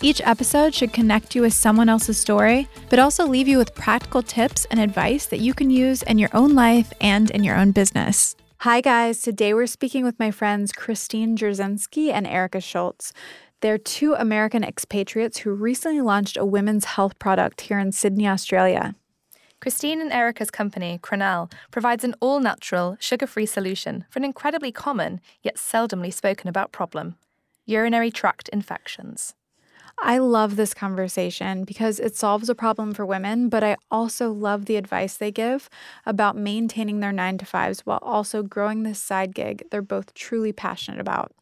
Each 0.00 0.20
episode 0.24 0.74
should 0.74 0.92
connect 0.92 1.34
you 1.34 1.42
with 1.42 1.54
someone 1.54 1.88
else's 1.88 2.18
story, 2.18 2.68
but 2.90 2.98
also 2.98 3.26
leave 3.26 3.48
you 3.48 3.58
with 3.58 3.74
practical 3.74 4.22
tips 4.22 4.66
and 4.70 4.78
advice 4.80 5.26
that 5.26 5.40
you 5.40 5.54
can 5.54 5.70
use 5.70 6.02
in 6.02 6.18
your 6.18 6.30
own 6.32 6.54
life 6.54 6.92
and 7.00 7.30
in 7.30 7.44
your 7.44 7.56
own 7.56 7.72
business. 7.72 8.36
Hi, 8.58 8.80
guys. 8.80 9.22
Today 9.22 9.54
we're 9.54 9.66
speaking 9.66 10.04
with 10.04 10.18
my 10.18 10.30
friends 10.30 10.72
Christine 10.72 11.36
Jurzenski 11.36 12.10
and 12.10 12.26
Erica 12.26 12.60
Schultz. 12.60 13.12
They're 13.60 13.78
two 13.78 14.14
American 14.14 14.64
expatriates 14.64 15.38
who 15.38 15.52
recently 15.52 16.00
launched 16.00 16.36
a 16.36 16.44
women's 16.44 16.84
health 16.84 17.18
product 17.18 17.62
here 17.62 17.78
in 17.78 17.92
Sydney, 17.92 18.28
Australia. 18.28 18.94
Christine 19.60 20.00
and 20.02 20.12
Erica's 20.12 20.50
company, 20.50 20.98
Cranel, 21.02 21.50
provides 21.70 22.04
an 22.04 22.14
all 22.20 22.40
natural, 22.40 22.98
sugar 23.00 23.26
free 23.26 23.46
solution 23.46 24.04
for 24.10 24.18
an 24.18 24.24
incredibly 24.24 24.70
common, 24.70 25.20
yet 25.42 25.56
seldomly 25.56 26.12
spoken 26.12 26.48
about 26.48 26.72
problem 26.72 27.16
urinary 27.66 28.10
tract 28.10 28.50
infections. 28.50 29.34
I 29.98 30.18
love 30.18 30.56
this 30.56 30.74
conversation 30.74 31.64
because 31.64 31.98
it 32.00 32.16
solves 32.16 32.48
a 32.48 32.54
problem 32.54 32.94
for 32.94 33.06
women, 33.06 33.48
but 33.48 33.64
I 33.64 33.76
also 33.90 34.32
love 34.32 34.66
the 34.66 34.76
advice 34.76 35.16
they 35.16 35.30
give 35.30 35.70
about 36.04 36.36
maintaining 36.36 37.00
their 37.00 37.12
nine 37.12 37.38
to 37.38 37.46
fives 37.46 37.80
while 37.80 38.00
also 38.02 38.42
growing 38.42 38.82
this 38.82 39.00
side 39.00 39.34
gig 39.34 39.62
they're 39.70 39.82
both 39.82 40.12
truly 40.14 40.52
passionate 40.52 41.00
about. 41.00 41.32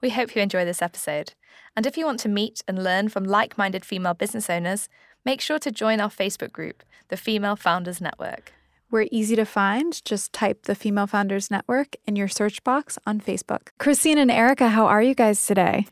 We 0.00 0.10
hope 0.10 0.36
you 0.36 0.42
enjoy 0.42 0.64
this 0.64 0.82
episode. 0.82 1.32
And 1.74 1.86
if 1.86 1.96
you 1.96 2.04
want 2.04 2.20
to 2.20 2.28
meet 2.28 2.62
and 2.68 2.82
learn 2.82 3.08
from 3.08 3.24
like 3.24 3.58
minded 3.58 3.84
female 3.84 4.14
business 4.14 4.50
owners, 4.50 4.88
make 5.24 5.40
sure 5.40 5.58
to 5.58 5.70
join 5.70 6.00
our 6.00 6.10
Facebook 6.10 6.52
group, 6.52 6.82
the 7.08 7.16
Female 7.16 7.56
Founders 7.56 8.00
Network. 8.00 8.52
We're 8.90 9.08
easy 9.10 9.34
to 9.36 9.44
find. 9.44 10.04
Just 10.04 10.32
type 10.32 10.64
the 10.64 10.74
Female 10.74 11.06
Founders 11.08 11.50
Network 11.50 11.96
in 12.06 12.14
your 12.14 12.28
search 12.28 12.62
box 12.62 12.98
on 13.06 13.20
Facebook. 13.20 13.68
Christine 13.78 14.18
and 14.18 14.30
Erica, 14.30 14.68
how 14.68 14.86
are 14.86 15.02
you 15.02 15.14
guys 15.14 15.44
today? 15.44 15.86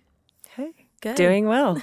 Hey, 0.51 0.87
good. 1.01 1.17
Doing 1.17 1.47
well. 1.47 1.83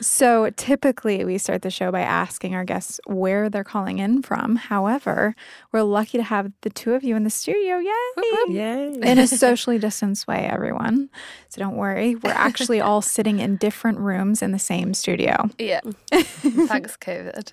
So 0.00 0.50
typically, 0.56 1.24
we 1.24 1.38
start 1.38 1.62
the 1.62 1.70
show 1.70 1.90
by 1.90 2.00
asking 2.00 2.54
our 2.54 2.64
guests 2.64 3.00
where 3.06 3.48
they're 3.48 3.64
calling 3.64 3.98
in 3.98 4.22
from. 4.22 4.56
However, 4.56 5.34
we're 5.72 5.82
lucky 5.82 6.18
to 6.18 6.24
have 6.24 6.52
the 6.62 6.70
two 6.70 6.94
of 6.94 7.04
you 7.04 7.16
in 7.16 7.24
the 7.24 7.30
studio. 7.30 7.78
Yay! 7.78 8.54
Yay! 8.54 8.94
In 9.02 9.18
a 9.18 9.26
socially 9.42 9.78
distanced 9.78 10.26
way, 10.26 10.48
everyone. 10.50 11.10
So 11.48 11.60
don't 11.60 11.76
worry. 11.76 12.14
We're 12.16 12.30
actually 12.30 12.80
all 12.80 13.02
sitting 13.02 13.38
in 13.38 13.56
different 13.56 13.98
rooms 13.98 14.42
in 14.42 14.52
the 14.52 14.58
same 14.58 14.94
studio. 14.94 15.50
Yeah. 15.58 15.80
Thanks, 16.12 16.96
COVID. 16.96 17.52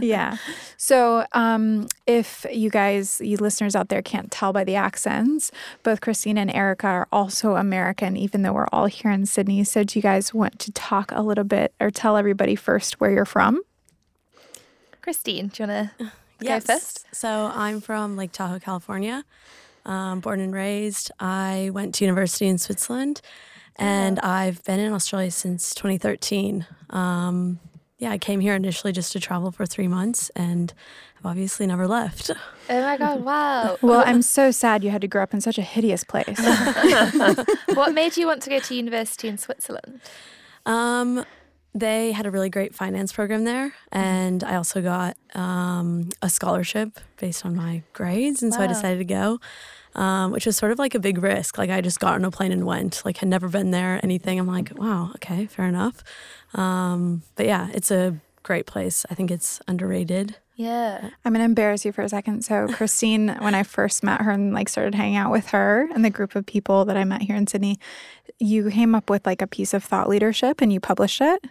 yeah. 0.00 0.36
So 0.76 1.26
um, 1.32 1.88
if 2.06 2.46
you 2.50 2.70
guys, 2.70 3.20
you 3.20 3.36
listeners 3.36 3.76
out 3.76 3.88
there, 3.88 4.02
can't 4.02 4.30
tell 4.30 4.52
by 4.52 4.64
the 4.64 4.76
accents, 4.76 5.50
both 5.82 6.00
Christina 6.00 6.40
and 6.40 6.50
Erica 6.54 6.86
are 6.86 7.08
also 7.12 7.56
American, 7.56 8.16
even 8.16 8.42
though 8.42 8.52
we're 8.52 8.68
all 8.72 8.86
here 8.86 9.10
in 9.10 9.26
Sydney. 9.26 9.64
So 9.64 9.84
do 9.84 9.98
you 9.98 10.02
guys 10.02 10.32
want 10.34 10.58
to 10.60 10.72
talk 10.72 11.12
a 11.12 11.22
little 11.22 11.41
bit? 11.44 11.72
bit 11.78 11.84
or 11.84 11.90
tell 11.90 12.16
everybody 12.16 12.54
first 12.54 13.00
where 13.00 13.10
you're 13.10 13.24
from? 13.24 13.62
Christine, 15.00 15.48
do 15.48 15.62
you 15.62 15.68
want 15.68 15.98
to 15.98 16.12
yes. 16.40 16.64
go 16.64 16.74
first? 16.74 17.06
So 17.12 17.50
I'm 17.54 17.80
from 17.80 18.16
Lake 18.16 18.32
Tahoe, 18.32 18.58
California. 18.58 19.24
Um, 19.84 20.20
born 20.20 20.40
and 20.40 20.54
raised. 20.54 21.10
I 21.18 21.70
went 21.72 21.94
to 21.96 22.04
university 22.04 22.46
in 22.46 22.58
Switzerland, 22.58 23.20
and 23.74 24.20
oh. 24.22 24.28
I've 24.28 24.62
been 24.62 24.78
in 24.78 24.92
Australia 24.92 25.32
since 25.32 25.74
2013. 25.74 26.66
Um, 26.90 27.58
yeah, 27.98 28.12
I 28.12 28.18
came 28.18 28.38
here 28.38 28.54
initially 28.54 28.92
just 28.92 29.12
to 29.12 29.20
travel 29.20 29.50
for 29.50 29.66
three 29.66 29.88
months, 29.88 30.30
and 30.36 30.72
I've 31.18 31.26
obviously 31.26 31.66
never 31.66 31.88
left. 31.88 32.30
Oh 32.70 32.80
my 32.80 32.96
god! 32.96 33.24
Wow. 33.24 33.76
well, 33.82 34.04
I'm 34.06 34.22
so 34.22 34.52
sad 34.52 34.84
you 34.84 34.90
had 34.90 35.00
to 35.00 35.08
grow 35.08 35.22
up 35.22 35.34
in 35.34 35.40
such 35.40 35.58
a 35.58 35.62
hideous 35.62 36.04
place. 36.04 36.38
what 37.74 37.92
made 37.92 38.16
you 38.16 38.26
want 38.26 38.42
to 38.42 38.50
go 38.50 38.60
to 38.60 38.74
university 38.74 39.26
in 39.26 39.36
Switzerland? 39.36 40.00
Um, 40.66 41.24
they 41.74 42.12
had 42.12 42.26
a 42.26 42.30
really 42.30 42.50
great 42.50 42.74
finance 42.74 43.12
program 43.12 43.44
there, 43.44 43.72
and 43.90 44.44
I 44.44 44.56
also 44.56 44.82
got 44.82 45.16
um, 45.34 46.10
a 46.20 46.28
scholarship 46.28 47.00
based 47.16 47.46
on 47.46 47.56
my 47.56 47.82
grades, 47.94 48.42
and 48.42 48.52
wow. 48.52 48.58
so 48.58 48.64
I 48.64 48.66
decided 48.66 48.98
to 48.98 49.04
go, 49.04 49.40
um, 49.94 50.32
which 50.32 50.44
was 50.44 50.56
sort 50.56 50.70
of 50.72 50.78
like 50.78 50.94
a 50.94 50.98
big 50.98 51.22
risk. 51.22 51.56
Like 51.56 51.70
I 51.70 51.80
just 51.80 51.98
got 51.98 52.14
on 52.14 52.24
a 52.24 52.30
plane 52.30 52.52
and 52.52 52.66
went. 52.66 53.02
Like 53.06 53.18
had 53.18 53.28
never 53.28 53.48
been 53.48 53.70
there, 53.70 54.00
anything. 54.02 54.38
I'm 54.38 54.46
like, 54.46 54.72
wow, 54.76 55.12
okay, 55.16 55.46
fair 55.46 55.66
enough. 55.66 56.04
Um, 56.52 57.22
but 57.36 57.46
yeah, 57.46 57.68
it's 57.72 57.90
a 57.90 58.20
great 58.42 58.66
place. 58.66 59.06
I 59.10 59.14
think 59.14 59.30
it's 59.30 59.60
underrated. 59.66 60.36
Yeah. 60.62 61.10
I'm 61.24 61.32
gonna 61.32 61.44
embarrass 61.44 61.84
you 61.84 61.92
for 61.92 62.02
a 62.02 62.08
second. 62.08 62.44
So 62.44 62.68
Christine, 62.72 63.36
when 63.40 63.54
I 63.54 63.64
first 63.64 64.04
met 64.04 64.20
her 64.20 64.30
and 64.30 64.54
like 64.54 64.68
started 64.68 64.94
hanging 64.94 65.16
out 65.16 65.32
with 65.32 65.48
her 65.48 65.88
and 65.92 66.04
the 66.04 66.10
group 66.10 66.36
of 66.36 66.46
people 66.46 66.84
that 66.84 66.96
I 66.96 67.04
met 67.04 67.22
here 67.22 67.36
in 67.36 67.46
Sydney, 67.46 67.78
you 68.38 68.70
came 68.70 68.94
up 68.94 69.10
with 69.10 69.26
like 69.26 69.42
a 69.42 69.46
piece 69.46 69.74
of 69.74 69.82
thought 69.82 70.08
leadership 70.08 70.60
and 70.60 70.72
you 70.72 70.78
published 70.80 71.20
it. 71.20 71.44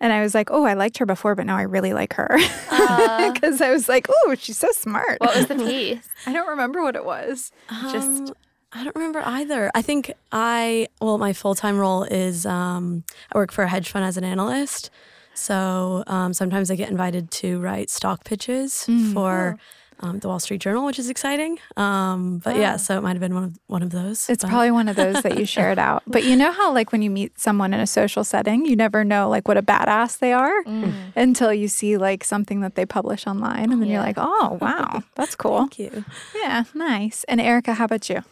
And 0.00 0.12
I 0.12 0.22
was 0.22 0.32
like, 0.32 0.48
oh, 0.52 0.62
I 0.62 0.74
liked 0.74 0.98
her 0.98 1.06
before, 1.06 1.34
but 1.34 1.46
now 1.46 1.56
I 1.56 1.62
really 1.62 1.92
like 1.92 2.12
her. 2.12 2.28
Because 2.30 3.60
uh, 3.60 3.64
I 3.64 3.72
was 3.72 3.88
like, 3.88 4.06
oh, 4.08 4.36
she's 4.38 4.56
so 4.56 4.70
smart. 4.70 5.20
What 5.20 5.34
was 5.34 5.46
the 5.48 5.56
piece? 5.56 6.08
I 6.26 6.32
don't 6.32 6.46
remember 6.46 6.82
what 6.82 6.94
it 6.94 7.04
was. 7.04 7.50
Um, 7.68 7.90
Just. 7.90 8.32
I 8.70 8.84
don't 8.84 8.94
remember 8.94 9.22
either. 9.24 9.72
I 9.74 9.82
think 9.82 10.12
I, 10.30 10.86
well, 11.00 11.18
my 11.18 11.32
full 11.32 11.56
time 11.56 11.78
role 11.78 12.04
is 12.04 12.46
um, 12.46 13.02
I 13.32 13.38
work 13.38 13.50
for 13.50 13.64
a 13.64 13.68
hedge 13.68 13.90
fund 13.90 14.04
as 14.04 14.16
an 14.16 14.24
analyst. 14.24 14.90
So 15.38 16.04
um, 16.06 16.32
sometimes 16.32 16.70
I 16.70 16.74
get 16.76 16.90
invited 16.90 17.30
to 17.32 17.60
write 17.60 17.90
stock 17.90 18.24
pitches 18.24 18.84
mm. 18.88 19.12
for. 19.12 19.58
Um, 20.00 20.20
the 20.20 20.28
Wall 20.28 20.38
Street 20.38 20.60
Journal, 20.60 20.86
which 20.86 21.00
is 21.00 21.10
exciting. 21.10 21.58
Um, 21.76 22.38
but 22.38 22.54
yeah, 22.54 22.76
so 22.76 22.96
it 22.96 23.00
might 23.00 23.14
have 23.14 23.20
been 23.20 23.34
one 23.34 23.42
of 23.42 23.58
one 23.66 23.82
of 23.82 23.90
those. 23.90 24.30
It's 24.30 24.44
but. 24.44 24.50
probably 24.50 24.70
one 24.70 24.86
of 24.86 24.94
those 24.94 25.20
that 25.24 25.36
you 25.36 25.44
shared 25.56 25.76
out. 25.76 26.04
But 26.06 26.22
you 26.22 26.36
know 26.36 26.52
how 26.52 26.72
like 26.72 26.92
when 26.92 27.02
you 27.02 27.10
meet 27.10 27.36
someone 27.40 27.74
in 27.74 27.80
a 27.80 27.86
social 27.86 28.22
setting, 28.22 28.64
you 28.64 28.76
never 28.76 29.02
know 29.02 29.28
like 29.28 29.48
what 29.48 29.56
a 29.56 29.62
badass 29.62 30.20
they 30.20 30.32
are 30.32 30.62
mm. 30.62 30.92
until 31.16 31.52
you 31.52 31.66
see 31.66 31.96
like 31.96 32.22
something 32.22 32.60
that 32.60 32.76
they 32.76 32.86
publish 32.86 33.26
online, 33.26 33.72
and 33.72 33.82
then 33.82 33.88
yeah. 33.88 33.94
you're 33.94 34.04
like, 34.04 34.18
oh 34.18 34.56
wow, 34.60 35.02
that's 35.16 35.34
cool. 35.34 35.58
Thank 35.58 35.80
you. 35.80 36.04
Yeah, 36.32 36.62
nice. 36.74 37.24
And 37.24 37.40
Erica, 37.40 37.74
how 37.74 37.86
about 37.86 38.08
you? 38.08 38.22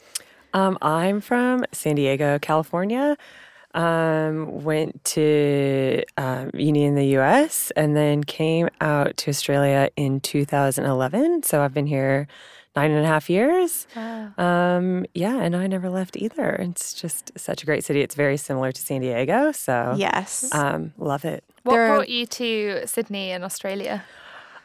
Um, 0.54 0.78
I'm 0.80 1.20
from 1.20 1.64
San 1.72 1.96
Diego, 1.96 2.38
California. 2.38 3.16
Um, 3.76 4.64
went 4.64 5.04
to 5.04 6.03
um, 6.16 6.50
uni 6.54 6.84
in 6.84 6.94
the 6.94 7.19
US 7.19 7.70
and 7.72 7.94
then 7.94 8.25
came 8.25 8.70
out 8.81 9.19
to 9.19 9.31
Australia 9.31 9.91
in 9.97 10.20
2011. 10.20 11.42
So 11.42 11.60
I've 11.60 11.75
been 11.75 11.86
here 11.86 12.26
nine 12.76 12.91
and 12.91 13.04
a 13.04 13.09
half 13.09 13.28
years. 13.28 13.86
Wow. 13.97 14.32
Um, 14.38 15.06
yeah, 15.15 15.36
and 15.38 15.56
I 15.56 15.66
never 15.66 15.88
left 15.88 16.16
either. 16.16 16.50
It's 16.54 16.92
just 16.92 17.32
such 17.36 17.62
a 17.62 17.66
great 17.66 17.84
city. 17.84 18.03
It's 18.03 18.15
very 18.15 18.36
similar 18.36 18.70
to 18.70 18.81
San 18.81 19.00
Diego. 19.00 19.50
So, 19.53 19.94
yes, 19.97 20.54
um, 20.54 20.92
love 20.98 21.25
it. 21.25 21.42
What 21.62 21.75
there 21.75 21.88
brought 21.88 22.09
you 22.09 22.26
to 22.26 22.86
Sydney 22.86 23.31
in 23.31 23.42
Australia? 23.42 24.04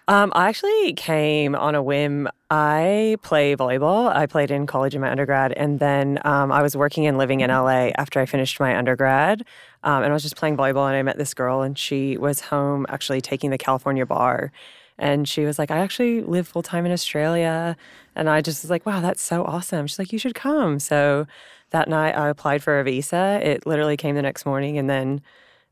Um, 0.08 0.32
I 0.36 0.50
actually 0.50 0.94
came 0.94 1.56
on 1.56 1.76
a 1.76 1.82
whim. 1.82 2.28
I 2.50 3.18
play 3.22 3.56
volleyball. 3.56 4.14
I 4.14 4.26
played 4.26 4.52
in 4.52 4.66
college 4.68 4.96
in 4.96 5.02
my 5.02 5.09
undergrad, 5.09 5.53
and 5.53 5.80
then 5.80 6.20
um, 6.26 6.52
I 6.52 6.62
was 6.62 6.76
working 6.76 7.06
and 7.08 7.18
living 7.18 7.42
in 7.42 7.50
LA 7.50 7.92
after 7.98 8.20
I 8.20 8.26
finished 8.26 8.59
my 8.59 8.76
undergrad. 8.78 9.46
Um, 9.84 10.03
and 10.03 10.12
I 10.12 10.14
was 10.14 10.24
just 10.24 10.36
playing 10.36 10.58
volleyball, 10.58 10.88
and 10.88 10.96
I 10.96 11.03
met 11.03 11.18
this 11.18 11.34
girl, 11.34 11.62
and 11.62 11.78
she 11.78 12.18
was 12.18 12.42
home 12.42 12.86
actually 12.90 13.22
taking 13.22 13.52
the 13.52 13.58
California 13.58 14.06
bar. 14.06 14.52
And 14.98 15.28
she 15.28 15.46
was 15.46 15.58
like, 15.58 15.72
I 15.72 15.80
actually 15.80 16.22
live 16.22 16.47
full 16.47 16.62
time 16.62 16.86
in 16.86 16.92
Australia. 16.92 17.76
And 18.16 18.30
I 18.30 18.42
just 18.42 18.64
was 18.64 18.70
like, 18.70 18.86
wow, 18.86 19.02
that's 19.02 19.22
so 19.22 19.44
awesome. 19.46 19.88
She's 19.88 19.97
like, 19.97 20.14
you 20.14 20.20
should 20.20 20.36
come. 20.36 20.80
So 20.80 21.26
that 21.72 21.90
night 21.90 22.16
I 22.16 22.30
applied 22.30 22.62
for 22.62 22.80
a 22.80 22.84
visa. 22.84 23.40
It 23.42 23.66
literally 23.66 23.97
came 23.97 24.16
the 24.16 24.22
next 24.22 24.46
morning. 24.46 24.78
And 24.78 24.90
then 24.90 25.22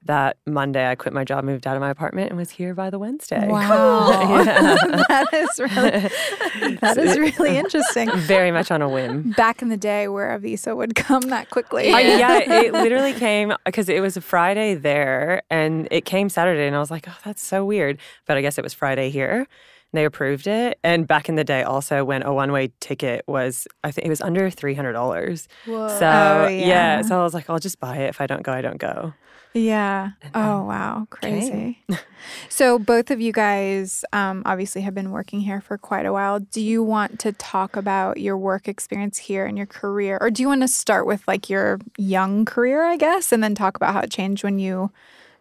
that 0.06 0.38
Monday 0.46 0.90
I 0.90 0.96
quit 0.96 1.14
my 1.14 1.24
job, 1.24 1.44
moved 1.44 1.68
out 1.68 1.76
of 1.76 1.82
my 1.82 1.90
apartment, 1.90 2.30
and 2.30 2.38
was 2.38 2.50
here 2.50 2.74
by 2.74 2.90
the 2.90 2.98
Wednesday. 2.98 3.48
Wow, 3.48 4.10
that 4.44 5.28
is 5.34 5.60
really 5.60 6.76
that 6.82 6.98
is 6.98 7.18
really 7.18 7.58
interesting. 7.58 8.10
Very 8.16 8.52
much 8.52 8.72
on 8.72 8.82
a 8.82 8.88
whim. 8.90 9.32
Back 9.32 9.62
in 9.62 9.70
the 9.70 9.78
day, 9.78 10.08
where 10.08 10.32
a 10.32 10.40
visa 10.40 10.76
would 10.76 10.96
come 10.96 11.24
that 11.24 11.50
quickly. 11.50 11.90
Yeah, 11.90 12.00
yeah 12.00 12.62
it 12.62 12.74
literally 12.74 13.14
came 13.14 13.54
because 13.66 13.90
it 13.90 14.02
was 14.02 14.16
a 14.18 14.22
Friday 14.22 14.76
there, 14.76 15.42
and 15.50 15.88
it 15.92 16.06
came 16.06 16.30
Saturday, 16.30 16.66
and 16.66 16.76
I 16.76 16.80
was 16.80 16.92
like, 16.92 17.08
oh, 17.08 17.18
that's 17.26 17.44
so 17.44 17.66
weird. 17.66 18.00
But 18.26 18.38
I 18.38 18.42
guess 18.42 18.58
it 18.58 18.64
was 18.64 18.74
Friday 18.74 19.10
here. 19.10 19.48
And 19.92 19.98
they 19.98 20.06
approved 20.06 20.46
it. 20.46 20.78
And 20.84 21.08
back 21.08 21.30
in 21.30 21.36
the 21.36 21.44
day, 21.44 21.64
also 21.64 22.04
when 22.06 22.22
a 22.22 22.32
one 22.32 22.52
way 22.52 22.72
ticket 22.80 23.24
was, 23.28 23.68
I 23.84 23.90
think 23.92 24.06
it 24.06 24.10
was 24.10 24.22
under 24.22 24.50
three 24.52 24.76
hundred 24.76 24.94
dollars. 24.94 25.48
Whoa. 25.66 25.88
So 25.88 26.06
Oh, 26.06 26.48
yeah. 26.48 26.68
yeah. 26.68 27.02
so 27.02 27.20
I 27.20 27.24
was 27.24 27.34
like, 27.34 27.50
I'll 27.50 27.60
just 27.60 27.80
buy 27.80 27.98
it. 27.98 28.10
If 28.10 28.22
I 28.22 28.28
don't 28.28 28.44
go, 28.44 28.54
I 28.54 28.62
don't 28.62 28.78
go. 28.78 29.14
Yeah. 29.54 30.12
Oh, 30.36 30.64
wow. 30.64 31.08
Crazy. 31.10 31.84
so, 32.50 32.78
both 32.78 33.10
of 33.10 33.20
you 33.20 33.32
guys 33.32 34.06
um, 34.14 34.44
obviously 34.46 34.82
have 34.82 34.94
been 34.94 35.12
working 35.12 35.42
here 35.42 35.60
for 35.62 35.78
quite 35.78 36.06
a 36.06 36.14
while. 36.14 36.40
Do 36.40 36.62
you 36.62 36.84
want 36.84 37.20
to 37.22 37.32
talk 37.32 37.76
about 37.76 38.18
your 38.20 38.38
work 38.38 38.68
experience 38.68 39.18
here 39.18 39.46
and 39.46 39.58
your 39.58 39.66
career? 39.66 40.18
Or 40.22 40.30
do 40.30 40.44
you 40.44 40.48
want 40.48 40.62
to 40.62 40.68
start 40.68 41.08
with 41.08 41.28
like 41.28 41.50
your 41.50 41.80
young 41.98 42.46
career, 42.46 42.84
I 42.84 42.98
guess, 42.98 43.32
and 43.32 43.44
then 43.44 43.56
talk 43.56 43.76
about 43.76 43.94
how 43.94 44.02
it 44.02 44.12
changed 44.12 44.44
when 44.44 44.60
you 44.60 44.92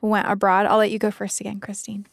went 0.01 0.31
abroad? 0.31 0.67
I'll 0.67 0.79
let 0.79 0.91
you 0.91 0.99
go 0.99 1.11
first 1.11 1.41
again, 1.41 1.61
Christine. 1.61 2.07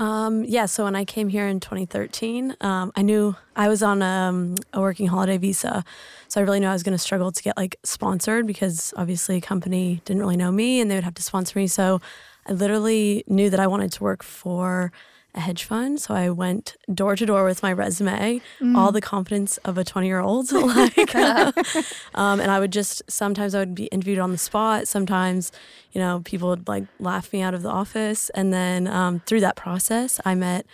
Um, 0.00 0.44
yeah, 0.44 0.64
so 0.64 0.84
when 0.84 0.96
I 0.96 1.04
came 1.04 1.28
here 1.28 1.46
in 1.46 1.60
2013, 1.60 2.56
um, 2.62 2.90
I 2.96 3.02
knew 3.02 3.36
I 3.54 3.68
was 3.68 3.82
on 3.82 4.00
um, 4.00 4.56
a 4.72 4.80
working 4.80 5.06
holiday 5.06 5.36
visa. 5.36 5.84
So 6.26 6.40
I 6.40 6.44
really 6.44 6.58
knew 6.58 6.68
I 6.68 6.72
was 6.72 6.82
going 6.82 6.94
to 6.94 6.98
struggle 6.98 7.30
to 7.30 7.42
get 7.42 7.54
like 7.58 7.76
sponsored 7.84 8.46
because 8.46 8.94
obviously 8.96 9.36
a 9.36 9.40
company 9.42 10.00
didn't 10.06 10.22
really 10.22 10.38
know 10.38 10.50
me 10.50 10.80
and 10.80 10.90
they 10.90 10.94
would 10.94 11.04
have 11.04 11.14
to 11.16 11.22
sponsor 11.22 11.58
me. 11.58 11.66
So 11.66 12.00
I 12.46 12.52
literally 12.52 13.24
knew 13.26 13.50
that 13.50 13.60
I 13.60 13.66
wanted 13.66 13.92
to 13.92 14.02
work 14.02 14.22
for 14.22 14.90
a 15.34 15.40
hedge 15.40 15.64
fund. 15.64 16.00
So 16.00 16.14
I 16.14 16.30
went 16.30 16.76
door 16.92 17.14
to 17.16 17.24
door 17.24 17.44
with 17.44 17.62
my 17.62 17.72
resume, 17.72 18.40
all 18.76 18.92
the 18.92 19.00
confidence 19.00 19.58
of 19.58 19.78
a 19.78 19.84
20 19.84 20.06
year 20.06 20.20
old. 20.20 20.50
like, 20.52 21.14
um, 22.14 22.40
and 22.40 22.50
I 22.50 22.58
would 22.58 22.72
just, 22.72 23.02
sometimes 23.08 23.54
I 23.54 23.60
would 23.60 23.74
be 23.74 23.86
interviewed 23.86 24.18
on 24.18 24.32
the 24.32 24.38
spot. 24.38 24.88
Sometimes, 24.88 25.52
you 25.92 26.00
know, 26.00 26.20
people 26.24 26.48
would 26.48 26.66
like 26.66 26.84
laugh 26.98 27.32
me 27.32 27.42
out 27.42 27.54
of 27.54 27.62
the 27.62 27.70
office. 27.70 28.30
And 28.30 28.52
then 28.52 28.86
um, 28.88 29.20
through 29.20 29.40
that 29.40 29.56
process, 29.56 30.20
I 30.24 30.34
met 30.34 30.66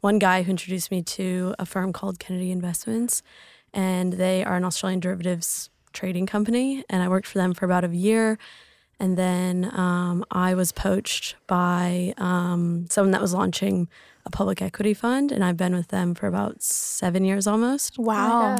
one 0.00 0.18
guy 0.18 0.42
who 0.42 0.50
introduced 0.50 0.90
me 0.90 1.02
to 1.02 1.54
a 1.58 1.66
firm 1.66 1.92
called 1.92 2.18
Kennedy 2.18 2.50
Investments. 2.50 3.22
And 3.72 4.12
they 4.12 4.44
are 4.44 4.56
an 4.56 4.64
Australian 4.64 5.00
derivatives 5.00 5.70
trading 5.92 6.26
company. 6.26 6.84
And 6.88 7.02
I 7.02 7.08
worked 7.08 7.26
for 7.26 7.38
them 7.38 7.54
for 7.54 7.64
about 7.64 7.84
a 7.84 7.88
year. 7.88 8.38
And 9.00 9.16
then 9.18 9.70
um, 9.76 10.24
I 10.30 10.54
was 10.54 10.72
poached 10.72 11.36
by 11.46 12.14
um, 12.16 12.86
someone 12.90 13.10
that 13.12 13.20
was 13.20 13.34
launching 13.34 13.88
a 14.26 14.30
public 14.30 14.62
equity 14.62 14.94
fund, 14.94 15.32
and 15.32 15.44
I've 15.44 15.56
been 15.56 15.74
with 15.74 15.88
them 15.88 16.14
for 16.14 16.26
about 16.26 16.62
seven 16.62 17.24
years 17.24 17.46
almost. 17.46 17.98
Wow. 17.98 18.58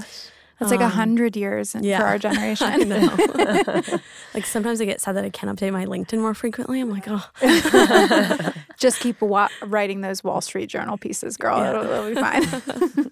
That's 0.61 0.71
like 0.71 0.81
a 0.81 0.89
hundred 0.89 1.37
years 1.37 1.75
in- 1.75 1.83
yeah. 1.85 1.99
for 1.99 2.05
our 2.07 2.19
generation. 2.27 2.89
know. 2.89 3.17
like 4.35 4.47
sometimes 4.47 4.81
I 4.81 4.85
get 4.85 5.01
sad 5.01 5.17
that 5.17 5.25
I 5.25 5.31
can't 5.31 5.55
update 5.59 5.73
my 5.73 5.85
LinkedIn 5.85 6.19
more 6.19 6.35
frequently. 6.35 6.81
I'm 6.81 6.91
like, 6.91 7.07
oh, 7.09 8.53
Just 8.79 9.01
keep 9.01 9.21
wa- 9.21 9.49
writing 9.63 10.01
those 10.01 10.23
Wall 10.23 10.41
Street 10.41 10.69
Journal 10.69 10.97
pieces, 10.97 11.37
girl. 11.37 11.59
Yeah. 11.59 11.71
It'll, 11.71 11.85
it'll 11.93 12.09
be 12.11 12.15
fine. 12.15 13.11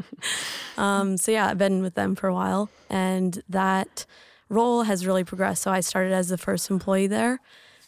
Um, 0.79 1.17
so 1.17 1.33
yeah, 1.33 1.49
I've 1.49 1.59
been 1.59 1.83
with 1.83 1.95
them 1.95 2.15
for 2.15 2.29
a 2.29 2.35
while, 2.35 2.71
and 2.89 3.43
that 3.49 4.07
role 4.52 4.82
has 4.82 5.06
really 5.06 5.25
progressed. 5.25 5.62
So 5.62 5.70
I 5.70 5.81
started 5.81 6.12
as 6.12 6.28
the 6.28 6.38
first 6.38 6.70
employee 6.70 7.06
there, 7.08 7.40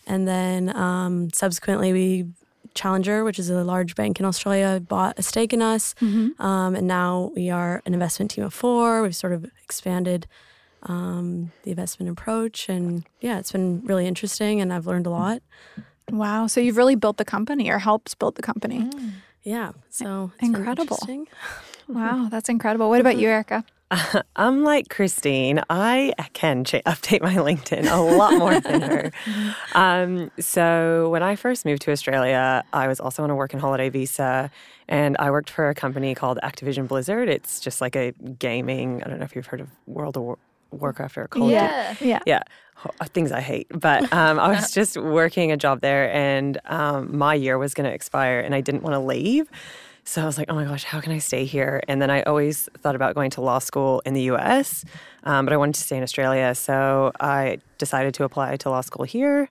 and 0.06 0.26
then 0.26 0.75
um, 0.76 1.31
subsequently 1.32 1.93
we 1.93 2.26
Challenger, 2.75 3.22
which 3.22 3.38
is 3.38 3.50
a 3.50 3.62
large 3.62 3.94
bank 3.94 4.19
in 4.19 4.26
Australia, 4.26 4.81
bought 4.81 5.16
a 5.16 5.22
stake 5.22 5.52
in 5.52 5.62
us, 5.62 5.94
um, 6.02 6.75
and 6.75 6.88
now 6.88 7.31
we 7.37 7.49
are 7.49 7.81
an 7.87 7.94
investment 7.94 8.32
team 8.32 8.43
of 8.44 8.52
four. 8.52 9.00
We've 9.02 9.14
sort 9.14 9.32
of 9.32 9.44
expanded 9.62 10.26
um, 10.82 11.52
the 11.62 11.70
investment 11.70 12.11
approach, 12.11 12.69
and 12.69 13.05
yeah, 13.20 13.38
it's 13.38 13.52
been 13.52 13.82
really 13.87 14.08
interesting, 14.08 14.61
and 14.61 14.72
I've 14.72 14.87
learned 14.88 15.06
a 15.06 15.11
lot. 15.11 15.40
wow. 16.11 16.49
So 16.49 16.61
you've 16.61 16.76
really 16.76 16.96
built 16.96 17.16
the 17.19 17.25
company 17.25 17.70
or 17.70 17.78
helped 17.78 18.19
build 18.19 18.34
the 18.34 18.43
company. 18.43 18.90
Yeah, 19.44 19.72
so 19.90 20.32
Incredible. 20.40 20.82
interesting. 20.82 21.28
Wow. 21.87 22.28
That's 22.31 22.49
incredible. 22.49 22.88
What 22.88 23.00
about 23.05 23.19
you, 23.19 23.28
Erica? 23.28 23.62
I'm 24.37 24.65
like 24.65 24.89
Christine. 24.89 25.61
I 25.71 26.13
can 26.33 26.65
cha- 26.65 26.79
update 26.87 27.23
my 27.23 27.35
LinkedIn 27.35 27.91
a 27.91 28.01
lot 28.01 28.35
more 28.35 28.61
than 28.61 28.81
her. 28.83 29.13
Um, 29.75 30.31
so 30.39 31.09
when 31.11 31.23
I 31.25 31.35
first 31.35 31.65
moved 31.65 31.83
to 31.83 31.91
Australia, 31.91 32.63
I 32.73 32.87
was 32.87 33.01
also 33.01 33.25
on 33.25 33.31
a 33.31 33.35
work 33.35 33.53
and 33.53 33.61
holiday 33.61 33.89
visa, 33.89 34.51
and 34.89 35.17
I 35.19 35.33
worked 35.33 35.51
for 35.51 35.69
a 35.69 35.75
company 35.75 36.15
called 36.15 36.39
Activision 36.45 36.87
Blizzard. 36.87 37.29
It's 37.29 37.59
just 37.59 37.81
like 37.81 37.97
a 37.97 38.13
gaming. 38.39 39.03
I 39.03 39.09
don't 39.09 39.19
know 39.19 39.25
if 39.25 39.35
you've 39.35 39.47
heard 39.47 39.61
of 39.61 39.69
World 39.87 40.17
of 40.17 40.23
War- 40.23 40.39
Warcraft 40.71 41.19
or 41.19 41.27
Call 41.29 41.45
of 41.45 41.49
Duty. 41.49 41.61
Yeah. 41.65 41.95
Yeah. 42.01 42.19
yeah 42.27 42.43
things 43.07 43.33
i 43.33 43.41
hate 43.41 43.67
but 43.73 44.13
um, 44.13 44.39
i 44.39 44.49
was 44.49 44.71
just 44.73 44.97
working 44.97 45.53
a 45.53 45.57
job 45.57 45.81
there 45.81 46.13
and 46.13 46.59
um, 46.67 47.17
my 47.17 47.33
year 47.33 47.57
was 47.57 47.73
going 47.73 47.89
to 47.89 47.95
expire 47.95 48.41
and 48.41 48.55
i 48.55 48.61
didn't 48.61 48.83
want 48.83 48.93
to 48.95 48.99
leave 48.99 49.49
so 50.05 50.23
i 50.23 50.27
was 50.27 50.39
like 50.39 50.51
oh 50.51 50.55
my 50.55 50.65
gosh 50.65 50.85
how 50.85 51.01
can 51.01 51.12
i 51.12 51.19
stay 51.19 51.45
here 51.45 51.83
and 51.89 52.01
then 52.01 52.11
i 52.11 52.23
always 52.23 52.69
thought 52.79 52.95
about 52.95 53.15
going 53.15 53.31
to 53.31 53.41
law 53.41 53.59
school 53.59 54.01
in 54.05 54.15
the 54.15 54.23
us 54.23 54.85
um, 55.25 55.45
but 55.45 55.53
i 55.53 55.56
wanted 55.56 55.75
to 55.75 55.81
stay 55.81 55.97
in 55.97 56.03
australia 56.03 56.55
so 56.55 57.12
i 57.21 57.59
decided 57.79 58.15
to 58.15 58.25
apply 58.25 58.56
to 58.56 58.71
law 58.71 58.81
school 58.81 59.05
here 59.05 59.49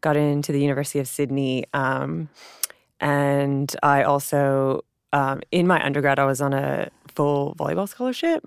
got 0.00 0.16
into 0.16 0.52
the 0.52 0.60
university 0.60 0.98
of 0.98 1.08
sydney 1.08 1.64
um, 1.72 2.28
and 3.00 3.76
i 3.82 4.02
also 4.02 4.84
um, 5.12 5.40
in 5.50 5.66
my 5.66 5.84
undergrad 5.84 6.18
i 6.18 6.24
was 6.24 6.40
on 6.40 6.52
a 6.52 6.88
full 7.08 7.54
volleyball 7.56 7.88
scholarship 7.88 8.44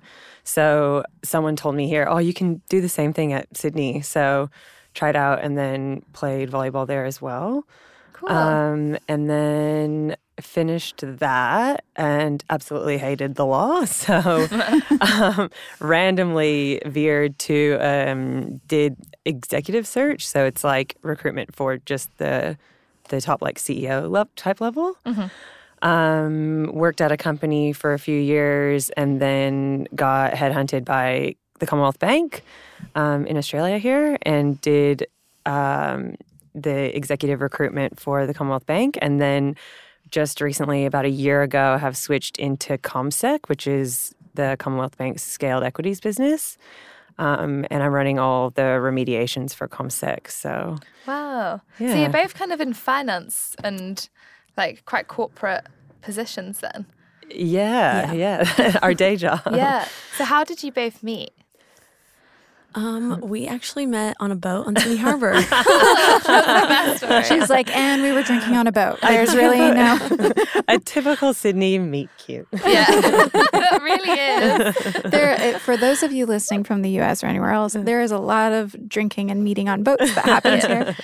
so 0.47 1.03
someone 1.25 1.57
told 1.57 1.75
me 1.75 1.89
here, 1.89 2.07
oh, 2.09 2.19
you 2.19 2.33
can 2.33 2.61
do 2.69 2.79
the 2.79 2.87
same 2.87 3.11
thing 3.11 3.33
at 3.33 3.55
Sydney. 3.55 3.99
So 4.01 4.49
tried 4.93 5.17
out 5.17 5.43
and 5.43 5.57
then 5.57 6.03
played 6.13 6.49
volleyball 6.49 6.87
there 6.87 7.03
as 7.03 7.21
well. 7.21 7.67
Cool. 8.13 8.29
Um, 8.29 8.97
and 9.09 9.29
then 9.29 10.15
finished 10.39 11.03
that 11.03 11.83
and 11.95 12.43
absolutely 12.49 12.97
hated 12.97 13.35
the 13.35 13.45
law. 13.45 13.85
So 13.97 14.47
um, 15.01 15.49
randomly 15.79 16.81
veered 16.85 17.37
to 17.39 17.77
um, 17.81 18.57
did 18.67 18.95
executive 19.25 19.87
search. 19.87 20.27
So 20.27 20.45
it's 20.45 20.63
like 20.63 20.95
recruitment 21.01 21.55
for 21.55 21.77
just 21.77 22.15
the 22.17 22.57
the 23.09 23.21
top 23.21 23.41
like 23.41 23.57
CEO 23.57 24.27
type 24.35 24.61
level. 24.61 24.97
Um, 25.81 26.71
worked 26.73 27.01
at 27.01 27.11
a 27.11 27.17
company 27.17 27.71
for 27.73 27.93
a 27.93 27.99
few 27.99 28.19
years 28.19 28.89
and 28.91 29.21
then 29.21 29.87
got 29.95 30.33
headhunted 30.33 30.85
by 30.85 31.35
the 31.59 31.67
Commonwealth 31.67 31.99
Bank 31.99 32.43
um, 32.95 33.25
in 33.27 33.37
Australia 33.37 33.77
here 33.77 34.17
and 34.23 34.59
did 34.61 35.07
um, 35.45 36.15
the 36.55 36.95
executive 36.95 37.41
recruitment 37.41 37.99
for 37.99 38.25
the 38.25 38.33
Commonwealth 38.33 38.65
Bank. 38.65 38.97
And 39.01 39.21
then 39.21 39.55
just 40.09 40.41
recently, 40.41 40.85
about 40.85 41.05
a 41.05 41.09
year 41.09 41.41
ago, 41.41 41.77
have 41.77 41.97
switched 41.97 42.37
into 42.37 42.77
CommSec, 42.77 43.47
which 43.47 43.67
is 43.67 44.13
the 44.35 44.55
Commonwealth 44.59 44.97
Bank's 44.97 45.23
scaled 45.23 45.63
equities 45.63 45.99
business. 45.99 46.57
Um, 47.19 47.65
and 47.71 47.81
I'm 47.81 47.91
running 47.91 48.19
all 48.19 48.51
the 48.51 48.61
remediations 48.79 49.53
for 49.53 49.67
CommSec. 49.67 50.29
So 50.29 50.77
Wow. 51.07 51.61
So 51.79 51.85
you're 51.95 52.09
both 52.09 52.35
kind 52.35 52.51
of 52.51 52.61
in 52.61 52.73
finance 52.73 53.55
and 53.63 54.07
like 54.55 54.85
quite 54.85 55.07
corporate 55.07 55.65
positions 56.01 56.59
then. 56.59 56.85
yeah, 57.29 58.13
yeah, 58.13 58.79
our 58.83 58.93
day 58.93 59.15
job. 59.15 59.41
Yeah. 59.51 59.87
So 60.15 60.25
how 60.25 60.43
did 60.43 60.63
you 60.63 60.71
both 60.71 61.01
meet? 61.01 61.31
Um, 62.75 63.21
we 63.21 63.47
actually 63.47 63.85
met 63.85 64.15
on 64.19 64.31
a 64.31 64.35
boat 64.35 64.67
on 64.67 64.75
Sydney 64.75 64.97
Harbor. 64.97 65.33
She's 67.23 67.49
like, 67.49 67.75
and 67.75 68.03
we 68.03 68.11
were 68.11 68.21
drinking 68.21 68.55
on 68.55 68.67
a 68.67 68.71
boat. 68.71 68.99
There's 69.01 69.35
really 69.35 69.57
no. 69.57 69.97
a 70.67 70.77
typical 70.79 71.33
Sydney 71.33 71.79
meet 71.79 72.09
cute. 72.17 72.47
Yeah. 72.51 72.85
it 72.89 73.81
really 73.81 74.11
is. 74.19 75.01
There, 75.11 75.59
for 75.59 75.75
those 75.77 76.03
of 76.03 76.11
you 76.11 76.25
listening 76.25 76.63
from 76.63 76.81
the 76.83 76.89
U.S. 76.91 77.23
or 77.23 77.27
anywhere 77.27 77.51
else, 77.51 77.73
there 77.73 78.01
is 78.01 78.11
a 78.11 78.19
lot 78.19 78.51
of 78.51 78.75
drinking 78.87 79.31
and 79.31 79.43
meeting 79.43 79.69
on 79.69 79.83
boats 79.83 80.13
that 80.13 80.25
happens 80.25 80.65
here. 80.65 80.95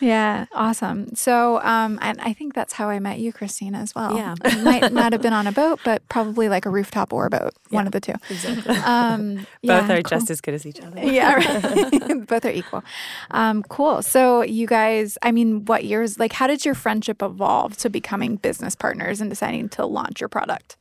Yeah, 0.00 0.46
awesome. 0.52 1.14
So, 1.16 1.60
um, 1.62 1.98
and 2.02 2.20
I 2.20 2.32
think 2.34 2.54
that's 2.54 2.74
how 2.74 2.88
I 2.88 2.98
met 2.98 3.18
you, 3.18 3.32
Christina, 3.32 3.78
as 3.78 3.94
well. 3.94 4.16
Yeah. 4.16 4.34
It 4.44 4.62
might 4.62 4.92
not 4.92 5.12
have 5.12 5.22
been 5.22 5.32
on 5.32 5.46
a 5.46 5.52
boat, 5.52 5.80
but 5.84 6.06
probably 6.08 6.48
like 6.48 6.66
a 6.66 6.70
rooftop 6.70 7.12
or 7.12 7.26
a 7.26 7.30
boat, 7.30 7.54
one 7.70 7.86
of 7.86 7.92
the 7.92 8.00
two. 8.00 8.14
exactly. 8.28 8.76
Um, 8.76 9.36
Both 9.36 9.46
yeah, 9.62 9.92
are 9.92 10.02
cool. 10.02 10.18
just 10.18 10.30
as 10.30 10.40
good 10.40 10.54
as 10.54 10.66
each 10.66 10.80
other. 10.80 11.00
Yeah, 11.12 11.34
right. 11.34 12.26
both 12.26 12.44
are 12.44 12.50
equal. 12.50 12.82
Um, 13.30 13.62
cool. 13.64 14.02
So, 14.02 14.42
you 14.42 14.66
guys, 14.66 15.16
I 15.22 15.32
mean, 15.32 15.64
what 15.64 15.84
years? 15.84 16.18
Like, 16.18 16.32
how 16.32 16.46
did 16.46 16.64
your 16.64 16.74
friendship 16.74 17.22
evolve 17.22 17.76
to 17.78 17.88
becoming 17.90 18.36
business 18.36 18.74
partners 18.74 19.20
and 19.20 19.30
deciding 19.30 19.68
to 19.70 19.86
launch 19.86 20.20
your 20.20 20.28
product? 20.28 20.76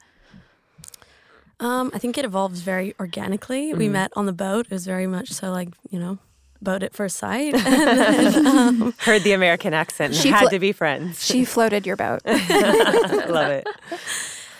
Um, 1.59 1.91
I 1.93 1.99
think 1.99 2.17
it 2.17 2.25
evolves 2.25 2.61
very 2.61 2.93
organically. 2.99 3.73
We 3.73 3.87
met 3.87 4.11
on 4.15 4.25
the 4.25 4.33
boat. 4.33 4.65
It 4.65 4.71
was 4.71 4.85
very 4.85 5.07
much 5.07 5.31
so 5.31 5.51
like, 5.51 5.69
you 5.89 5.99
know, 5.99 6.17
boat 6.61 6.83
at 6.83 6.93
first 6.93 7.17
sight. 7.17 7.53
Then, 7.63 8.45
um, 8.47 8.93
Heard 8.99 9.23
the 9.23 9.31
American 9.33 9.73
accent 9.73 10.15
She 10.15 10.29
had 10.29 10.43
fl- 10.43 10.49
to 10.49 10.59
be 10.59 10.71
friends. 10.73 11.23
She 11.25 11.45
floated 11.45 11.85
your 11.85 11.95
boat. 11.95 12.21
Love 12.25 13.51
it. 13.51 13.67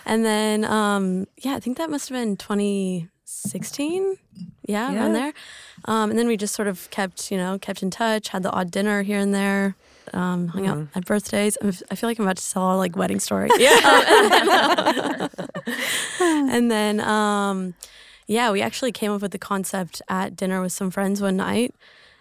and 0.06 0.24
then 0.24 0.64
um, 0.64 1.26
yeah, 1.38 1.56
I 1.56 1.60
think 1.60 1.78
that 1.78 1.90
must 1.90 2.08
have 2.10 2.16
been 2.18 2.38
2016. 3.52 4.18
Yeah, 4.68 4.92
Yeah. 4.92 5.00
around 5.00 5.14
there. 5.14 5.34
Um, 5.86 6.10
and 6.10 6.18
then 6.20 6.28
we 6.28 6.38
just 6.38 6.56
sort 6.56 6.68
of 6.68 6.90
kept, 6.90 7.32
you 7.32 7.38
know, 7.38 7.58
kept 7.60 7.84
in 7.84 7.92
touch, 7.92 8.30
had 8.30 8.44
the 8.44 8.52
odd 8.52 8.72
dinner 8.72 9.04
here 9.04 9.20
and 9.20 9.34
there. 9.34 9.76
um, 10.14 10.48
hung 10.50 10.68
out 10.68 10.88
at 10.94 11.04
birthdays. 11.06 11.58
I'm- 11.64 11.72
feel 11.72 12.08
like 12.08 12.20
I'm 12.20 12.26
about 12.26 12.38
to 12.38 12.52
tell 12.52 12.76
a 12.76 12.78
like 12.78 12.96
wedding 12.96 13.20
story. 13.20 13.50
Yeah. 13.58 15.28
and 16.20 16.70
then 16.70 17.00
um, 17.00 17.74
yeah 18.28 18.52
we 18.52 18.62
actually 18.62 18.92
came 18.92 19.12
up 19.12 19.22
with 19.22 19.32
the 19.32 19.40
concept 19.40 20.02
at 20.08 20.36
dinner 20.36 20.62
with 20.62 20.72
some 20.72 20.92
friends 20.92 21.22
one 21.22 21.36
night 21.38 21.74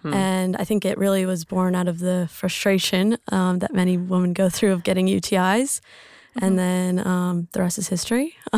and 0.02 0.54
i 0.58 0.64
think 0.64 0.84
it 0.84 0.98
really 0.98 1.24
was 1.24 1.44
born 1.46 1.74
out 1.74 1.88
of 1.88 1.98
the 1.98 2.28
frustration 2.30 3.16
um, 3.28 3.58
that 3.60 3.72
many 3.72 3.96
women 3.96 4.32
go 4.34 4.48
through 4.50 4.72
of 4.72 4.82
getting 4.82 5.06
utis 5.06 5.80
and 6.40 6.58
then 6.58 7.04
um, 7.06 7.48
the 7.52 7.60
rest 7.60 7.78
is 7.78 7.88
history 7.88 8.36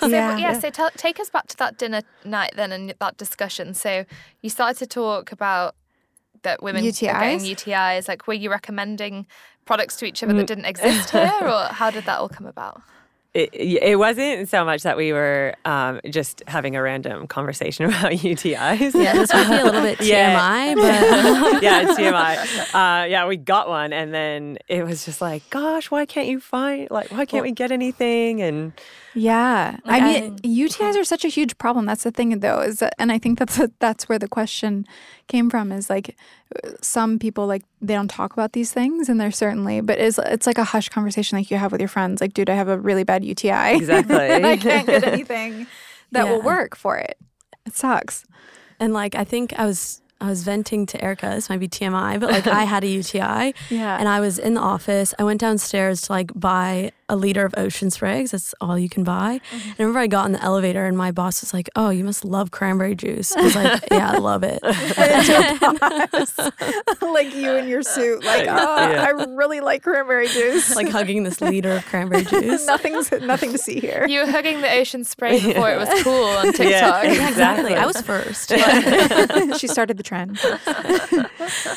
So, 0.00 0.06
Yeah. 0.08 0.36
yeah. 0.36 0.58
So 0.58 0.70
tell, 0.70 0.90
take 0.96 1.18
us 1.18 1.30
back 1.30 1.46
to 1.48 1.56
that 1.58 1.78
dinner 1.78 2.02
night 2.24 2.52
then 2.56 2.72
and 2.72 2.94
that 2.98 3.16
discussion. 3.16 3.74
So 3.74 4.04
you 4.40 4.50
started 4.50 4.78
to 4.78 4.86
talk 4.86 5.32
about 5.32 5.74
that 6.42 6.62
women 6.62 6.84
are 6.84 6.90
getting 6.90 7.40
UTIs? 7.40 7.56
UTIs. 7.56 8.08
Like, 8.08 8.26
were 8.26 8.34
you 8.34 8.50
recommending 8.50 9.26
products 9.64 9.96
to 9.96 10.06
each 10.06 10.22
other 10.22 10.32
that 10.34 10.46
didn't 10.46 10.66
exist 10.66 11.10
here, 11.18 11.32
or 11.42 11.64
how 11.72 11.90
did 11.90 12.04
that 12.04 12.18
all 12.18 12.28
come 12.28 12.46
about? 12.46 12.82
It, 13.36 13.50
it 13.52 13.98
wasn't 13.98 14.48
so 14.48 14.64
much 14.64 14.82
that 14.82 14.96
we 14.96 15.12
were 15.12 15.54
um, 15.66 16.00
just 16.08 16.42
having 16.46 16.74
a 16.74 16.80
random 16.80 17.26
conversation 17.26 17.84
about 17.90 18.12
UTIs. 18.12 18.94
yeah 18.94 19.12
this 19.12 19.30
might 19.32 19.48
be 19.50 19.56
a 19.58 19.64
little 19.64 19.82
bit 19.82 19.98
tmi 19.98 20.06
Yeah. 20.06 20.74
but 21.52 21.62
yeah, 21.62 21.82
it's 21.82 22.00
TMI. 22.00 22.74
Uh, 22.74 23.04
yeah, 23.04 23.26
we 23.26 23.36
got 23.36 23.68
one, 23.68 23.92
and 23.92 24.14
then 24.14 24.56
it 24.68 24.84
was 24.84 25.04
just 25.04 25.20
like, 25.20 25.48
gosh, 25.50 25.90
why 25.90 26.06
can't 26.06 26.28
you 26.28 26.40
find 26.40 26.88
like 26.90 27.10
why 27.12 27.26
can't 27.26 27.42
we 27.42 27.52
get 27.52 27.70
anything? 27.72 28.40
And 28.40 28.72
Yeah, 29.16 29.78
I 29.84 29.98
Like, 29.98 30.22
mean, 30.22 30.38
UTIs 30.68 30.94
are 31.00 31.04
such 31.04 31.24
a 31.24 31.28
huge 31.28 31.56
problem. 31.58 31.86
That's 31.86 32.04
the 32.04 32.10
thing, 32.10 32.38
though, 32.40 32.60
is 32.60 32.78
that, 32.80 32.94
and 32.98 33.10
I 33.10 33.18
think 33.18 33.38
that's 33.38 33.58
that's 33.80 34.08
where 34.08 34.18
the 34.18 34.28
question 34.28 34.86
came 35.26 35.48
from. 35.50 35.72
Is 35.72 35.88
like 35.90 36.16
some 36.82 37.18
people 37.18 37.46
like 37.46 37.62
they 37.80 37.94
don't 37.94 38.08
talk 38.10 38.32
about 38.34 38.52
these 38.52 38.72
things, 38.72 39.08
and 39.08 39.18
they're 39.20 39.32
certainly, 39.32 39.80
but 39.80 39.98
it's 39.98 40.18
it's 40.18 40.46
like 40.46 40.58
a 40.58 40.64
hush 40.64 40.88
conversation 40.90 41.38
like 41.38 41.50
you 41.50 41.56
have 41.56 41.72
with 41.72 41.80
your 41.80 41.88
friends. 41.88 42.20
Like, 42.20 42.34
dude, 42.34 42.50
I 42.50 42.54
have 42.54 42.68
a 42.68 42.78
really 42.78 43.04
bad 43.04 43.24
UTI. 43.24 43.74
Exactly. 43.76 44.16
and 44.36 44.46
I 44.46 44.56
can't 44.56 44.86
get 44.86 45.02
anything 45.12 45.66
that 46.12 46.28
will 46.28 46.42
work 46.42 46.76
for 46.76 46.96
it. 46.98 47.16
It 47.66 47.74
sucks. 47.74 48.24
and 48.78 48.92
like 48.92 49.14
i 49.16 49.24
think 49.24 49.52
i 49.58 49.64
was 49.66 50.00
i 50.20 50.28
was 50.28 50.44
venting 50.44 50.86
to 50.86 50.96
erica 51.02 51.26
this 51.34 51.48
might 51.50 51.58
be 51.58 51.66
tmi 51.68 52.20
but 52.20 52.30
like 52.30 52.46
i 52.46 52.62
had 52.64 52.84
a 52.84 52.86
uti 52.86 53.18
Yeah. 53.18 53.98
And 53.98 54.06
I 54.08 54.20
was 54.20 54.38
in 54.38 54.54
the 54.54 54.60
office. 54.60 55.14
I 55.18 55.24
went 55.24 55.40
downstairs 55.40 56.02
to 56.02 56.12
like 56.12 56.30
buy 56.34 56.92
a 57.08 57.16
liter 57.16 57.44
of 57.44 57.54
ocean 57.56 57.90
sprays. 57.90 58.32
That's 58.32 58.54
all 58.60 58.78
you 58.78 58.88
can 58.88 59.04
buy. 59.04 59.40
Mm-hmm. 59.50 59.68
And 59.70 59.74
I 59.78 59.82
remember 59.82 59.98
I 60.00 60.06
got 60.08 60.26
in 60.26 60.32
the 60.32 60.42
elevator 60.42 60.84
and 60.86 60.96
my 60.96 61.12
boss 61.12 61.40
was 61.40 61.54
like, 61.54 61.68
Oh, 61.76 61.90
you 61.90 62.04
must 62.04 62.24
love 62.24 62.50
cranberry 62.50 62.94
juice. 62.96 63.34
I 63.36 63.42
was 63.42 63.54
like, 63.54 63.82
Yeah, 63.90 64.10
I 64.12 64.18
love 64.18 64.42
it. 64.44 64.60
like 67.02 67.34
you 67.34 67.54
in 67.54 67.68
your 67.68 67.82
suit, 67.82 68.24
like, 68.24 68.46
oh, 68.48 68.90
Yeah. 68.90 69.04
I 69.04 69.10
really 69.10 69.60
like 69.60 69.82
cranberry 69.82 70.28
juice. 70.28 70.74
like 70.74 70.88
hugging 70.88 71.22
this 71.22 71.40
liter 71.40 71.72
of 71.72 71.86
cranberry 71.86 72.24
juice. 72.24 72.66
nothing's 72.66 73.10
nothing 73.12 73.52
to 73.52 73.58
see 73.58 73.78
here. 73.78 74.06
You 74.08 74.20
were 74.20 74.30
hugging 74.30 74.60
the 74.60 74.70
ocean 74.70 75.04
spray 75.04 75.40
before 75.40 75.70
it 75.70 75.78
was 75.78 76.02
cool 76.02 76.24
on 76.24 76.52
TikTok. 76.52 77.04
Yeah. 77.04 77.28
exactly. 77.28 77.74
I 77.74 77.86
was 77.86 78.00
first. 78.00 78.50
she 79.60 79.68
started 79.68 79.96
the 79.96 80.02
trend. 80.02 80.38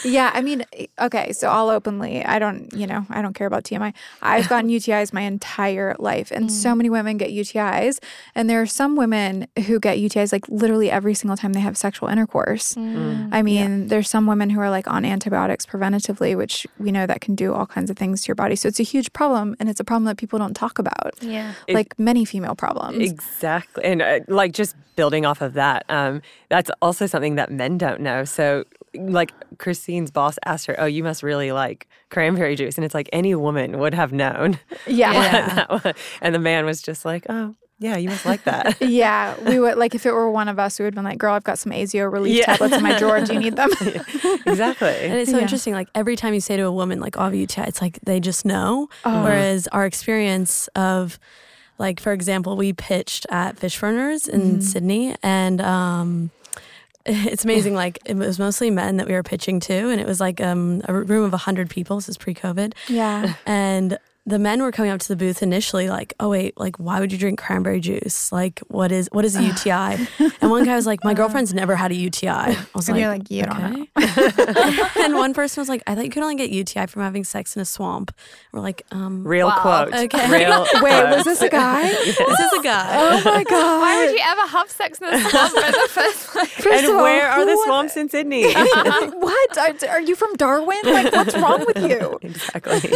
yeah, 0.03 0.31
I 0.33 0.41
mean, 0.41 0.65
okay, 1.00 1.31
so 1.33 1.50
all 1.50 1.69
openly, 1.69 2.24
I 2.25 2.39
don't, 2.39 2.71
you 2.74 2.88
know, 2.88 3.05
I 3.09 3.21
don't 3.21 3.33
care 3.33 3.48
about 3.48 3.63
TMI. 3.63 3.93
I've 4.21 4.50
gotten 4.50 4.69
UTIs 4.69 5.13
my 5.19 5.25
entire 5.27 5.95
life, 5.99 6.31
and 6.31 6.49
so 6.49 6.73
many 6.73 6.89
women 6.89 7.17
get 7.17 7.29
UTIs, 7.29 7.99
and 8.35 8.49
there 8.49 8.61
are 8.61 8.65
some 8.81 8.95
women 8.95 9.47
who 9.67 9.77
get 9.79 9.97
UTIs 9.97 10.31
like 10.31 10.45
literally 10.47 10.89
every 10.89 11.13
single 11.13 11.35
time 11.35 11.51
they 11.53 11.59
have 11.59 11.75
sexual 11.77 12.07
intercourse. 12.07 12.77
I 13.38 13.41
mean, 13.49 13.88
there's 13.91 14.09
some 14.09 14.25
women 14.27 14.49
who 14.49 14.59
are 14.61 14.69
like 14.69 14.88
on 14.95 15.03
antibiotics 15.03 15.65
preventatively, 15.65 16.31
which 16.38 16.65
we 16.79 16.89
know 16.91 17.05
that 17.05 17.19
can 17.25 17.35
do 17.35 17.53
all 17.53 17.65
kinds 17.65 17.89
of 17.91 17.97
things 17.97 18.21
to 18.23 18.27
your 18.29 18.35
body. 18.43 18.55
So 18.55 18.67
it's 18.69 18.79
a 18.79 18.83
huge 18.93 19.11
problem, 19.11 19.55
and 19.59 19.67
it's 19.69 19.81
a 19.81 19.83
problem 19.83 20.05
that 20.05 20.17
people 20.17 20.39
don't 20.39 20.53
talk 20.55 20.79
about, 20.79 21.11
Yeah. 21.21 21.53
like 21.67 21.89
many 21.99 22.23
female 22.23 22.55
problems. 22.55 22.97
Exactly. 23.11 23.83
And 23.83 24.01
uh, 24.01 24.19
like 24.27 24.53
just 24.53 24.75
building 24.95 25.25
off 25.25 25.41
of 25.41 25.53
that, 25.53 25.83
um, 25.89 26.21
that's 26.49 26.71
also 26.81 27.07
something 27.07 27.35
that 27.35 27.51
men 27.51 27.77
don't 27.77 27.99
know. 27.99 28.23
So, 28.25 28.63
like 28.96 29.31
Christine's 29.58 30.12
boss 30.12 30.38
asked 30.46 30.65
her, 30.67 30.75
Oh, 30.79 30.86
you 30.86 31.03
must 31.03 31.24
really 31.24 31.51
like 31.51 31.88
cranberry 32.10 32.55
juice. 32.55 32.75
And 32.77 32.86
it's 32.86 32.93
like 32.93 33.10
any 33.13 33.36
woman 33.36 33.77
would 33.79 33.93
have 33.93 34.12
known. 34.13 34.60
yeah. 34.88 35.12
Yeah. 35.13 35.55
that 35.55 35.69
one. 35.86 35.93
And 36.22 36.34
the 36.36 36.39
man 36.39 36.65
was 36.65 36.81
just 36.81 37.05
like, 37.05 37.25
Oh, 37.29 37.55
yeah, 37.81 37.96
you 37.96 38.10
must 38.10 38.25
like 38.25 38.43
that. 38.43 38.75
Yeah, 38.81 39.36
we 39.48 39.58
would 39.58 39.77
like 39.77 39.96
if 39.96 40.05
it 40.05 40.12
were 40.12 40.29
one 40.29 40.50
of 40.50 40.60
us, 40.60 40.79
we 40.79 40.84
would 40.84 40.93
have 40.93 40.96
been 41.01 41.10
like, 41.10 41.17
"Girl, 41.17 41.34
I've 41.34 41.46
got 41.46 41.58
some 41.60 41.72
ASIO 41.72 42.12
relief 42.12 42.36
Yeah. 42.36 42.46
tablets 42.48 42.75
in 42.75 42.84
my 42.84 43.00
drawer. 43.00 43.22
Do 43.22 43.34
you 43.34 43.39
need 43.39 43.55
them?" 43.55 43.69
And 43.81 43.96
exactly. 44.46 44.89
And 44.89 45.13
it's 45.13 45.31
so 45.31 45.38
Yeah. 45.38 45.43
interesting. 45.43 45.74
Like 45.74 45.88
every 45.96 46.17
time 46.17 46.34
you 46.34 46.41
say 46.41 46.58
to 46.58 46.63
a 46.63 46.72
woman, 46.74 47.00
like, 47.00 47.15
oh, 47.17 47.22
I 47.22 47.31
have 47.55 47.67
it's 47.69 47.81
like 47.81 48.00
they 48.03 48.19
just 48.19 48.43
know. 48.43 48.89
Oh. 49.05 49.24
Whereas 49.24 49.67
our 49.69 49.86
experience 49.86 50.67
of, 50.75 51.17
like, 51.77 52.01
for 52.01 52.12
example, 52.12 52.58
we 52.58 52.74
pitched 52.74 53.25
at 53.29 53.55
Fishburners 53.55 54.27
in 54.27 54.41
Mm-hmm. 54.41 54.60
Sydney, 54.60 55.15
and 55.24 55.62
um, 55.62 56.31
it's 57.31 57.43
amazing. 57.43 57.73
Like, 57.73 57.99
it 58.05 58.15
was 58.15 58.37
mostly 58.37 58.69
men 58.69 58.97
that 58.97 59.07
we 59.07 59.13
were 59.13 59.23
pitching 59.23 59.59
to, 59.61 59.89
and 59.89 59.99
it 59.99 60.05
was 60.05 60.19
like 60.19 60.39
um, 60.39 60.81
a 60.85 60.93
room 60.93 61.23
of 61.23 61.31
100 61.31 61.69
people. 61.69 61.97
This 61.97 62.07
is 62.09 62.17
pre 62.17 62.33
COVID. 62.33 62.73
yeah, 62.87 63.33
And 63.45 63.97
the 64.29 64.39
men 64.39 64.62
were 64.62 64.71
coming 64.71 64.91
up 64.91 65.00
to 65.01 65.07
the 65.07 65.15
booth 65.15 65.41
initially 65.43 65.89
like, 65.89 66.13
oh 66.19 66.29
wait, 66.29 66.57
like 66.57 66.77
why 66.77 67.00
would 67.00 67.12
you 67.12 67.17
drink 67.17 67.39
cranberry 67.39 67.79
juice? 67.79 68.31
Like 68.31 68.59
what 68.67 68.91
is 68.91 69.09
what 69.12 69.25
is 69.25 69.36
a 69.36 69.43
UTI? 69.43 70.07
and 70.41 70.50
one 70.51 70.63
guy 70.65 70.75
was 70.75 70.86
like, 70.86 71.03
my 71.03 71.13
girlfriend's 71.13 71.53
never 71.53 71.75
had 71.75 71.91
a 71.91 71.95
UTI. 71.95 72.29
I 72.29 72.65
was 72.75 72.88
and 72.88 72.98
like, 72.98 73.01
you're 73.01 73.12
like, 73.12 73.31
"You 73.31 73.43
don't 73.43 73.59
know." 73.59 73.88
okay. 73.98 74.81
and 75.03 75.15
one 75.15 75.33
person 75.33 75.62
was 75.62 75.69
like, 75.69 75.81
I 75.88 75.95
thought 75.95 76.05
you 76.05 76.12
could 76.12 76.24
only 76.24 76.36
get 76.36 76.50
UTI 76.50 76.86
from 76.86 77.01
having 77.01 77.24
sex 77.24 77.55
in 77.55 77.62
a 77.62 77.65
swamp. 77.65 78.15
We're 78.53 78.62
like, 78.62 78.83
um, 78.91 79.24
Real 79.27 79.48
Wow. 79.48 79.62
quote. 79.89 79.93
Okay. 79.93 80.31
Real 80.31 80.62
Wait, 80.75 80.79
quote. 80.79 81.09
was 81.15 81.25
this 81.25 81.41
a 81.41 81.50
guy? 81.50 81.89
this 81.89 82.19
is 82.19 82.53
a 82.59 82.63
guy. 82.63 82.88
Oh 83.01 83.21
my 83.25 83.43
god! 83.43 83.81
Why 83.81 84.05
would 84.05 84.13
you 84.15 84.21
ever 84.24 84.48
have 84.48 84.69
sex 84.69 85.00
in 85.00 85.07
a 85.13 85.19
swamp 85.29 85.55
in 85.57 85.71
the 85.71 85.88
first 85.89 86.27
place? 86.27 86.48
First 86.50 86.83
and 86.86 86.88
all, 86.95 87.01
where 87.03 87.27
are 87.29 87.45
the 87.45 87.51
who- 87.53 87.63
swamps 87.65 87.98
in 87.98 88.09
Sydney? 88.09 88.53
what 88.53 89.57
are, 89.57 89.89
are 89.89 90.01
you 90.01 90.15
from 90.15 90.36
Darwin? 90.36 90.77
Like, 90.83 91.12
what's 91.13 91.36
wrong 91.36 91.65
with 91.65 91.77
you? 91.89 92.19
exactly. 92.21 92.91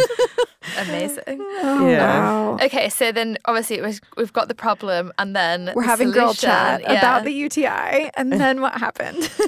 Amazing. 0.78 1.23
Oh 1.26 1.88
Yeah. 1.88 2.20
wow! 2.20 2.58
Okay, 2.62 2.88
so 2.88 3.12
then 3.12 3.38
obviously 3.46 3.76
it 3.76 3.82
was, 3.82 4.00
we've 4.16 4.32
got 4.32 4.48
the 4.48 4.54
problem, 4.54 5.12
and 5.18 5.34
then 5.34 5.72
We're 5.74 5.82
the 5.82 5.88
having 5.88 6.10
girl 6.10 6.34
solution. 6.34 6.48
chat 6.50 6.82
Yeah. 6.82 6.92
about 6.98 7.24
the 7.24 7.32
UTI, 7.32 8.10
and 8.14 8.32
then 8.40 8.60
what 8.60 8.74
happened? 8.78 9.30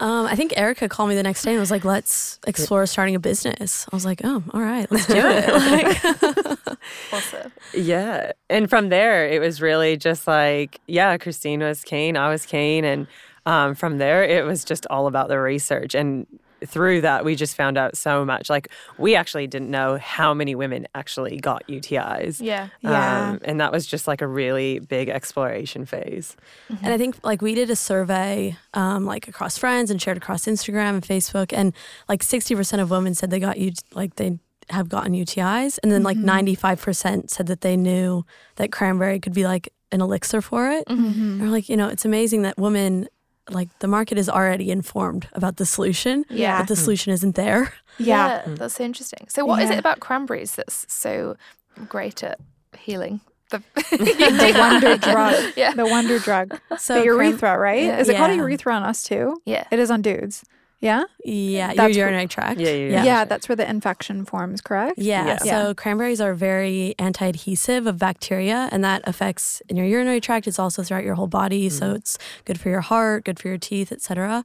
Um, 0.00 0.26
I 0.26 0.36
think 0.36 0.56
Erica 0.56 0.88
called 0.88 1.08
me 1.08 1.16
the 1.16 1.24
next 1.24 1.42
day 1.42 1.50
and 1.50 1.58
was 1.58 1.72
like, 1.72 1.84
let's 1.84 2.38
explore 2.46 2.86
starting 2.86 3.16
a 3.16 3.18
business. 3.18 3.84
I 3.92 3.96
was 3.96 4.04
like, 4.04 4.20
oh, 4.22 4.44
all 4.54 4.60
right, 4.60 4.88
let's 4.92 5.08
do 5.08 5.14
it. 5.16 5.48
Like, 6.62 6.78
awesome. 7.12 7.50
Yeah. 7.74 8.30
And 8.48 8.70
from 8.70 8.90
there, 8.90 9.26
it 9.28 9.40
was 9.40 9.60
really 9.60 9.96
just 9.96 10.28
like, 10.28 10.80
yeah, 10.86 11.16
Christine 11.18 11.58
was 11.60 11.82
Kane, 11.82 12.16
I 12.16 12.28
was 12.30 12.46
Kane, 12.46 12.84
And 12.84 13.08
um, 13.44 13.74
from 13.74 13.98
there, 13.98 14.22
it 14.22 14.44
was 14.44 14.64
just 14.64 14.86
all 14.88 15.08
about 15.08 15.26
the 15.26 15.40
research. 15.40 15.96
And 15.96 16.28
through 16.66 17.02
that, 17.02 17.24
we 17.24 17.34
just 17.34 17.56
found 17.56 17.78
out 17.78 17.96
so 17.96 18.24
much. 18.24 18.50
Like, 18.50 18.68
we 18.96 19.14
actually 19.14 19.46
didn't 19.46 19.70
know 19.70 19.96
how 19.98 20.34
many 20.34 20.54
women 20.54 20.86
actually 20.94 21.38
got 21.38 21.66
UTIs. 21.68 22.40
Yeah. 22.40 22.68
Yeah. 22.80 23.30
Um, 23.30 23.40
and 23.44 23.60
that 23.60 23.72
was 23.72 23.86
just 23.86 24.06
like 24.06 24.22
a 24.22 24.26
really 24.26 24.78
big 24.78 25.08
exploration 25.08 25.86
phase. 25.86 26.36
And 26.82 26.92
I 26.92 26.98
think 26.98 27.18
like 27.22 27.42
we 27.42 27.54
did 27.54 27.70
a 27.70 27.76
survey 27.76 28.56
um, 28.74 29.04
like 29.04 29.28
across 29.28 29.58
friends 29.58 29.90
and 29.90 30.00
shared 30.00 30.16
across 30.16 30.46
Instagram 30.46 30.90
and 30.90 31.02
Facebook, 31.02 31.52
and 31.52 31.72
like 32.08 32.22
sixty 32.22 32.54
percent 32.54 32.82
of 32.82 32.90
women 32.90 33.14
said 33.14 33.30
they 33.30 33.40
got 33.40 33.58
you 33.58 33.72
like 33.94 34.16
they 34.16 34.38
have 34.70 34.88
gotten 34.88 35.12
UTIs, 35.12 35.78
and 35.82 35.90
then 35.90 36.02
like 36.02 36.16
ninety 36.16 36.54
five 36.54 36.80
percent 36.80 37.30
said 37.30 37.46
that 37.46 37.62
they 37.62 37.76
knew 37.76 38.24
that 38.56 38.70
cranberry 38.72 39.18
could 39.20 39.34
be 39.34 39.44
like 39.44 39.72
an 39.90 40.00
elixir 40.00 40.42
for 40.42 40.70
it. 40.70 40.84
And 40.88 41.40
we're 41.40 41.48
like, 41.48 41.68
you 41.68 41.76
know, 41.76 41.88
it's 41.88 42.04
amazing 42.04 42.42
that 42.42 42.58
women 42.58 43.08
like 43.50 43.68
the 43.78 43.88
market 43.88 44.18
is 44.18 44.28
already 44.28 44.70
informed 44.70 45.28
about 45.32 45.56
the 45.56 45.66
solution, 45.66 46.24
Yeah. 46.30 46.58
but 46.58 46.68
the 46.68 46.74
hmm. 46.74 46.84
solution 46.84 47.12
isn't 47.12 47.34
there. 47.34 47.72
Yeah. 47.98 48.42
Hmm. 48.42 48.54
that's 48.54 48.74
so 48.74 48.84
interesting. 48.84 49.26
So, 49.28 49.44
what 49.44 49.62
is 49.62 49.70
Yeah. 49.70 49.76
it 49.76 49.78
about 49.78 50.00
cranberries 50.00 50.54
that's 50.54 50.86
so 50.88 51.36
great 51.88 52.22
at 52.22 52.38
healing? 52.78 53.20
The, 53.50 53.62
the 53.74 54.54
wonder 54.58 54.96
drug. 54.96 55.52
Yeah. 55.56 55.72
The 55.72 55.86
wonder 55.86 56.18
drug. 56.18 56.60
So 56.78 56.94
the 56.94 57.04
urethra, 57.06 57.58
right? 57.58 57.84
Yeah. 57.84 57.98
Is 57.98 58.08
it 58.08 58.16
called 58.16 58.30
a 58.30 58.36
urethra 58.36 58.74
on 58.74 58.82
us 58.82 59.02
too? 59.02 59.40
Yeah. 59.46 59.64
It 59.70 59.78
is 59.78 59.90
on 59.90 60.02
dudes. 60.02 60.44
Yeah? 60.80 61.04
Yeah, 61.24 61.74
That's 61.74 61.96
your 61.96 62.06
wh- 62.06 62.10
urinary 62.10 62.28
tract. 62.28 62.60
Yeah, 62.60 62.70
yeah, 62.70 62.88
Yeah, 62.88 63.04
Yeah. 63.04 63.24
that's 63.24 63.48
where 63.48 63.56
the 63.56 63.68
infection 63.68 64.24
forms, 64.24 64.60
correct? 64.60 64.98
Yeah. 64.98 65.26
Yeah. 65.26 65.36
So 65.38 65.74
cranberries 65.74 66.20
are 66.20 66.34
very 66.34 66.94
anti-adhesive 67.00 67.86
of 67.86 67.98
bacteria, 67.98 68.68
and 68.70 68.84
that 68.84 69.02
affects 69.04 69.60
in 69.68 69.76
your 69.76 69.86
urinary 69.86 70.20
tract. 70.20 70.46
It's 70.46 70.58
also 70.58 70.82
throughout 70.84 71.02
your 71.04 71.14
whole 71.16 71.26
body. 71.26 71.68
So 71.68 71.94
it's 71.94 72.16
good 72.44 72.60
for 72.60 72.68
your 72.68 72.80
heart, 72.82 73.24
good 73.24 73.38
for 73.40 73.48
your 73.48 73.58
teeth, 73.58 73.90
etc. 73.90 74.44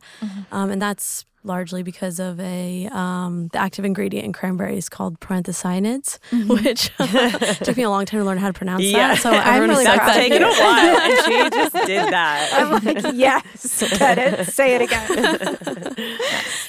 Um, 0.51 0.71
and 0.71 0.81
that's 0.81 1.25
largely 1.45 1.83
because 1.83 2.19
of 2.19 2.39
a 2.39 2.88
um, 2.91 3.50
the 3.53 3.59
active 3.59 3.83
ingredient 3.85 4.25
in 4.25 4.33
cranberries 4.33 4.88
called 4.89 5.19
proanthocyanins, 5.19 6.19
which 6.47 6.89
took 7.65 7.75
me 7.77 7.83
a 7.83 7.89
long 7.89 8.05
time 8.05 8.19
to 8.21 8.25
learn 8.25 8.38
how 8.38 8.47
to 8.47 8.53
pronounce 8.53 8.83
Yeah. 8.83 9.09
that. 9.15 9.17
So 9.21 9.31
I'm 9.31 9.69
really 9.69 9.83
proud 9.85 10.13
taken 10.13 10.41
you. 10.41 10.47
a 10.47 10.50
while. 10.50 10.97
And 10.97 11.25
she 11.25 11.50
just 11.57 11.73
did 11.88 12.13
that. 12.13 12.50
I'm 12.53 12.83
like, 12.83 13.13
yes, 13.15 13.97
get 13.97 14.17
it. 14.17 14.45
Say 14.47 14.75
it 14.75 14.81
again. 14.83 15.07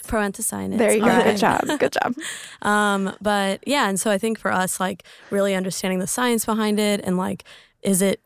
proanthocyanins. 0.07 0.78
There 0.78 0.93
you 0.93 1.00
go. 1.00 1.07
Okay. 1.09 1.31
Good 1.33 1.38
job. 1.38 1.61
Good 1.78 1.93
job. 1.93 2.14
Um, 2.62 3.14
but 3.21 3.66
yeah, 3.66 3.88
and 3.88 3.99
so 3.99 4.11
I 4.11 4.19
think 4.19 4.38
for 4.38 4.52
us, 4.52 4.81
like 4.81 5.04
really 5.31 5.54
understanding 5.54 5.99
the 5.99 6.07
science 6.07 6.45
behind 6.45 6.78
it 6.78 7.00
and 7.04 7.16
like, 7.16 7.45
is 7.83 8.02
it 8.02 8.21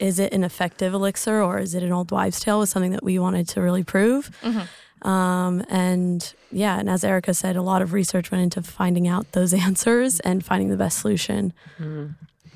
is 0.00 0.18
it 0.18 0.32
an 0.32 0.42
effective 0.42 0.92
elixir 0.92 1.40
or 1.40 1.58
is 1.60 1.72
it 1.74 1.82
an 1.84 1.92
old 1.92 2.10
wives' 2.10 2.40
tale 2.40 2.58
was 2.58 2.68
something 2.68 2.90
that 2.90 3.04
we 3.04 3.16
wanted 3.18 3.48
to 3.48 3.60
really 3.60 3.84
prove. 3.84 4.28
Um, 5.04 5.64
and 5.68 6.32
yeah, 6.50 6.78
and 6.78 6.88
as 6.88 7.04
Erica 7.04 7.34
said, 7.34 7.56
a 7.56 7.62
lot 7.62 7.82
of 7.82 7.92
research 7.92 8.30
went 8.30 8.42
into 8.42 8.62
finding 8.62 9.06
out 9.06 9.30
those 9.32 9.52
answers 9.66 10.18
and 10.20 10.44
finding 10.44 10.70
the 10.70 10.76
best 10.76 10.98
solution. 10.98 11.52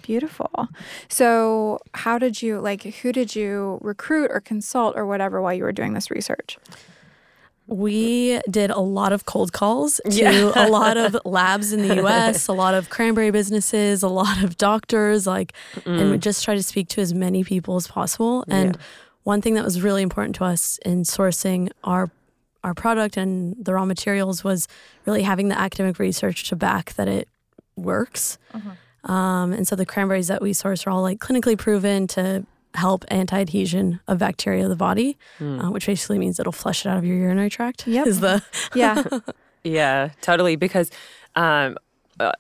Beautiful. 0.03 0.69
So, 1.11 1.81
how 1.93 2.19
did 2.19 2.41
you 2.41 2.61
like? 2.61 2.83
Who 2.83 3.13
did 3.13 3.37
you 3.37 3.79
recruit 3.83 4.31
or 4.33 4.41
consult 4.41 4.97
or 4.97 5.05
whatever 5.05 5.43
while 5.43 5.53
you 5.53 5.65
were 5.65 5.73
doing 5.73 5.93
this 5.93 6.11
research? 6.11 6.57
We 7.67 8.41
did 8.51 8.71
a 8.71 8.81
lot 8.81 9.13
of 9.13 9.27
cold 9.27 9.53
calls 9.53 10.01
to 10.09 10.11
Yeah. 10.17 10.53
a 10.57 10.71
lot 10.71 10.97
of 10.97 11.19
labs 11.27 11.75
in 11.75 11.87
the 11.87 12.03
US, 12.07 12.49
a 12.49 12.55
lot 12.55 12.73
of 12.73 12.89
cranberry 12.89 13.31
businesses, 13.31 14.03
a 14.03 14.09
lot 14.09 14.43
of 14.43 14.57
doctors, 14.57 15.27
like, 15.27 15.53
and 15.85 16.11
we 16.11 16.17
just 16.17 16.43
tried 16.43 16.55
to 16.57 16.63
speak 16.63 16.89
to 16.89 17.03
as 17.03 17.13
many 17.13 17.45
people 17.45 17.77
as 17.77 17.87
possible. 17.87 18.45
And 18.49 18.79
one 19.25 19.43
thing 19.43 19.53
that 19.55 19.65
was 19.65 19.83
really 19.83 20.01
important 20.01 20.37
to 20.37 20.45
us 20.45 20.79
in 20.87 21.03
sourcing 21.03 21.69
our 21.85 22.11
our 22.65 22.75
product 22.75 23.17
and 23.17 23.57
the 23.59 23.73
raw 23.75 23.85
materials 23.85 24.43
was 24.43 24.69
really 25.07 25.23
having 25.23 25.49
the 25.49 25.59
academic 25.59 25.99
research 25.99 26.49
to 26.49 26.57
back 26.57 26.93
that 26.95 27.09
it 27.09 27.29
works. 27.77 28.39
Um, 29.05 29.53
and 29.53 29.67
so 29.67 29.77
the 29.77 29.87
cranberries 29.87 30.29
that 30.29 30.43
we 30.43 30.53
source 30.53 30.87
are 30.87 30.91
all 30.91 31.03
like 31.03 31.19
clinically 31.21 31.57
proven 31.57 32.07
to 32.09 32.45
help 32.75 33.05
anti-adhesion 33.09 34.01
of 34.09 34.19
bacteria 34.19 34.65
of 34.65 34.71
the 34.71 34.77
body, 34.77 35.17
uh, 35.41 35.71
which 35.71 35.87
basically 35.87 36.19
means 36.19 36.39
it'll 36.39 36.53
flush 36.53 36.85
it 36.85 36.89
out 36.89 36.99
of 36.99 37.05
your 37.05 37.17
urinary 37.17 37.49
tract. 37.49 37.87
Yep. 37.87 38.07
Is 38.07 38.21
the 38.21 38.43
Yeah. 38.75 39.03
Yeah, 39.65 40.11
totally. 40.23 40.57
Because 40.57 40.91
um, 41.35 41.77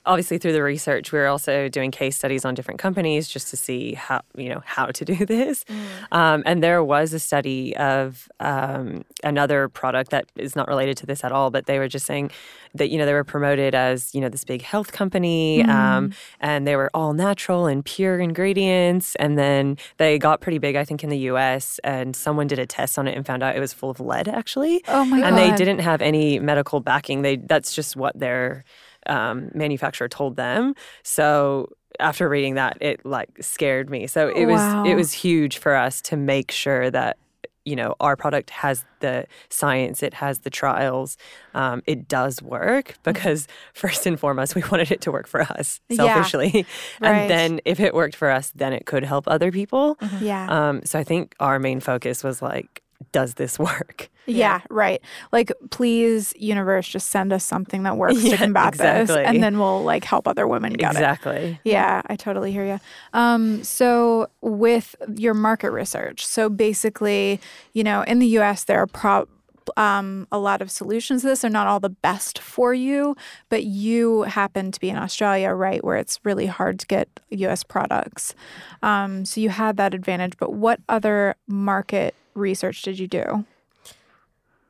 obviously 0.06 0.38
through 0.38 0.52
the 0.52 0.62
research, 0.62 1.12
we 1.12 1.18
are 1.18 1.26
also 1.26 1.68
doing 1.68 1.90
case 1.90 2.16
studies 2.16 2.44
on 2.44 2.54
different 2.54 2.80
companies 2.80 3.28
just 3.28 3.48
to 3.48 3.56
see 3.56 3.94
how 3.94 4.22
you 4.36 4.48
know 4.48 4.62
how 4.64 4.86
to 4.86 5.04
do 5.04 5.26
this. 5.26 5.64
Um, 6.12 6.42
and 6.46 6.62
there 6.62 6.82
was 6.82 7.12
a 7.12 7.18
study 7.18 7.76
of 7.76 8.28
um, 8.40 9.04
another 9.22 9.68
product 9.68 10.10
that 10.10 10.26
is 10.36 10.56
not 10.56 10.68
related 10.68 10.96
to 10.98 11.06
this 11.06 11.24
at 11.24 11.32
all, 11.32 11.50
but 11.50 11.66
they 11.66 11.78
were 11.78 11.88
just 11.88 12.06
saying 12.06 12.30
that 12.74 12.90
you 12.90 12.98
know 12.98 13.06
they 13.06 13.14
were 13.14 13.24
promoted 13.24 13.74
as 13.74 14.14
you 14.14 14.20
know 14.20 14.28
this 14.28 14.44
big 14.44 14.62
health 14.62 14.92
company, 14.92 15.62
um, 15.64 16.12
and 16.40 16.66
they 16.66 16.76
were 16.76 16.90
all 16.94 17.12
natural 17.12 17.66
and 17.66 17.84
pure 17.84 18.18
ingredients. 18.20 19.14
And 19.16 19.38
then 19.38 19.76
they 19.96 20.18
got 20.18 20.40
pretty 20.40 20.58
big, 20.58 20.76
I 20.76 20.84
think, 20.84 21.02
in 21.02 21.10
the 21.10 21.18
U.S. 21.30 21.80
And 21.84 22.14
someone 22.14 22.46
did 22.46 22.58
a 22.58 22.66
test 22.66 22.98
on 22.98 23.08
it 23.08 23.16
and 23.16 23.26
found 23.26 23.42
out 23.42 23.56
it 23.56 23.60
was 23.60 23.72
full 23.72 23.90
of 23.90 24.00
lead, 24.00 24.28
actually 24.28 24.82
Oh 24.88 25.04
my 25.04 25.20
and 25.20 25.36
they 25.36 25.50
didn't 25.52 25.80
have 25.80 26.02
any 26.02 26.38
medical 26.38 26.80
backing. 26.80 27.22
They 27.22 27.36
that's 27.36 27.74
just 27.74 27.96
what 27.96 28.18
their 28.18 28.64
um, 29.08 29.50
manufacturer 29.54 30.08
told 30.08 30.36
them. 30.36 30.74
So 31.02 31.70
after 32.00 32.28
reading 32.28 32.54
that, 32.54 32.78
it 32.80 33.04
like 33.04 33.30
scared 33.40 33.90
me. 33.90 34.06
So 34.06 34.28
it 34.28 34.46
was 34.46 34.60
it 34.86 34.94
was 34.94 35.12
huge 35.12 35.58
for 35.58 35.74
us 35.74 36.00
to 36.02 36.16
make 36.16 36.50
sure 36.50 36.90
that 36.90 37.16
you 37.64 37.76
know 37.76 37.94
our 38.00 38.16
product 38.16 38.50
has 38.50 38.84
the 39.00 39.26
science, 39.50 40.02
it 40.02 40.14
has 40.14 40.40
the 40.40 40.50
trials, 40.50 41.16
um, 41.54 41.82
it 41.86 42.08
does 42.08 42.40
work 42.40 42.94
because 43.02 43.46
first 43.74 44.06
and 44.06 44.18
foremost 44.18 44.54
we 44.54 44.62
wanted 44.70 44.90
it 44.90 45.00
to 45.02 45.12
work 45.12 45.26
for 45.26 45.42
us 45.42 45.80
Yeah. 45.88 45.96
selfishly, 45.96 46.64
Right. 47.00 47.10
and 47.10 47.30
then 47.30 47.60
if 47.64 47.78
it 47.80 47.94
worked 47.94 48.16
for 48.16 48.30
us, 48.30 48.50
then 48.54 48.72
it 48.72 48.86
could 48.86 49.04
help 49.04 49.24
other 49.28 49.52
people. 49.52 49.98
Yeah. 50.20 50.46
Um, 50.48 50.82
so 50.84 50.98
I 50.98 51.04
think 51.04 51.34
our 51.40 51.58
main 51.58 51.80
focus 51.80 52.24
was 52.24 52.40
like, 52.40 52.82
does 53.12 53.34
this 53.34 53.58
work? 53.58 54.08
Yeah, 54.30 54.60
right. 54.68 55.00
Like, 55.32 55.50
please, 55.70 56.34
universe, 56.36 56.86
just 56.86 57.06
send 57.10 57.32
us 57.32 57.42
something 57.42 57.84
that 57.84 57.96
works 57.96 58.20
to 58.20 58.28
Yeah, 58.28 58.36
combat 58.36 58.74
this, 58.74 59.08
and 59.08 59.42
then 59.42 59.58
we'll 59.58 59.82
like 59.84 60.04
help 60.04 60.28
other 60.28 60.46
women 60.46 60.74
get 60.74 60.90
it. 60.90 60.96
exactly. 60.98 61.58
Yeah, 61.64 62.02
I 62.08 62.16
totally 62.16 62.52
hear 62.52 62.66
you. 62.66 62.78
Um, 63.14 63.64
so 63.64 64.28
with 64.42 64.94
your 65.16 65.32
market 65.32 65.70
research, 65.70 66.26
so 66.26 66.50
basically, 66.50 67.40
you 67.72 67.82
know, 67.82 68.02
in 68.02 68.18
the 68.18 68.26
U.S. 68.26 68.64
there 68.64 68.78
are 68.82 68.86
pro- 68.86 69.26
um, 69.76 70.26
a 70.32 70.38
lot 70.38 70.62
of 70.62 70.70
solutions 70.70 71.22
to 71.22 71.28
this. 71.28 71.40
They're 71.40 71.50
not 71.50 71.66
all 71.66 71.80
the 71.80 71.88
best 71.88 72.38
for 72.38 72.74
you, 72.74 73.16
but 73.48 73.64
you 73.64 74.22
happen 74.22 74.72
to 74.72 74.80
be 74.80 74.90
in 74.90 74.96
Australia, 74.96 75.50
right, 75.50 75.84
where 75.84 75.96
it's 75.96 76.18
really 76.24 76.46
hard 76.46 76.78
to 76.80 76.86
get 76.86 77.08
U.S. 77.30 77.62
products. 77.62 78.34
Um, 78.82 79.24
so 79.24 79.40
you 79.40 79.50
had 79.50 79.76
that 79.76 79.94
advantage. 79.94 80.36
But 80.38 80.52
what 80.52 80.80
other 80.88 81.36
market 81.46 82.14
research 82.34 82.82
did 82.82 82.98
you 82.98 83.08
do? 83.08 83.44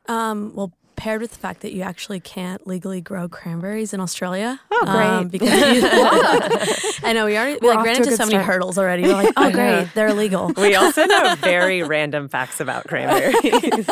um, 0.08 0.52
well 0.54 0.72
paired 0.98 1.20
with 1.22 1.30
the 1.30 1.38
fact 1.38 1.60
that 1.62 1.72
you 1.72 1.80
actually 1.82 2.20
can't 2.20 2.66
legally 2.66 3.00
grow 3.00 3.28
cranberries 3.28 3.94
in 3.94 4.00
Australia. 4.00 4.60
Oh, 4.70 4.84
great. 4.84 5.06
Um, 5.06 5.28
because 5.28 5.48
you, 5.48 5.88
I 7.08 7.12
know 7.14 7.24
we 7.24 7.36
already 7.38 7.58
we 7.60 7.68
We're 7.68 7.74
like 7.76 7.84
ran 7.86 7.96
into 7.96 8.10
good 8.10 8.16
so 8.18 8.24
many 8.24 8.34
start. 8.34 8.44
hurdles 8.46 8.76
already. 8.78 9.04
We're 9.04 9.12
like, 9.14 9.32
oh 9.36 9.50
great, 9.50 9.88
they're 9.94 10.08
illegal. 10.08 10.52
We 10.56 10.74
also 10.74 11.06
know 11.06 11.34
very 11.36 11.82
random 11.82 12.28
facts 12.28 12.60
about 12.60 12.86
cranberries. 12.86 13.34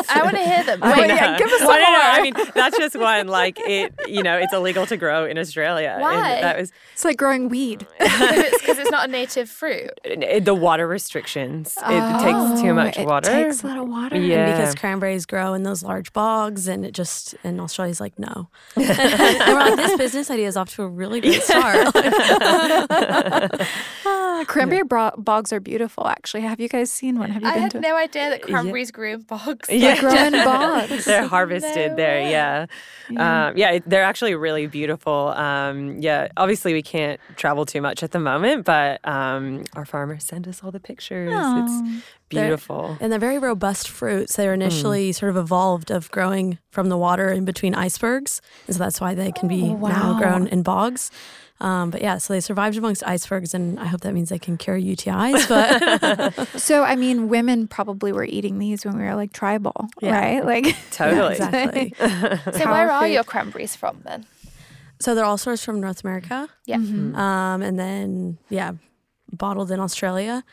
I 0.09 0.21
want 0.23 0.35
to 0.37 0.43
hear 0.43 0.63
them. 0.63 0.83
I 0.83 0.99
Wait, 0.99 1.07
yeah, 1.07 1.37
give 1.37 1.47
us 1.47 1.61
Well, 1.61 1.69
some 1.69 1.79
no, 1.81 1.83
no, 1.83 1.91
more. 1.91 2.01
I 2.01 2.21
mean, 2.21 2.33
that's 2.53 2.77
just 2.77 2.95
one. 2.95 3.27
Like 3.27 3.57
it, 3.61 3.93
you 4.07 4.21
know, 4.21 4.37
it's 4.37 4.53
illegal 4.53 4.85
to 4.87 4.97
grow 4.97 5.25
in 5.25 5.37
Australia. 5.37 5.91
and 5.93 6.01
Why? 6.01 6.41
that 6.41 6.57
was 6.59 6.71
It's 6.93 7.05
like 7.05 7.17
growing 7.17 7.49
weed. 7.49 7.87
because 7.99 8.77
it's 8.79 8.91
not 8.91 9.07
a 9.07 9.11
native 9.11 9.49
fruit. 9.49 9.91
it- 10.03 10.45
the 10.45 10.53
water 10.55 10.87
restrictions. 10.87 11.75
it 11.77 12.21
takes 12.21 12.61
too 12.61 12.73
much 12.73 12.97
Oh, 12.97 13.01
it 13.01 13.07
water. 13.07 13.29
takes 13.31 13.63
a 13.63 13.67
lot 13.67 13.77
of 13.77 13.87
water. 13.87 14.17
Yeah. 14.17 14.45
And 14.47 14.57
because 14.57 14.75
cranberries 14.75 15.25
grow 15.25 15.53
in 15.53 15.63
those 15.63 15.83
large 15.83 16.13
bogs, 16.13 16.67
and 16.67 16.85
it 16.85 16.91
just 16.97 17.35
and 17.43 17.61
Australia's 17.61 18.01
like 18.01 18.17
no, 18.19 18.49
and 18.75 18.87
we're 18.87 19.53
like 19.59 19.75
this 19.77 19.95
business 19.97 20.29
idea 20.29 20.47
is 20.47 20.57
off 20.57 20.73
to 20.75 20.83
a 20.83 20.87
really 20.89 21.21
great 21.21 21.41
start. 21.43 21.95
Ah, 24.09 24.43
cranberry 24.47 24.83
bro- 24.83 25.11
bogs 25.17 25.51
are 25.51 25.59
beautiful, 25.59 26.07
actually. 26.07 26.41
Have 26.41 26.59
you 26.59 26.69
guys 26.69 26.91
seen 26.91 27.17
one? 27.17 27.31
Have 27.31 27.41
you 27.41 27.47
I 27.49 27.53
been 27.53 27.61
had 27.63 27.71
to 27.71 27.79
no 27.79 27.95
idea 27.95 28.29
that 28.29 28.43
cranberries 28.43 28.91
grew 28.91 29.13
in 29.13 29.21
bogs. 29.21 29.67
Yeah. 29.67 29.95
They 29.95 29.99
grow 30.01 30.13
in 30.15 30.31
bogs. 30.33 31.05
they're 31.05 31.27
harvested 31.27 31.91
No 31.91 31.95
there. 31.95 32.21
way. 32.21 32.31
Yeah, 32.31 32.65
yeah. 33.09 33.47
Um, 33.47 33.57
yeah. 33.57 33.79
They're 33.85 34.03
actually 34.03 34.35
really 34.35 34.67
beautiful. 34.67 35.29
Um, 35.29 35.97
yeah, 35.99 36.27
obviously 36.37 36.73
we 36.73 36.83
can't 36.83 37.19
travel 37.35 37.65
too 37.65 37.81
much 37.81 38.03
at 38.03 38.11
the 38.11 38.19
moment, 38.19 38.63
but 38.65 39.05
um, 39.07 39.63
our 39.75 39.85
farmers 39.85 40.23
send 40.23 40.47
us 40.47 40.63
all 40.63 40.71
the 40.71 40.79
pictures. 40.79 41.33
Aw. 41.33 41.63
It's 41.63 42.05
beautiful. 42.29 42.97
And 42.99 43.11
they're 43.11 43.19
very 43.19 43.37
robust 43.39 43.87
fruits. 43.89 44.35
They 44.35 44.47
were 44.47 44.53
initially 44.53 45.11
sort 45.11 45.29
of 45.29 45.37
evolved 45.37 45.91
of 45.91 46.09
growing 46.11 46.57
from 46.69 46.89
the 46.89 46.97
water 46.97 47.29
in 47.29 47.45
between 47.45 47.73
icebergs. 47.75 48.41
And 48.67 48.75
so 48.75 48.79
that's 48.83 48.99
why 49.01 49.15
they 49.15 49.31
can 49.31 49.47
be 49.47 49.69
wow. 49.69 49.89
now 49.89 50.19
grown 50.19 50.47
in 50.47 50.63
bogs. 50.63 51.11
Um, 51.59 51.89
but 51.89 52.01
yeah, 52.01 52.19
so 52.19 52.33
they 52.33 52.39
survived 52.39 52.77
amongst 52.77 53.03
icebergs, 53.03 53.55
and 53.55 53.79
I 53.79 53.85
hope 53.85 54.01
that 54.01 54.13
means 54.13 54.29
they 54.29 54.37
can 54.37 54.57
cure 54.57 54.79
UTIs. 54.79 55.47
But 55.49 56.47
So, 56.59 56.83
I 56.83 56.95
mean, 56.95 57.29
women 57.29 57.67
probably 57.67 58.11
were 58.11 58.25
eating 58.25 58.59
these 58.59 58.85
when 58.85 58.95
we 58.95 59.03
were 59.03 59.15
like 59.15 59.33
tribal, 59.33 59.87
Yeah. 59.99 60.19
right? 60.19 60.45
Like, 60.45 60.75
Totally. 60.91 61.31
exactly. 61.33 61.93
So 61.99 62.63
Power 62.63 62.73
where 62.73 62.91
are 62.91 63.07
your 63.07 63.23
cranberries 63.23 63.75
from 63.75 64.01
then? 64.05 64.25
so 64.99 65.13
they're 65.15 65.25
all 65.25 65.37
sourced 65.37 65.63
from 65.63 65.79
North 65.79 66.03
America. 66.03 66.47
Yeah. 66.65 66.75
Um, 66.77 67.61
and 67.61 67.77
then, 67.79 68.37
yeah, 68.49 68.73
bottled 69.31 69.71
in 69.71 69.79
Australia. 69.79 70.43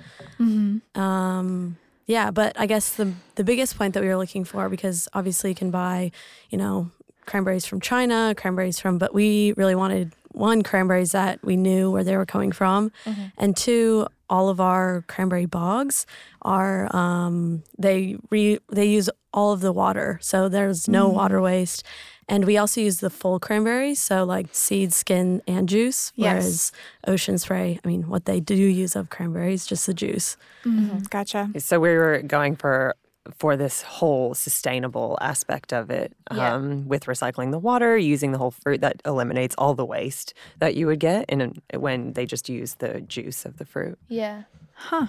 Um, 0.94 1.76
yeah, 2.06 2.30
but 2.30 2.58
I 2.58 2.66
guess 2.66 2.94
the 2.96 3.12
the 3.36 3.44
biggest 3.44 3.76
point 3.78 3.94
that 3.94 4.02
we 4.02 4.08
were 4.08 4.16
looking 4.16 4.44
for, 4.44 4.68
because 4.68 5.08
obviously 5.14 5.50
you 5.50 5.56
can 5.56 5.70
buy, 5.70 6.10
you 6.50 6.58
know, 6.58 6.90
cranberries 7.26 7.64
from 7.64 7.80
China, 7.80 8.34
cranberries 8.36 8.78
from, 8.78 8.98
but 8.98 9.14
we 9.14 9.52
really 9.56 9.74
wanted 9.74 10.12
one 10.32 10.62
cranberries 10.62 11.12
that 11.12 11.42
we 11.44 11.56
knew 11.56 11.90
where 11.90 12.04
they 12.04 12.16
were 12.16 12.26
coming 12.26 12.52
from, 12.52 12.90
and 13.38 13.56
two, 13.56 14.06
all 14.28 14.48
of 14.48 14.60
our 14.60 15.04
cranberry 15.06 15.46
bogs 15.46 16.06
are 16.42 16.94
um, 16.94 17.62
they 17.78 18.16
re 18.30 18.58
they 18.70 18.86
use 18.86 19.08
all 19.34 19.52
of 19.52 19.60
the 19.60 19.72
water, 19.72 20.18
so 20.22 20.48
there's 20.48 20.88
no 20.88 21.08
water 21.08 21.40
waste. 21.42 21.82
And 22.26 22.46
we 22.46 22.56
also 22.56 22.80
use 22.80 23.00
the 23.00 23.10
full 23.10 23.38
cranberries, 23.38 24.00
so 24.00 24.24
like 24.24 24.46
seed, 24.54 24.94
skin, 24.94 25.42
and 25.46 25.68
juice. 25.68 26.10
Yes. 26.16 26.32
Whereas 26.32 26.72
Ocean 27.06 27.36
Spray, 27.36 27.78
I 27.84 27.86
mean, 27.86 28.08
what 28.08 28.24
they 28.24 28.40
do 28.40 28.54
use 28.54 28.96
of 28.96 29.10
cranberries, 29.10 29.66
just 29.66 29.86
the 29.86 29.92
juice. 29.92 30.38
Mhm, 30.64 31.10
gotcha. 31.10 31.50
So 31.58 31.78
we 31.78 31.90
were 31.90 32.22
going 32.22 32.56
for 32.56 32.94
for 33.38 33.56
this 33.56 33.80
whole 33.80 34.34
sustainable 34.34 35.16
aspect 35.20 35.72
of 35.72 35.88
it, 35.90 36.12
Yeah. 36.30 36.54
um, 36.56 36.86
with 36.86 37.06
recycling 37.06 37.52
the 37.52 37.58
water, 37.58 37.96
using 37.96 38.32
the 38.32 38.38
whole 38.38 38.50
fruit 38.50 38.82
that 38.82 39.00
eliminates 39.06 39.54
all 39.56 39.72
the 39.74 39.84
waste 39.86 40.34
that 40.58 40.74
you 40.74 40.86
would 40.86 41.00
get 41.00 41.24
in 41.30 41.62
when 41.74 42.12
they 42.12 42.26
just 42.26 42.50
use 42.50 42.74
the 42.74 43.00
juice 43.00 43.46
of 43.46 43.56
the 43.56 43.64
fruit. 43.64 43.98
Yeah. 44.08 44.42
Huh. 44.74 45.06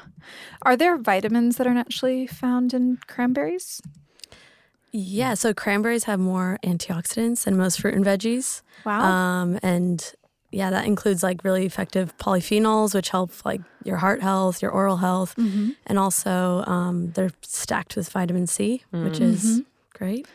Are 0.61 0.77
there 0.77 0.97
vitamins 0.97 1.57
that 1.57 1.67
are 1.67 1.73
naturally 1.73 2.25
found 2.25 2.73
in 2.73 2.99
cranberries? 3.07 3.81
Yeah, 4.91 5.33
so 5.33 5.53
cranberries 5.53 6.05
have 6.05 6.19
more 6.19 6.57
antioxidants 6.63 7.43
than 7.43 7.57
most 7.57 7.81
fruit 7.81 7.93
and 7.95 8.05
veggies. 8.05 8.61
Wow. 8.85 9.01
Um, 9.01 9.59
and 9.61 10.13
yeah, 10.51 10.69
that 10.69 10.85
includes 10.85 11.21
like 11.21 11.43
really 11.43 11.65
effective 11.65 12.15
polyphenols, 12.17 12.95
which 12.95 13.09
help 13.09 13.31
like 13.43 13.61
your 13.83 13.97
heart 13.97 14.21
health, 14.21 14.61
your 14.61 14.71
oral 14.71 14.97
health, 14.97 15.35
and 15.37 15.99
also 15.99 16.63
um, 16.65 17.11
they're 17.11 17.31
stacked 17.41 17.95
with 17.97 18.07
vitamin 18.09 18.47
C, 18.47 18.83
which 18.91 19.19
is 19.19 19.63
great. 19.93 20.27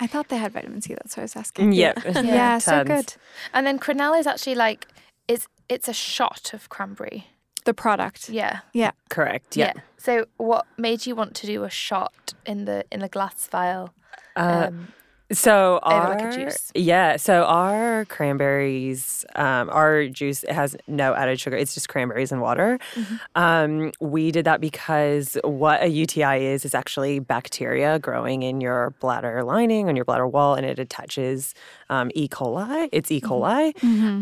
I 0.00 0.06
thought 0.06 0.28
they 0.28 0.38
had 0.38 0.52
vitamin 0.52 0.80
C. 0.80 0.94
That's 0.94 1.14
why 1.16 1.22
I 1.22 1.24
was 1.24 1.36
asking. 1.36 1.72
Yep. 1.72 1.98
Yeah, 2.24 2.56
so 2.58 2.84
good. 2.84 3.14
And 3.52 3.66
then 3.66 3.78
Cranel 3.78 4.18
is 4.18 4.26
actually 4.26 4.54
like 4.54 4.86
it's 5.26 5.46
it's 5.68 5.88
a 5.88 5.92
shot 5.92 6.52
of 6.54 6.70
cranberry. 6.70 7.26
The 7.64 7.74
product. 7.74 8.28
Yeah. 8.30 8.60
Yeah. 8.72 8.92
Correct. 9.10 9.56
Yeah. 9.56 9.72
So 9.98 10.26
what 10.36 10.66
made 10.76 11.06
you 11.06 11.14
want 11.14 11.34
to 11.36 11.46
do 11.46 11.64
a 11.64 11.70
shot 11.70 12.34
in 12.46 12.64
the 12.64 12.84
in 12.90 13.00
the 13.00 13.08
glass 13.08 13.46
vial? 13.48 13.90
Uh, 14.36 14.66
Um, 14.68 14.88
So 15.30 15.78
our 15.82 16.16
like 16.18 16.32
juice. 16.34 16.72
yeah, 16.74 17.16
so 17.16 17.44
our 17.44 18.06
cranberries, 18.06 19.26
um, 19.36 19.68
our 19.68 20.06
juice 20.08 20.42
has 20.48 20.74
no 20.86 21.14
added 21.14 21.38
sugar. 21.38 21.54
It's 21.54 21.74
just 21.74 21.88
cranberries 21.90 22.32
and 22.32 22.40
water. 22.40 22.78
Mm-hmm. 22.94 23.14
Um, 23.34 23.92
we 24.00 24.30
did 24.30 24.46
that 24.46 24.60
because 24.62 25.36
what 25.44 25.82
a 25.82 25.88
UTI 25.88 26.46
is 26.46 26.64
is 26.64 26.74
actually 26.74 27.18
bacteria 27.18 27.98
growing 27.98 28.42
in 28.42 28.62
your 28.62 28.94
bladder 29.00 29.42
lining 29.44 29.86
on 29.90 29.96
your 29.96 30.06
bladder 30.06 30.26
wall, 30.26 30.54
and 30.54 30.64
it 30.64 30.78
attaches 30.78 31.52
um, 31.90 32.10
E. 32.14 32.28
coli. 32.28 32.88
It's 32.92 33.10
E. 33.10 33.20
coli, 33.20 33.72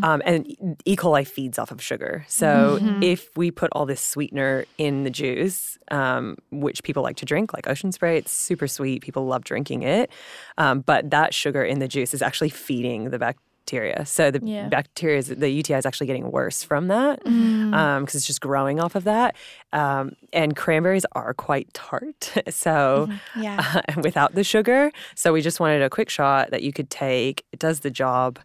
um, 0.02 0.22
and 0.24 0.76
E. 0.85 0.96
coli 0.96 1.26
feeds 1.26 1.59
off 1.59 1.70
of 1.70 1.83
sugar. 1.83 2.24
So 2.29 2.79
if 3.02 3.37
we 3.37 3.50
put 3.50 3.70
all 3.72 3.87
this 3.87 4.00
sweetener 4.00 4.64
in 4.79 5.05
the 5.05 5.11
juice, 5.11 5.79
um, 5.90 6.37
which 6.50 6.83
people 6.83 7.02
like 7.02 7.16
to 7.16 7.24
drink, 7.24 7.52
like 7.52 7.68
ocean 7.68 7.92
spray, 7.92 8.16
it's 8.18 8.33
super 8.33 8.66
sweet. 8.66 9.02
People 9.02 9.26
love 9.26 9.44
drinking 9.44 9.83
it, 9.83 10.11
um, 10.59 10.81
but 10.81 11.11
that 11.11 11.35
sugar 11.35 11.62
in 11.62 11.79
the 11.79 11.88
juice 11.88 12.14
is 12.14 12.22
actually 12.22 12.50
feeding 12.50 13.11
the 13.11 13.18
bacteria. 13.66 14.07
So 14.07 14.31
the 14.31 14.40
Yeah. 14.46 14.68
bacteria, 14.68 15.18
is, 15.18 15.26
the 15.29 15.50
UTI 15.50 15.74
is 15.79 15.87
actually 15.87 16.07
getting 16.07 16.31
worse 16.31 16.62
from 16.62 16.87
that 16.88 17.18
because 17.24 18.14
it's 18.14 18.26
just 18.26 18.40
growing 18.40 18.79
off 18.79 18.94
of 18.94 19.05
that. 19.05 19.35
Um, 19.72 20.12
and 20.33 20.55
cranberries 20.55 21.05
are 21.12 21.35
quite 21.35 21.72
tart, 21.74 22.33
so 22.48 23.09
Yeah. 23.37 23.81
without 24.02 24.35
the 24.37 24.44
sugar. 24.44 24.92
So 25.16 25.33
we 25.33 25.42
just 25.42 25.59
wanted 25.59 25.83
a 25.83 25.90
quick 25.90 26.09
shot 26.11 26.50
that 26.52 26.62
you 26.62 26.72
could 26.72 26.90
take. 26.90 27.44
It 27.52 27.59
does 27.59 27.81
the 27.81 27.90
job. 27.90 28.38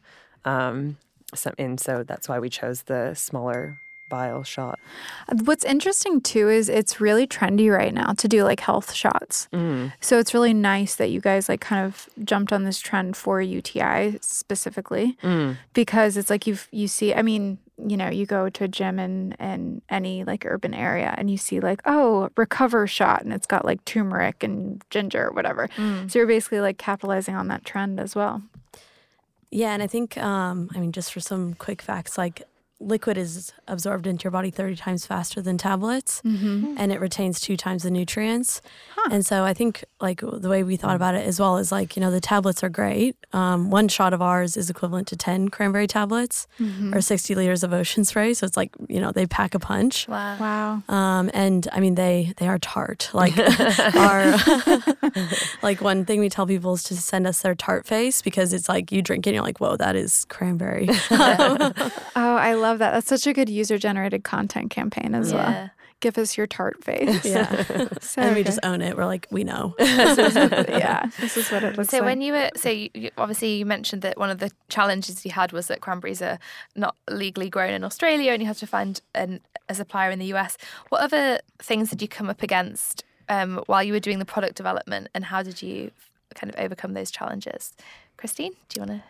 Um, 0.43 0.97
so, 1.35 1.51
and 1.59 1.79
so 1.79 2.03
that's 2.03 2.27
why 2.27 2.39
we 2.39 2.49
chose 2.49 2.83
the 2.83 3.13
smaller 3.13 3.79
vial 4.11 4.43
shot. 4.43 4.77
What's 5.47 5.63
interesting 5.65 6.21
too 6.21 6.49
is 6.49 6.69
it's 6.69 6.99
really 7.01 7.25
trendy 7.25 7.69
right 7.75 7.93
now 7.93 8.11
to 8.21 8.27
do 8.27 8.43
like 8.43 8.59
health 8.59 8.93
shots. 8.93 9.47
Mm. 9.53 9.93
So 10.01 10.19
it's 10.19 10.33
really 10.35 10.53
nice 10.53 10.93
that 10.97 11.09
you 11.09 11.21
guys 11.21 11.47
like 11.49 11.61
kind 11.61 11.85
of 11.87 12.07
jumped 12.31 12.51
on 12.53 12.63
this 12.65 12.79
trend 12.79 13.15
for 13.17 13.41
UTI 13.41 14.19
specifically 14.21 15.17
Mm. 15.23 15.57
because 15.73 16.17
it's 16.17 16.29
like 16.29 16.45
you 16.45 16.57
you 16.71 16.87
see 16.87 17.13
I 17.15 17.21
mean, 17.21 17.57
you 17.91 17.97
know, 17.97 18.09
you 18.09 18.25
go 18.25 18.49
to 18.49 18.63
a 18.65 18.67
gym 18.67 18.99
in 18.99 19.15
in 19.39 19.81
any 19.89 20.23
like 20.23 20.45
urban 20.45 20.73
area 20.73 21.15
and 21.17 21.31
you 21.31 21.37
see 21.37 21.59
like, 21.59 21.81
oh, 21.85 22.29
recover 22.35 22.85
shot 22.87 23.23
and 23.23 23.31
it's 23.33 23.47
got 23.47 23.63
like 23.65 23.83
turmeric 23.85 24.43
and 24.43 24.83
ginger 24.89 25.23
or 25.29 25.31
whatever. 25.31 25.63
So 26.09 26.19
you're 26.19 26.27
basically 26.27 26.59
like 26.67 26.77
capitalizing 26.77 27.35
on 27.35 27.47
that 27.47 27.63
trend 27.65 27.99
as 27.99 28.13
well. 28.15 28.41
Yeah, 29.53 29.73
and 29.73 29.83
I 29.83 29.87
think, 29.87 30.17
um, 30.17 30.69
I 30.73 30.79
mean, 30.79 30.93
just 30.93 31.11
for 31.11 31.19
some 31.19 31.55
quick 31.55 31.81
facts, 31.81 32.17
like 32.17 32.37
liquid 32.81 33.17
is 33.17 33.53
absorbed 33.67 34.07
into 34.07 34.23
your 34.23 34.31
body 34.31 34.49
30 34.49 34.75
times 34.75 35.05
faster 35.05 35.41
than 35.41 35.57
tablets 35.57 36.21
Mm-hmm. 36.25 36.75
and 36.77 36.91
it 36.91 36.99
retains 36.99 37.39
two 37.39 37.55
times 37.55 37.83
the 37.83 37.91
nutrients. 37.91 38.61
And 39.11 39.25
so 39.25 39.43
I 39.43 39.53
think 39.53 39.83
like 39.99 40.21
the 40.21 40.49
way 40.49 40.63
we 40.63 40.75
thought 40.77 40.95
about 40.95 41.15
it 41.15 41.25
as 41.25 41.39
well 41.39 41.57
is 41.57 41.71
like, 41.71 41.95
you 41.95 42.01
know, 42.01 42.11
the 42.11 42.21
tablets 42.21 42.63
are 42.63 42.69
great. 42.69 43.15
Um, 43.33 43.69
one 43.69 43.87
shot 43.87 44.13
of 44.13 44.21
ours 44.21 44.57
is 44.57 44.69
equivalent 44.69 45.07
to 45.09 45.15
10 45.15 45.49
cranberry 45.49 45.87
tablets 45.87 46.47
Mm-hmm. 46.59 46.93
or 46.93 47.01
60 47.01 47.35
liters 47.35 47.63
of 47.63 47.71
ocean 47.73 48.03
spray. 48.03 48.33
So 48.33 48.45
it's 48.45 48.57
like, 48.57 48.71
you 48.89 48.99
know, 48.99 49.11
they 49.11 49.25
pack 49.25 49.53
a 49.55 49.59
punch. 49.59 50.07
wow. 50.07 50.37
Wow. 50.39 50.83
Um, 50.89 51.29
and 51.33 51.67
I 51.71 51.79
mean, 51.79 51.95
they 51.95 52.33
they 52.37 52.47
are 52.47 52.59
tart. 52.59 53.09
Like 53.21 53.37
our 53.95 54.35
like 55.61 55.81
one 55.81 56.05
thing 56.05 56.19
we 56.19 56.29
tell 56.29 56.47
people 56.47 56.73
is 56.73 56.83
to 56.83 56.97
send 56.97 57.27
us 57.27 57.41
their 57.41 57.55
tart 57.55 57.85
face 57.85 58.21
because 58.21 58.53
it's 58.53 58.67
like 58.69 58.91
you 58.91 59.01
drink 59.01 59.25
it 59.27 59.31
and 59.31 59.35
you're 59.35 59.43
like, 59.43 59.59
whoa, 59.59 59.75
that 59.77 59.95
is 59.95 60.25
cranberry. 60.25 60.89
Oh, 62.15 62.35
I 62.35 62.53
love 62.53 62.70
that. 62.79 62.91
That's 62.91 63.07
such 63.07 63.27
a 63.27 63.33
good 63.33 63.49
user 63.49 63.77
generated 63.77 64.23
content 64.23 64.71
campaign 64.71 65.13
as 65.15 65.31
Yeah. 65.31 65.37
well. 65.51 65.69
Give 65.99 66.17
us 66.17 66.35
your 66.35 66.47
tart 66.47 66.83
face. 66.83 67.23
yeah, 67.35 67.87
So 68.01 68.23
and 68.23 68.35
we 68.35 68.43
just 68.43 68.57
own 68.63 68.81
it. 68.81 68.97
We're 68.97 69.05
like, 69.05 69.27
we 69.29 69.43
know. 69.43 69.75
yeah, 69.79 71.09
this 71.19 71.37
is 71.37 71.51
what 71.51 71.63
it 71.63 71.77
looks 71.77 71.89
So 71.91 71.97
like. 71.97 72.05
when 72.05 72.21
you 72.21 72.33
were 72.33 72.49
so 72.55 72.69
you, 72.69 72.89
you- 72.95 73.11
obviously 73.19 73.55
you 73.57 73.65
mentioned 73.67 74.01
that 74.01 74.17
one 74.17 74.31
of 74.31 74.39
the 74.39 74.51
challenges 74.69 75.23
you 75.25 75.31
had 75.31 75.51
was 75.51 75.67
that 75.67 75.81
cranberries 75.81 76.21
are 76.21 76.39
not 76.75 76.95
legally 77.07 77.49
grown 77.51 77.71
in 77.71 77.83
Australia 77.83 78.31
and 78.31 78.41
you 78.41 78.47
had 78.47 78.57
to 78.57 78.65
find 78.67 78.99
an, 79.13 79.41
a 79.69 79.75
supplier 79.75 80.09
in 80.09 80.17
the 80.17 80.33
US. 80.33 80.57
What 80.89 81.01
other 81.01 81.39
things 81.59 81.91
did 81.91 82.01
you 82.01 82.07
come 82.07 82.29
up 82.31 82.41
against 82.41 83.03
um, 83.29 83.61
while 83.67 83.83
you 83.83 83.93
were 83.93 83.99
doing 83.99 84.17
the 84.19 84.25
product 84.25 84.55
development 84.55 85.07
and 85.13 85.25
how 85.25 85.43
did 85.43 85.61
you 85.61 85.91
kind 86.33 86.51
of 86.51 86.59
overcome 86.59 86.93
those 86.93 87.11
challenges? 87.11 87.73
Christine, 88.17 88.53
do 88.69 88.79
you 88.81 88.87
want 88.87 89.01
to? 89.01 89.07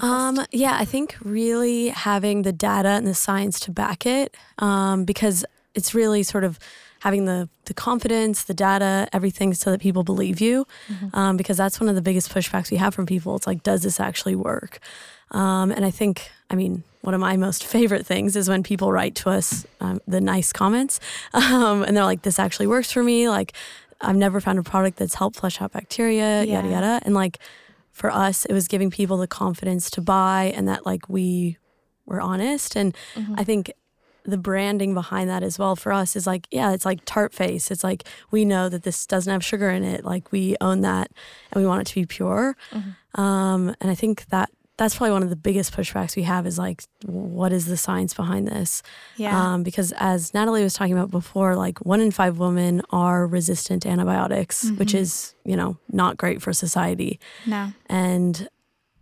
Um, 0.00 0.44
yeah, 0.50 0.76
I 0.78 0.84
think 0.84 1.16
really 1.22 1.88
having 1.88 2.42
the 2.42 2.52
data 2.52 2.88
and 2.88 3.06
the 3.06 3.14
science 3.14 3.60
to 3.60 3.70
back 3.70 4.06
it, 4.06 4.34
um, 4.58 5.04
because 5.04 5.44
it's 5.74 5.94
really 5.94 6.22
sort 6.22 6.44
of 6.44 6.58
having 7.00 7.24
the 7.24 7.48
the 7.64 7.74
confidence, 7.74 8.44
the 8.44 8.54
data, 8.54 9.08
everything, 9.12 9.54
so 9.54 9.70
that 9.70 9.80
people 9.80 10.02
believe 10.02 10.40
you. 10.40 10.66
Um, 11.12 11.36
because 11.36 11.56
that's 11.56 11.80
one 11.80 11.88
of 11.88 11.94
the 11.94 12.02
biggest 12.02 12.32
pushbacks 12.32 12.70
we 12.70 12.76
have 12.76 12.94
from 12.94 13.06
people. 13.06 13.36
It's 13.36 13.46
like, 13.46 13.62
does 13.62 13.82
this 13.82 14.00
actually 14.00 14.34
work? 14.36 14.78
Um, 15.30 15.70
and 15.70 15.84
I 15.84 15.90
think, 15.90 16.30
I 16.50 16.54
mean, 16.54 16.84
one 17.00 17.14
of 17.14 17.20
my 17.20 17.36
most 17.36 17.64
favorite 17.74 18.06
things 18.06 18.36
is 18.36 18.48
when 18.48 18.62
people 18.62 18.92
write 18.92 19.14
to 19.16 19.30
us 19.30 19.66
um, 19.80 20.00
the 20.06 20.20
nice 20.20 20.52
comments, 20.52 21.00
um, 21.34 21.82
and 21.82 21.96
they're 21.96 22.04
like, 22.04 22.22
"This 22.22 22.38
actually 22.38 22.66
works 22.66 22.92
for 22.92 23.02
me." 23.02 23.28
Like, 23.28 23.52
I've 24.00 24.16
never 24.16 24.40
found 24.40 24.58
a 24.58 24.62
product 24.62 24.98
that's 24.98 25.14
helped 25.14 25.36
flush 25.36 25.60
out 25.60 25.72
bacteria, 25.72 26.44
yada 26.44 26.68
yada. 26.68 27.00
And 27.04 27.14
like, 27.14 27.38
for 27.92 28.10
us, 28.10 28.44
it 28.46 28.52
was 28.52 28.66
giving 28.68 28.90
people 28.90 29.16
the 29.18 29.26
confidence 29.28 29.90
to 29.92 30.00
buy, 30.00 30.52
and 30.56 30.66
that 30.66 30.84
like 30.86 31.08
we 31.08 31.58
were 32.06 32.20
honest. 32.20 32.74
And 32.76 32.96
I 33.36 33.44
think 33.44 33.72
the 34.24 34.38
branding 34.38 34.94
behind 34.94 35.28
that 35.28 35.42
as 35.42 35.58
well 35.58 35.74
for 35.76 35.92
us 35.92 36.14
is 36.16 36.26
like, 36.26 36.46
yeah, 36.50 36.72
it's 36.72 36.84
like 36.84 37.00
tart 37.04 37.34
face. 37.34 37.70
It's 37.70 37.84
like 37.84 38.04
we 38.30 38.44
know 38.44 38.68
that 38.68 38.82
this 38.84 39.06
doesn't 39.06 39.32
have 39.32 39.44
sugar 39.44 39.68
in 39.70 39.84
it. 39.84 40.04
Like 40.04 40.32
we 40.32 40.56
own 40.60 40.80
that, 40.82 41.10
and 41.50 41.62
we 41.62 41.68
want 41.68 41.82
it 41.82 41.86
to 41.92 42.00
be 42.00 42.06
pure. 42.06 42.56
Um, 43.14 43.74
and 43.80 43.90
I 43.90 43.94
think 43.94 44.26
that 44.26 44.50
that's 44.78 44.96
probably 44.96 45.12
one 45.12 45.22
of 45.22 45.30
the 45.30 45.36
biggest 45.36 45.74
pushbacks 45.74 46.16
we 46.16 46.22
have 46.22 46.46
is 46.46 46.58
like, 46.58 46.82
what 47.04 47.52
is 47.52 47.66
the 47.66 47.76
science 47.76 48.14
behind 48.14 48.48
this? 48.48 48.82
yeah. 49.16 49.52
Um, 49.52 49.62
because 49.62 49.92
as 49.98 50.32
Natalie 50.32 50.62
was 50.62 50.74
talking 50.74 50.94
about 50.94 51.10
before, 51.10 51.54
like 51.56 51.78
one 51.84 52.00
in 52.00 52.10
five 52.10 52.38
women 52.38 52.82
are 52.90 53.26
resistant 53.26 53.82
to 53.82 53.88
antibiotics, 53.88 54.70
which 54.72 54.94
is, 54.94 55.34
you 55.44 55.56
know, 55.56 55.76
not 55.90 56.16
great 56.16 56.40
for 56.40 56.52
society. 56.52 57.20
no. 57.46 57.72
And 57.86 58.48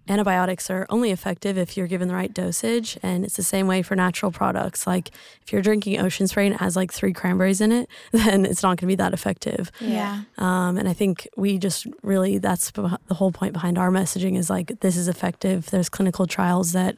antibiotics 0.09 0.69
are 0.71 0.87
only 0.91 1.11
effective 1.11 1.57
if 1.57 1.77
you're 1.77 1.87
given 1.87 2.09
the 2.09 2.15
right 2.15 2.33
dosage. 2.35 2.99
And 3.03 3.25
it's 3.25 3.37
the 3.37 3.43
same 3.43 3.67
way 3.67 3.83
for 3.83 3.95
natural 3.95 4.33
products. 4.33 4.87
Like 4.87 5.11
if 5.43 5.53
you're 5.53 5.63
drinking 5.63 6.01
ocean 6.01 6.27
spray 6.27 6.47
and 6.47 6.55
it 6.55 6.61
has 6.61 6.75
like 6.75 6.93
three 6.93 7.13
cranberries 7.13 7.61
in 7.61 7.71
it, 7.71 7.89
then 8.13 8.45
it's 8.45 8.63
not 8.63 8.71
going 8.71 8.79
to 8.79 8.87
be 8.87 8.95
that 8.97 9.13
effective. 9.13 9.71
Yeah. 9.81 10.23
Um, 10.39 10.79
and 10.79 10.89
I 10.89 10.93
think 10.93 11.29
we 11.37 11.59
just 11.59 11.87
really, 12.03 12.39
that's 12.39 12.71
the 12.73 12.99
whole 13.11 13.31
point 13.33 13.53
behind 13.53 13.79
our 13.79 13.91
messaging 13.91 14.37
is 14.37 14.51
like, 14.51 14.81
this 14.81 14.97
is 14.97 15.07
effective. 15.07 15.71
There's 15.71 15.89
clinical 15.89 16.27
trials 16.27 16.73
that, 16.73 16.97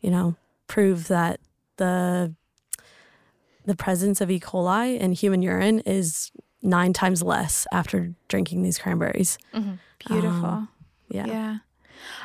you 0.00 0.10
know, 0.10 0.36
prove 0.68 1.08
that 1.08 1.40
the 1.76 2.34
the 3.66 3.74
presence 3.74 4.20
of 4.20 4.30
E. 4.30 4.38
coli 4.38 4.98
in 5.00 5.12
human 5.12 5.40
urine 5.40 5.80
is 5.80 6.30
nine 6.62 6.92
times 6.92 7.22
less 7.22 7.66
after 7.72 8.12
drinking 8.28 8.62
these 8.62 8.78
cranberries. 8.78 9.38
Beautiful. 10.06 10.44
Um, 10.44 10.68
Yeah. 11.08 11.26
yeah. 11.26 11.58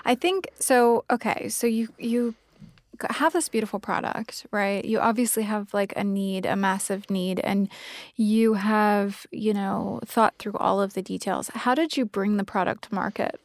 I 0.06 0.16
think 0.16 0.50
so. 0.60 1.04
Okay, 1.10 1.50
so 1.50 1.68
you 1.68 1.90
you 1.98 2.36
have 3.10 3.34
this 3.34 3.50
beautiful 3.50 3.80
product, 3.80 4.46
right? 4.52 4.84
You 4.84 5.00
obviously 5.00 5.44
have 5.44 5.74
like 5.74 5.94
a 5.96 6.04
need, 6.04 6.46
a 6.46 6.56
massive 6.56 7.10
need, 7.10 7.40
and 7.40 7.70
you 8.16 8.56
have 8.56 9.26
you 9.32 9.54
know 9.54 10.00
thought 10.06 10.36
through 10.38 10.58
all 10.58 10.82
of 10.82 10.94
the 10.94 11.02
details. 11.02 11.50
How 11.54 11.76
did 11.76 11.98
you 11.98 12.06
bring 12.06 12.38
the 12.38 12.44
product 12.44 12.86
to 12.86 12.96
market? 12.96 13.40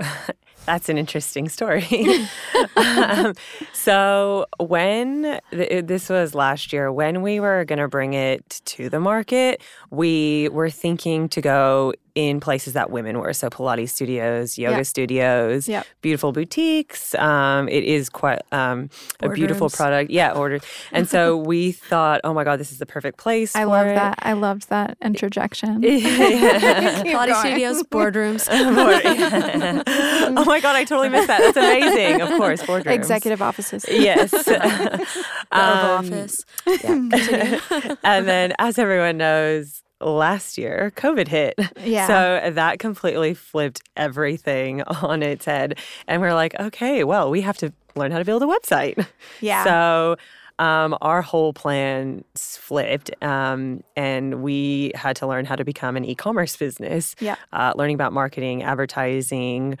That's 0.68 0.90
an 0.90 0.98
interesting 0.98 1.48
story. 1.48 1.86
um, 2.76 3.32
so, 3.72 4.44
when 4.60 5.40
th- 5.50 5.86
this 5.86 6.10
was 6.10 6.34
last 6.34 6.74
year, 6.74 6.92
when 6.92 7.22
we 7.22 7.40
were 7.40 7.64
going 7.64 7.78
to 7.78 7.88
bring 7.88 8.12
it 8.12 8.60
to 8.66 8.90
the 8.90 9.00
market, 9.00 9.62
we 9.90 10.50
were 10.52 10.68
thinking 10.68 11.30
to 11.30 11.40
go 11.40 11.94
in 12.14 12.40
places 12.40 12.72
that 12.74 12.90
women 12.90 13.18
were. 13.18 13.32
So, 13.32 13.48
Pilates 13.48 13.90
studios, 13.90 14.58
yoga 14.58 14.78
Yep. 14.78 14.86
studios, 14.86 15.68
Yep. 15.68 15.86
beautiful 16.02 16.32
boutiques. 16.32 17.14
Um, 17.14 17.68
it 17.70 17.84
is 17.84 18.10
quite 18.10 18.42
um, 18.52 18.90
a 19.22 19.30
beautiful 19.30 19.70
product. 19.70 20.10
Yeah, 20.10 20.32
ordered. 20.32 20.64
And 20.92 21.08
so 21.08 21.36
we 21.50 21.72
thought, 21.72 22.20
oh 22.24 22.34
my 22.34 22.44
God, 22.44 22.58
this 22.60 22.72
is 22.72 22.78
the 22.78 22.86
perfect 22.86 23.16
place. 23.18 23.56
I 23.56 23.62
for 23.62 23.68
love 23.68 23.86
it. 23.86 23.94
that. 23.94 24.18
I 24.20 24.34
loved 24.34 24.68
that 24.68 24.98
interjection. 25.00 25.80
Pilates 25.82 27.04
going. 27.26 27.34
studios, 27.40 27.82
boardrooms. 27.84 28.48
oh 28.50 30.44
my 30.44 30.57
god, 30.60 30.76
I 30.76 30.84
totally 30.84 31.08
missed 31.08 31.28
that. 31.28 31.40
That's 31.40 31.56
amazing. 31.56 32.20
Of 32.20 32.28
course, 32.30 32.62
boardrooms. 32.62 32.92
Executive 32.92 33.42
offices. 33.42 33.84
Yes. 33.88 34.32
Um, 35.50 35.62
Office. 36.12 36.44
Yeah, 36.66 37.60
and 38.04 38.28
then, 38.28 38.52
as 38.58 38.78
everyone 38.78 39.16
knows, 39.16 39.82
last 40.00 40.58
year, 40.58 40.92
COVID 40.94 41.26
hit. 41.26 41.58
Yeah. 41.82 42.06
So 42.06 42.50
that 42.50 42.78
completely 42.78 43.32
flipped 43.32 43.80
everything 43.96 44.82
on 44.82 45.22
its 45.22 45.46
head. 45.46 45.78
And 46.06 46.20
we're 46.20 46.34
like, 46.34 46.58
okay, 46.60 47.02
well, 47.04 47.30
we 47.30 47.40
have 47.40 47.56
to 47.58 47.72
learn 47.94 48.12
how 48.12 48.18
to 48.18 48.24
build 48.26 48.42
a 48.42 48.46
website. 48.46 49.06
Yeah. 49.40 49.64
So 49.64 50.16
um, 50.58 50.96
our 51.00 51.22
whole 51.22 51.52
plan 51.52 52.24
flipped, 52.34 53.10
um, 53.22 53.82
and 53.96 54.42
we 54.42 54.92
had 54.94 55.16
to 55.16 55.26
learn 55.26 55.44
how 55.44 55.56
to 55.56 55.64
become 55.64 55.96
an 55.96 56.04
e-commerce 56.04 56.56
business. 56.56 57.14
Yeah. 57.20 57.36
Uh, 57.52 57.72
learning 57.76 57.94
about 57.94 58.12
marketing, 58.12 58.62
advertising, 58.62 59.78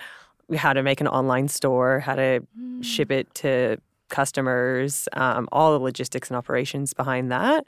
how 0.56 0.72
to 0.72 0.82
make 0.82 1.00
an 1.00 1.08
online 1.08 1.48
store, 1.48 2.00
how 2.00 2.14
to 2.14 2.40
ship 2.80 3.10
it 3.10 3.32
to 3.34 3.78
customers, 4.08 5.08
um, 5.12 5.48
all 5.52 5.72
the 5.72 5.78
logistics 5.78 6.28
and 6.28 6.36
operations 6.36 6.94
behind 6.94 7.30
that. 7.30 7.66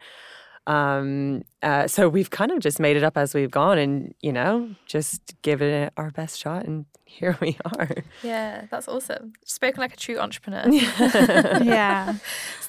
Um, 0.67 1.43
uh, 1.63 1.87
so 1.89 2.09
we've 2.09 2.31
kind 2.31 2.51
of 2.53 2.61
just 2.61 2.79
made 2.79 2.97
it 2.97 3.03
up 3.03 3.17
as 3.17 3.35
we've 3.35 3.51
gone, 3.51 3.79
and 3.79 4.15
you 4.21 4.33
know, 4.33 4.75
just 4.87 5.35
given 5.43 5.69
it 5.69 5.93
our 5.97 6.11
best 6.11 6.39
shot, 6.39 6.65
and 6.65 6.87
here 7.05 7.37
we 7.41 7.57
are. 7.65 7.91
Yeah, 8.23 8.67
that's 8.71 8.87
awesome. 8.87 9.33
Spoken 9.45 9.81
like 9.81 9.95
a 9.95 9.97
true 9.97 10.19
entrepreneur. 10.19 10.65
yeah. 10.71 12.15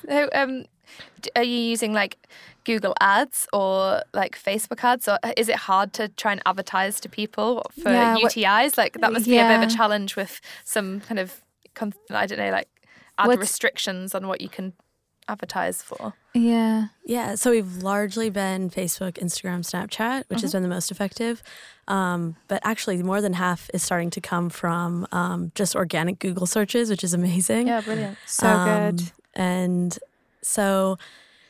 So, 0.07 0.29
um, 0.33 0.61
d- 0.61 0.67
are 1.35 1.43
you 1.43 1.57
using 1.57 1.93
like 1.93 2.17
Google 2.63 2.93
Ads 3.01 3.47
or 3.53 4.03
like 4.13 4.37
Facebook 4.37 4.83
ads, 4.83 5.07
or 5.07 5.17
is 5.37 5.49
it 5.49 5.55
hard 5.55 5.93
to 5.93 6.07
try 6.09 6.31
and 6.31 6.41
advertise 6.45 6.99
to 7.01 7.09
people 7.09 7.63
for 7.81 7.89
Yeah, 7.91 8.15
what- 8.15 8.33
UTIs? 8.33 8.77
Like 8.77 8.99
that 9.01 9.11
must 9.13 9.25
be 9.25 9.37
a 9.37 9.47
bit 9.47 9.63
of 9.63 9.69
a 9.71 9.73
challenge 9.75 10.15
with 10.15 10.39
some 10.63 10.99
kind 11.01 11.19
of 11.19 11.41
I 12.11 12.25
don't 12.27 12.37
know, 12.37 12.51
like 12.51 12.67
ad 13.17 13.27
What's- 13.27 13.39
restrictions 13.39 14.13
on 14.13 14.27
what 14.27 14.41
you 14.41 14.49
can 14.49 14.73
advertise 15.27 15.81
for. 15.81 16.13
Yeah. 16.33 16.87
Yeah, 17.05 17.35
so 17.35 17.51
we've 17.51 17.77
largely 17.77 18.29
been 18.29 18.69
Facebook, 18.69 19.13
Instagram, 19.13 19.59
Snapchat, 19.69 20.25
which 20.27 20.41
has 20.41 20.51
been 20.53 20.63
the 20.63 20.69
most 20.69 20.91
effective. 20.91 21.41
Um, 21.87 22.35
but 22.47 22.61
actually, 22.65 23.01
more 23.03 23.21
than 23.21 23.33
half 23.33 23.69
is 23.73 23.83
starting 23.83 24.09
to 24.11 24.21
come 24.21 24.49
from 24.49 25.07
um, 25.11 25.51
just 25.55 25.75
organic 25.75 26.19
Google 26.19 26.45
searches, 26.45 26.89
which 26.89 27.03
is 27.03 27.13
amazing. 27.13 27.67
Yeah, 27.67 27.81
brilliant. 27.81 28.17
So 28.25 28.47
Um, 28.47 28.95
good. 28.95 29.11
And 29.33 29.97
so, 30.41 30.97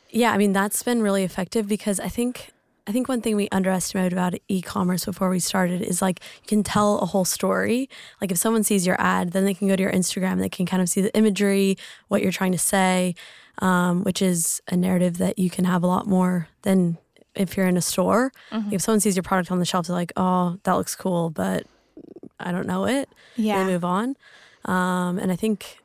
yeah, 0.10 0.32
I 0.32 0.38
mean 0.38 0.54
that's 0.54 0.84
been 0.84 1.02
really 1.02 1.24
effective 1.24 1.68
because 1.68 2.00
I 2.00 2.08
think 2.10 2.52
I 2.88 2.92
think 2.92 3.08
one 3.08 3.22
thing 3.22 3.36
we 3.36 3.48
underestimated 3.52 4.12
about 4.12 4.34
e-commerce 4.48 5.06
before 5.06 5.30
we 5.30 5.40
started 5.40 5.82
is 5.82 6.02
like 6.02 6.20
you 6.42 6.48
can 6.48 6.64
tell 6.64 6.98
a 7.00 7.06
whole 7.06 7.26
story. 7.26 7.90
Like 8.20 8.32
if 8.32 8.38
someone 8.38 8.64
sees 8.64 8.86
your 8.88 9.00
ad, 9.00 9.32
then 9.32 9.46
they 9.46 9.54
can 9.54 9.68
go 9.68 9.76
to 9.76 9.84
your 9.84 9.92
Instagram, 9.92 10.40
they 10.40 10.50
can 10.50 10.66
kind 10.66 10.82
of 10.82 10.90
see 10.90 11.00
the 11.02 11.16
imagery, 11.16 11.78
what 12.08 12.22
you're 12.24 12.32
trying 12.32 12.52
to 12.54 12.58
say, 12.58 13.14
um, 13.60 14.04
which 14.04 14.22
is 14.22 14.62
a 14.68 14.76
narrative 14.76 15.20
that 15.20 15.38
you 15.38 15.50
can 15.50 15.66
have 15.66 15.84
a 15.84 15.88
lot 15.88 16.08
more 16.08 16.48
than 16.64 16.98
if 17.36 17.56
you're 17.56 17.68
in 17.68 17.78
a 17.78 17.82
store. 17.82 18.32
If 18.72 18.82
someone 18.82 19.00
sees 19.00 19.16
your 19.16 19.24
product 19.24 19.52
on 19.52 19.60
the 19.60 19.66
shelf, 19.66 19.88
they're 19.88 19.96
like, 19.96 20.12
"Oh, 20.18 20.58
that 20.64 20.74
looks 20.74 20.96
cool," 20.96 21.30
but 21.30 21.66
I 22.40 22.52
don't 22.52 22.66
know 22.68 22.86
it 22.86 23.08
Yeah. 23.38 23.64
they 23.64 23.72
move 23.72 23.86
on. 23.86 24.16
Um, 24.66 25.18
and 25.20 25.32
I 25.32 25.36
think, 25.36 25.81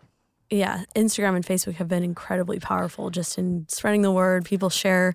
yeah, 0.50 0.84
Instagram 0.94 1.36
and 1.36 1.44
Facebook 1.44 1.74
have 1.74 1.88
been 1.88 2.02
incredibly 2.02 2.58
powerful 2.60 3.10
just 3.10 3.38
in 3.38 3.66
spreading 3.68 4.02
the 4.02 4.12
word. 4.12 4.44
People 4.44 4.70
share 4.70 5.14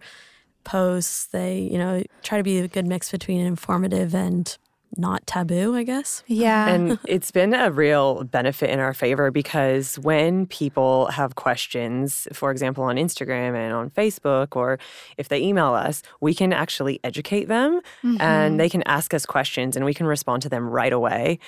posts. 0.63 1.25
They, 1.27 1.59
you 1.59 1.77
know, 1.77 2.03
try 2.23 2.37
to 2.37 2.43
be 2.43 2.59
a 2.59 2.67
good 2.67 2.85
mix 2.85 3.11
between 3.11 3.41
informative 3.41 4.13
and 4.13 4.57
not 4.97 5.25
taboo, 5.25 5.75
I 5.75 5.83
guess. 5.83 6.23
Yeah. 6.27 6.67
and 6.67 6.99
it's 7.07 7.31
been 7.31 7.53
a 7.53 7.71
real 7.71 8.23
benefit 8.25 8.69
in 8.69 8.79
our 8.79 8.93
favor 8.93 9.31
because 9.31 9.97
when 9.99 10.45
people 10.47 11.07
have 11.07 11.35
questions, 11.35 12.27
for 12.33 12.51
example, 12.51 12.83
on 12.83 12.97
Instagram 12.97 13.55
and 13.55 13.73
on 13.73 13.89
Facebook, 13.91 14.55
or 14.55 14.79
if 15.17 15.29
they 15.29 15.41
email 15.41 15.73
us, 15.73 16.03
we 16.19 16.33
can 16.33 16.51
actually 16.51 16.99
educate 17.03 17.47
them 17.47 17.79
and 18.03 18.19
mm-hmm. 18.19 18.57
they 18.57 18.69
can 18.69 18.83
ask 18.83 19.13
us 19.13 19.25
questions 19.25 19.75
and 19.75 19.85
we 19.85 19.93
can 19.93 20.05
respond 20.05 20.41
to 20.41 20.49
them 20.49 20.69
right 20.69 20.93
away. 20.93 21.39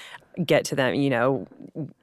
Get 0.46 0.66
to 0.66 0.76
them, 0.76 0.96
you 0.96 1.10
know, 1.10 1.48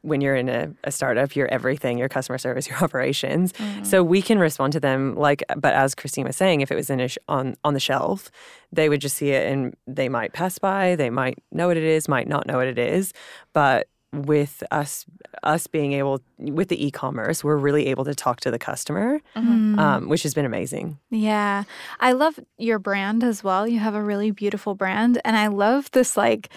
when 0.02 0.20
you're 0.20 0.36
in 0.36 0.48
a, 0.48 0.72
a 0.84 0.90
startup, 0.90 1.34
you're 1.34 1.48
everything, 1.48 1.98
your 1.98 2.08
customer 2.08 2.38
service, 2.38 2.68
your 2.70 2.78
operations. 2.78 3.52
So 3.82 4.02
we 4.02 4.22
can 4.22 4.38
respond 4.38 4.72
to 4.74 4.80
them 4.80 5.14
like, 5.16 5.42
but 5.56 5.74
as 5.74 5.94
Christine 5.94 6.26
was 6.26 6.36
saying, 6.36 6.60
if 6.60 6.70
it 6.70 6.74
was 6.76 6.90
in 6.90 7.00
a 7.00 7.08
sh- 7.08 7.18
on, 7.28 7.56
on 7.64 7.74
the 7.74 7.80
shelf, 7.80 8.30
they 8.72 8.88
would 8.88 9.00
just 9.00 9.16
see 9.16 9.30
it 9.30 9.50
and 9.50 9.76
they 9.86 10.08
might 10.08 10.32
pass 10.32 10.58
by, 10.58 10.96
they 10.96 11.10
might 11.10 11.38
know 11.50 11.68
what 11.68 11.76
it 11.76 11.82
is, 11.82 12.08
might 12.08 12.28
not 12.28 12.46
know 12.46 12.56
what 12.58 12.66
it 12.66 12.78
is. 12.78 13.12
But 13.52 13.88
with 14.12 14.62
us 14.70 15.06
us 15.44 15.66
being 15.66 15.92
able 15.92 16.20
with 16.38 16.68
the 16.68 16.84
e-commerce, 16.84 17.44
we're 17.44 17.56
really 17.56 17.86
able 17.86 18.04
to 18.04 18.14
talk 18.14 18.40
to 18.40 18.50
the 18.50 18.58
customer, 18.58 19.20
um, 19.36 20.08
which 20.08 20.22
has 20.24 20.34
been 20.34 20.44
amazing. 20.44 20.98
Yeah. 21.10 21.64
I 22.00 22.12
love 22.12 22.38
your 22.58 22.78
brand 22.78 23.22
as 23.22 23.44
well. 23.44 23.68
You 23.68 23.78
have 23.78 23.94
a 23.94 24.02
really 24.02 24.32
beautiful 24.32 24.74
brand. 24.74 25.20
And 25.24 25.36
I 25.36 25.46
love 25.46 25.90
this 25.92 26.16
like 26.16 26.50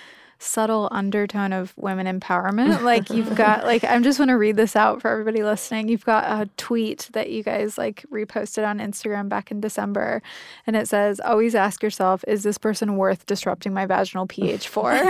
subtle 0.43 0.89
undertone 0.91 1.53
of 1.53 1.73
women 1.77 2.19
empowerment. 2.19 2.81
Like 2.93 3.09
you've 3.09 3.35
got 3.35 3.63
like 3.63 3.83
I'm 3.85 4.03
just 4.03 4.19
want 4.19 4.29
to 4.29 4.37
read 4.37 4.57
this 4.57 4.75
out 4.75 5.01
for 5.01 5.07
everybody 5.09 5.41
listening. 5.41 5.87
You've 5.87 6.05
got 6.05 6.25
a 6.25 6.49
tweet 6.57 7.09
that 7.13 7.29
you 7.29 7.41
guys 7.41 7.77
like 7.77 8.05
reposted 8.11 8.67
on 8.67 8.79
Instagram 8.79 9.29
back 9.29 9.51
in 9.51 9.61
December 9.61 10.21
and 10.67 10.75
it 10.75 10.87
says 10.87 11.21
always 11.23 11.55
ask 11.55 11.81
yourself 11.81 12.23
is 12.27 12.43
this 12.43 12.57
person 12.57 12.97
worth 12.97 13.25
disrupting 13.25 13.73
my 13.73 13.85
vaginal 13.85 14.27
pH 14.27 14.67
for? 14.67 14.93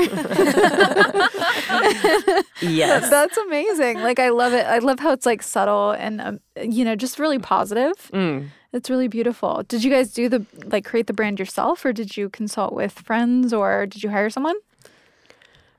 Yes. 2.62 3.10
That's 3.10 3.38
amazing. 3.38 4.00
Like 4.00 4.19
I 4.19 4.30
love 4.30 4.54
it. 4.54 4.65
I 4.65 4.80
love 4.80 5.00
how 5.00 5.12
it's 5.12 5.26
like 5.26 5.43
subtle 5.43 5.91
and 5.91 6.22
um, 6.22 6.39
you 6.62 6.86
know 6.86 6.96
just 6.96 7.19
really 7.19 7.39
positive. 7.39 7.93
Mm. 8.13 8.50
It's 8.72 8.89
really 8.89 9.08
beautiful. 9.08 9.63
Did 9.67 9.84
you 9.84 9.91
guys 9.91 10.13
do 10.13 10.30
the 10.30 10.46
like 10.65 10.86
create 10.86 11.08
the 11.08 11.13
brand 11.13 11.39
yourself 11.39 11.84
or 11.86 11.93
did 11.93 12.17
you 12.17 12.30
consult 12.30 12.74
with 12.74 12.93
friends 12.93 13.54
or 13.54 13.86
did 13.86 14.04
you 14.04 14.10
hire 14.10 14.30
someone? 14.30 14.56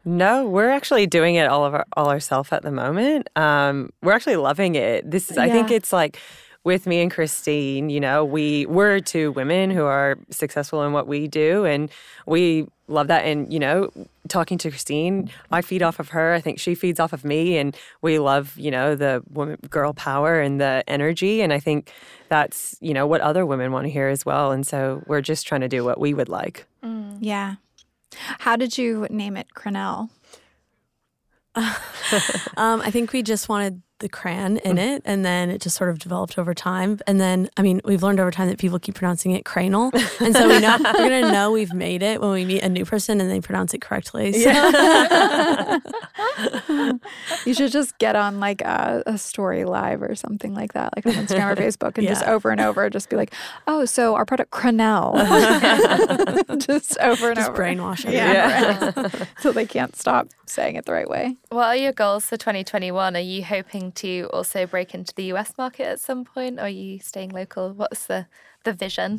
No, 0.05 0.47
we're 0.47 0.71
actually 0.71 1.07
doing 1.07 1.37
it 1.37 1.47
all 1.47 1.65
of 1.65 1.75
our, 1.75 1.87
all 1.97 2.09
ourselves 2.09 2.53
at 2.53 2.63
the 2.63 2.71
moment. 2.71 3.29
Um, 3.37 3.91
we're 4.03 4.13
actually 4.13 4.37
loving 4.37 4.75
it. 4.75 5.11
This 5.11 5.31
is, 5.31 5.39
I 5.39 5.49
think 5.49 5.71
it's 5.71 5.93
like 5.93 6.19
with 6.65 6.87
me 6.87 7.01
and 7.01 7.11
Christine. 7.11 7.91
You 7.91 8.01
know, 8.01 8.25
we 8.25 8.67
we're 8.67 9.01
two 9.01 9.33
women 9.33 9.71
who 9.71 9.85
are 9.85 10.19
successful 10.31 10.83
in 10.83 10.93
what 10.93 11.07
we 11.07 11.29
do, 11.29 11.65
and 11.65 11.91
we 12.27 12.67
love 12.89 13.09
that. 13.09 13.25
And 13.25 13.53
you 13.53 13.59
know, 13.59 13.91
talking 14.29 14.59
to 14.59 14.71
Christine, 14.71 15.31
I 15.51 15.63
feed 15.63 15.83
off 15.83 15.99
of 16.01 16.09
her. 16.11 16.35
I 16.35 16.41
think 16.41 16.59
she 16.59 16.75
feeds 16.75 16.99
off 17.01 17.13
of 17.13 17.25
me, 17.25 17.57
and 17.59 17.77
we 18.03 18.19
love 18.19 18.57
you 18.59 18.71
know 18.71 18.95
the 18.97 19.23
woman 19.31 19.59
girl 19.71 19.93
power 19.93 20.41
and 20.41 20.61
the 20.61 20.83
energy. 20.87 21.43
And 21.43 21.53
I 21.53 21.61
think 21.61 21.93
that's 22.29 22.77
you 22.81 22.95
know 22.95 23.07
what 23.07 23.21
other 23.21 23.47
women 23.47 23.73
want 23.73 23.85
to 23.87 23.91
hear 23.91 24.09
as 24.09 24.27
well. 24.27 24.51
And 24.53 24.67
so 24.67 25.03
we're 25.07 25.23
just 25.23 25.47
trying 25.47 25.61
to 25.63 25.69
do 25.69 25.85
what 25.85 26.01
we 26.01 26.15
would 26.15 26.29
like. 26.29 26.67
Yeah. 27.21 27.57
How 28.13 28.57
did 28.57 28.79
you 28.79 29.07
name 29.11 29.37
it 29.37 29.49
Cranel? 29.55 30.11
Um, 32.57 32.81
I 32.83 32.91
think 32.91 33.13
we 33.13 33.23
just 33.23 33.49
wanted 33.49 33.83
the 34.01 34.09
cran 34.09 34.59
in 34.59 34.77
mm-hmm. 34.77 34.79
it, 34.79 35.03
and 35.05 35.25
then 35.25 35.51
it 35.51 35.61
just 35.61 35.77
sort 35.77 35.91
of 35.91 35.99
developed 35.99 36.39
over 36.39 36.55
time. 36.55 37.01
And 37.07 37.21
then, 37.21 37.49
I 37.57 37.63
mean, 37.63 37.81
we've 37.85 38.03
learned 38.03 38.21
over 38.21 38.31
time 38.31 38.49
that 38.49 38.59
people 38.59 38.79
keep 38.79 38.97
pronouncing 38.97 39.33
it 39.33 39.45
cranal, 39.45 39.91
and 40.21 40.35
so 40.35 40.49
we 40.49 40.61
know 40.61 40.77
we're 40.79 41.09
gonna 41.09 41.33
know 41.33 41.53
we've 41.53 41.73
made 41.73 42.03
it 42.03 42.21
when 42.21 42.31
we 42.31 42.45
meet 42.45 42.63
a 42.63 42.69
new 42.69 42.85
person 42.85 43.21
and 43.21 43.31
they 43.31 43.41
pronounce 43.41 43.75
it 43.75 43.81
correctly. 43.81 44.33
So. 44.33 45.81
You 47.47 47.55
should 47.55 47.73
just 47.73 47.99
get 47.99 48.17
on 48.17 48.41
like 48.41 48.63
a, 48.63 49.03
a 49.07 49.19
story 49.19 49.65
live 49.65 50.03
or 50.03 50.15
something 50.15 50.55
like 50.55 50.73
that, 50.73 50.95
like 50.97 51.07
on 51.07 51.13
Instagram 51.13 51.53
or 51.53 51.57
Facebook, 51.61 51.99
and 51.99 52.07
just 52.07 52.25
over 52.25 52.51
and 52.51 52.61
over, 52.61 52.89
just 52.91 53.11
be 53.11 53.17
like, 53.17 53.35
"Oh, 53.67 53.85
so 53.85 54.15
our 54.15 54.25
product 54.25 54.51
Cranel," 54.51 55.15
just 56.67 56.99
over 56.99 57.29
and 57.29 57.37
Just 57.37 57.51
over, 57.51 57.63
brainwash 57.63 58.11
Yeah, 58.11 58.93
right. 58.97 59.29
so 59.39 59.53
they 59.53 59.67
can't 59.67 59.97
stop 59.97 60.29
saying 60.47 60.77
it 60.77 60.87
the 60.87 60.93
right 60.93 61.09
way. 61.09 61.37
What 61.51 61.67
are 61.67 61.77
your 61.77 61.93
goals 61.93 62.27
for 62.27 62.37
2021? 62.37 63.17
Are 63.17 63.21
you 63.21 63.45
hoping 63.45 63.84
to 63.93 64.29
also 64.33 64.67
break 64.67 64.95
into 64.95 65.15
the 65.15 65.25
US 65.33 65.53
market 65.57 65.87
at 65.87 66.01
some 66.01 66.25
point? 66.25 66.59
Or 66.59 66.63
are 66.63 66.69
you 66.69 66.99
staying 67.01 67.31
local? 67.31 67.73
What's 67.73 68.07
the, 68.07 68.27
the 68.65 68.73
vision? 68.73 69.19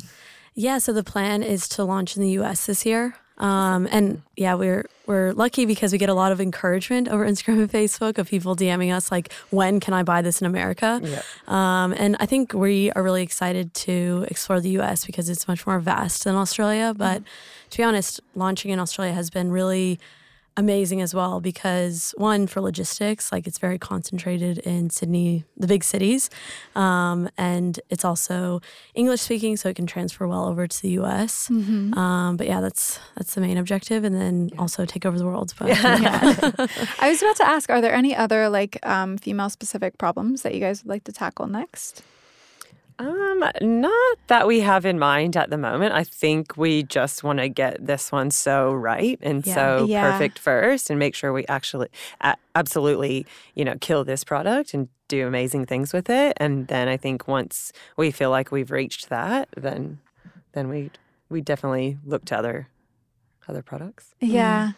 Yeah, 0.55 0.77
so 0.77 0.93
the 0.93 1.03
plan 1.03 1.43
is 1.43 1.67
to 1.69 1.83
launch 1.83 2.15
in 2.15 2.23
the 2.23 2.29
U.S. 2.31 2.65
this 2.65 2.85
year, 2.85 3.15
um, 3.37 3.87
and 3.91 4.21
yeah, 4.37 4.53
we're 4.53 4.85
we're 5.05 5.33
lucky 5.33 5.65
because 5.65 5.91
we 5.91 5.97
get 5.97 6.07
a 6.07 6.13
lot 6.13 6.31
of 6.31 6.39
encouragement 6.39 7.09
over 7.09 7.25
Instagram 7.25 7.59
and 7.59 7.71
Facebook 7.71 8.17
of 8.17 8.29
people 8.29 8.55
DMing 8.55 8.95
us 8.95 9.11
like, 9.11 9.33
"When 9.49 9.81
can 9.81 9.93
I 9.93 10.03
buy 10.03 10.21
this 10.21 10.39
in 10.39 10.47
America?" 10.47 11.01
Yeah. 11.03 11.21
Um, 11.47 11.93
and 11.97 12.15
I 12.21 12.25
think 12.25 12.53
we 12.53 12.91
are 12.93 13.03
really 13.03 13.21
excited 13.21 13.73
to 13.73 14.25
explore 14.29 14.61
the 14.61 14.69
U.S. 14.71 15.05
because 15.05 15.27
it's 15.29 15.47
much 15.47 15.67
more 15.67 15.79
vast 15.79 16.23
than 16.23 16.35
Australia. 16.35 16.93
But 16.95 17.21
to 17.71 17.77
be 17.77 17.83
honest, 17.83 18.21
launching 18.33 18.71
in 18.71 18.79
Australia 18.79 19.13
has 19.13 19.29
been 19.29 19.51
really 19.51 19.99
amazing 20.57 21.01
as 21.01 21.13
well 21.13 21.41
because 21.41 22.13
one 22.17 22.47
for 22.47 22.61
logistics 22.61 23.31
like 23.31 23.45
it's 23.47 23.57
very 23.57 23.77
concentrated 23.77 24.57
in 24.59 24.89
sydney 24.89 25.43
the 25.57 25.67
big 25.67 25.83
cities 25.83 26.29
um, 26.75 27.29
and 27.37 27.79
it's 27.89 28.05
also 28.05 28.61
english 28.93 29.21
speaking 29.21 29.57
so 29.57 29.69
it 29.69 29.75
can 29.75 29.85
transfer 29.85 30.27
well 30.27 30.45
over 30.45 30.67
to 30.67 30.81
the 30.81 30.89
us 30.89 31.49
um, 31.49 32.35
but 32.37 32.47
yeah 32.47 32.61
that's 32.61 32.99
that's 33.15 33.35
the 33.35 33.41
main 33.41 33.57
objective 33.57 34.03
and 34.03 34.15
then 34.15 34.49
also 34.57 34.85
take 34.85 35.05
over 35.05 35.17
the 35.17 35.25
world 35.25 35.53
but 35.59 35.69
I 36.99 37.09
was 37.09 37.21
about 37.21 37.35
to 37.37 37.47
ask, 37.47 37.69
are 37.69 37.81
there 37.81 37.93
any 37.93 38.15
other 38.15 38.49
like 38.49 38.83
um, 38.85 39.17
female 39.17 39.49
specific 39.49 39.97
problems 39.97 40.41
that 40.41 40.53
you 40.53 40.59
guys 40.59 40.83
would 40.83 40.89
like 40.89 41.03
to 41.05 41.11
tackle 41.11 41.47
next? 41.47 42.03
Um, 42.97 43.43
not 43.61 44.17
that 44.27 44.47
we 44.47 44.61
have 44.61 44.85
in 44.85 44.97
mind 44.97 45.35
at 45.35 45.49
the 45.49 45.57
moment. 45.57 45.93
I 45.93 46.03
think 46.05 46.55
we 46.55 46.83
just 46.83 47.23
want 47.23 47.39
to 47.39 47.49
get 47.49 47.85
this 47.85 48.11
one 48.11 48.31
so 48.31 48.71
right 48.73 49.19
and 49.21 49.45
Yeah. 49.45 49.53
so 49.53 49.85
Yeah. 49.89 50.11
perfect 50.11 50.39
first, 50.39 50.89
and 50.89 50.97
make 50.97 51.13
sure 51.15 51.33
we 51.33 51.45
actually 51.47 51.89
absolutely, 52.55 53.25
you 53.53 53.65
know, 53.65 53.75
kill 53.81 54.05
this 54.05 54.23
product 54.23 54.73
and 54.73 54.87
do 55.07 55.27
amazing 55.27 55.65
things 55.65 55.91
with 55.93 56.09
it. 56.09 56.37
And 56.37 56.67
then 56.67 56.87
I 56.87 56.97
think 56.97 57.27
once 57.27 57.71
we 57.97 58.11
feel 58.11 58.29
like 58.29 58.51
we've 58.51 58.71
reached 58.71 59.09
that, 59.09 59.49
then 59.57 59.99
then 60.53 60.69
we 60.69 60.89
we 61.29 61.41
definitely 61.41 61.97
look 62.05 62.23
to 62.25 62.37
other 62.37 62.69
other 63.47 63.61
products. 63.61 64.15
Yeah. 64.21 64.71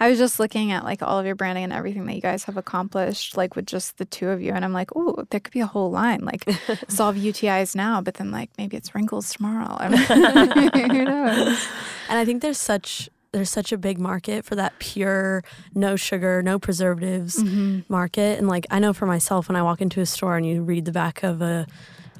I 0.00 0.08
was 0.08 0.18
just 0.18 0.38
looking 0.38 0.72
at 0.72 0.84
like 0.84 1.02
all 1.02 1.18
of 1.18 1.26
your 1.26 1.34
branding 1.34 1.64
and 1.64 1.72
everything 1.72 2.06
that 2.06 2.14
you 2.14 2.20
guys 2.20 2.44
have 2.44 2.56
accomplished, 2.56 3.36
like 3.36 3.56
with 3.56 3.66
just 3.66 3.98
the 3.98 4.04
two 4.04 4.28
of 4.28 4.40
you. 4.40 4.52
And 4.52 4.64
I'm 4.64 4.72
like, 4.72 4.90
oh, 4.96 5.24
there 5.30 5.40
could 5.40 5.52
be 5.52 5.60
a 5.60 5.66
whole 5.66 5.90
line 5.90 6.24
like 6.24 6.44
solve 6.88 7.16
UTIs 7.16 7.74
now, 7.74 8.00
but 8.00 8.14
then 8.14 8.30
like 8.30 8.50
maybe 8.58 8.76
it's 8.76 8.94
wrinkles 8.94 9.32
tomorrow. 9.32 9.76
I 9.78 9.88
mean, 10.78 10.90
who 10.90 11.04
knows? 11.04 11.66
And 12.08 12.18
I 12.18 12.24
think 12.24 12.42
there's 12.42 12.58
such 12.58 13.08
there's 13.32 13.50
such 13.50 13.70
a 13.70 13.76
big 13.76 13.98
market 13.98 14.44
for 14.46 14.54
that 14.54 14.78
pure, 14.78 15.44
no 15.74 15.94
sugar, 15.94 16.42
no 16.42 16.58
preservatives 16.58 17.36
mm-hmm. 17.36 17.80
market. 17.92 18.38
And 18.38 18.48
like 18.48 18.66
I 18.70 18.78
know 18.78 18.92
for 18.92 19.06
myself, 19.06 19.48
when 19.48 19.56
I 19.56 19.62
walk 19.62 19.80
into 19.82 20.00
a 20.00 20.06
store 20.06 20.36
and 20.36 20.46
you 20.46 20.62
read 20.62 20.86
the 20.86 20.92
back 20.92 21.22
of 21.22 21.42
a 21.42 21.66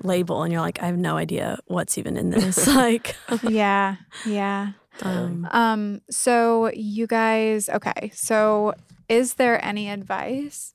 label 0.02 0.42
and 0.42 0.52
you're 0.52 0.60
like, 0.60 0.82
I 0.82 0.86
have 0.86 0.98
no 0.98 1.16
idea 1.16 1.58
what's 1.66 1.96
even 1.98 2.16
in 2.16 2.30
this. 2.30 2.66
like, 2.66 3.16
Yeah. 3.48 3.96
Yeah. 4.26 4.72
Um, 5.02 5.48
Um, 5.50 6.00
so 6.10 6.70
you 6.72 7.06
guys, 7.06 7.68
okay. 7.68 8.10
So 8.14 8.74
is 9.08 9.34
there 9.34 9.64
any 9.64 9.88
advice 9.90 10.74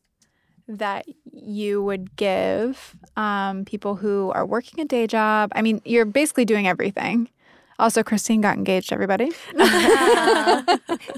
that 0.68 1.06
you 1.32 1.84
would 1.84 2.16
give 2.16 2.96
um, 3.18 3.66
people 3.66 3.96
who 3.96 4.32
are 4.32 4.46
working 4.46 4.80
a 4.80 4.86
day 4.86 5.08
job? 5.08 5.52
I 5.56 5.62
mean, 5.62 5.82
you're 5.86 6.06
basically 6.06 6.46
doing 6.46 6.68
everything. 6.68 7.30
Also, 7.80 8.04
Christine 8.04 8.42
got 8.42 8.58
engaged, 8.58 8.94
everybody. 8.94 9.32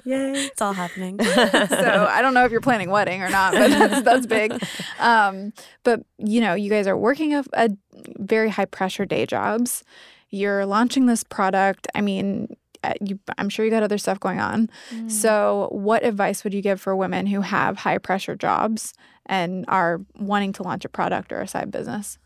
Yay! 0.06 0.46
it's 0.46 0.62
all 0.62 0.72
happening. 0.72 1.20
so 1.24 2.08
I 2.10 2.20
don't 2.22 2.34
know 2.34 2.46
if 2.46 2.52
you're 2.54 2.62
planning 2.62 2.90
wedding 2.90 3.22
or 3.22 3.30
not, 3.30 3.54
but 3.54 3.70
that's, 3.70 4.02
that's 4.02 4.26
big. 4.26 4.64
Um, 4.98 5.52
but 5.84 6.04
you 6.20 6.40
know, 6.40 6.54
you 6.54 6.70
guys 6.70 6.88
are 6.88 6.96
working 6.96 7.36
a, 7.36 7.44
a 7.52 7.70
very 8.18 8.50
high 8.50 8.64
pressure 8.64 9.06
day 9.06 9.26
jobs. 9.26 9.84
You're 10.30 10.66
launching 10.66 11.06
this 11.06 11.24
product. 11.26 11.88
I 11.96 12.02
mean, 12.02 12.56
you, 13.02 13.20
I'm 13.38 13.50
sure 13.50 13.66
you 13.66 13.72
got 13.72 13.84
other 13.84 13.98
stuff 13.98 14.20
going 14.20 14.40
on. 14.40 14.70
So, 15.10 15.70
what 15.72 16.06
advice 16.06 16.44
would 16.44 16.54
you 16.54 16.62
give 16.62 16.82
for 16.82 16.96
women 16.96 17.26
who 17.28 17.42
have 17.42 17.78
high 17.78 17.98
pressure 17.98 18.36
jobs 18.36 18.94
and 19.26 19.66
are 19.68 20.02
wanting 20.20 20.54
to 20.54 20.64
launch 20.64 20.86
a 20.86 20.90
product 20.90 21.32
or 21.32 21.42
a 21.42 21.48
side 21.48 21.72
business? 21.72 22.18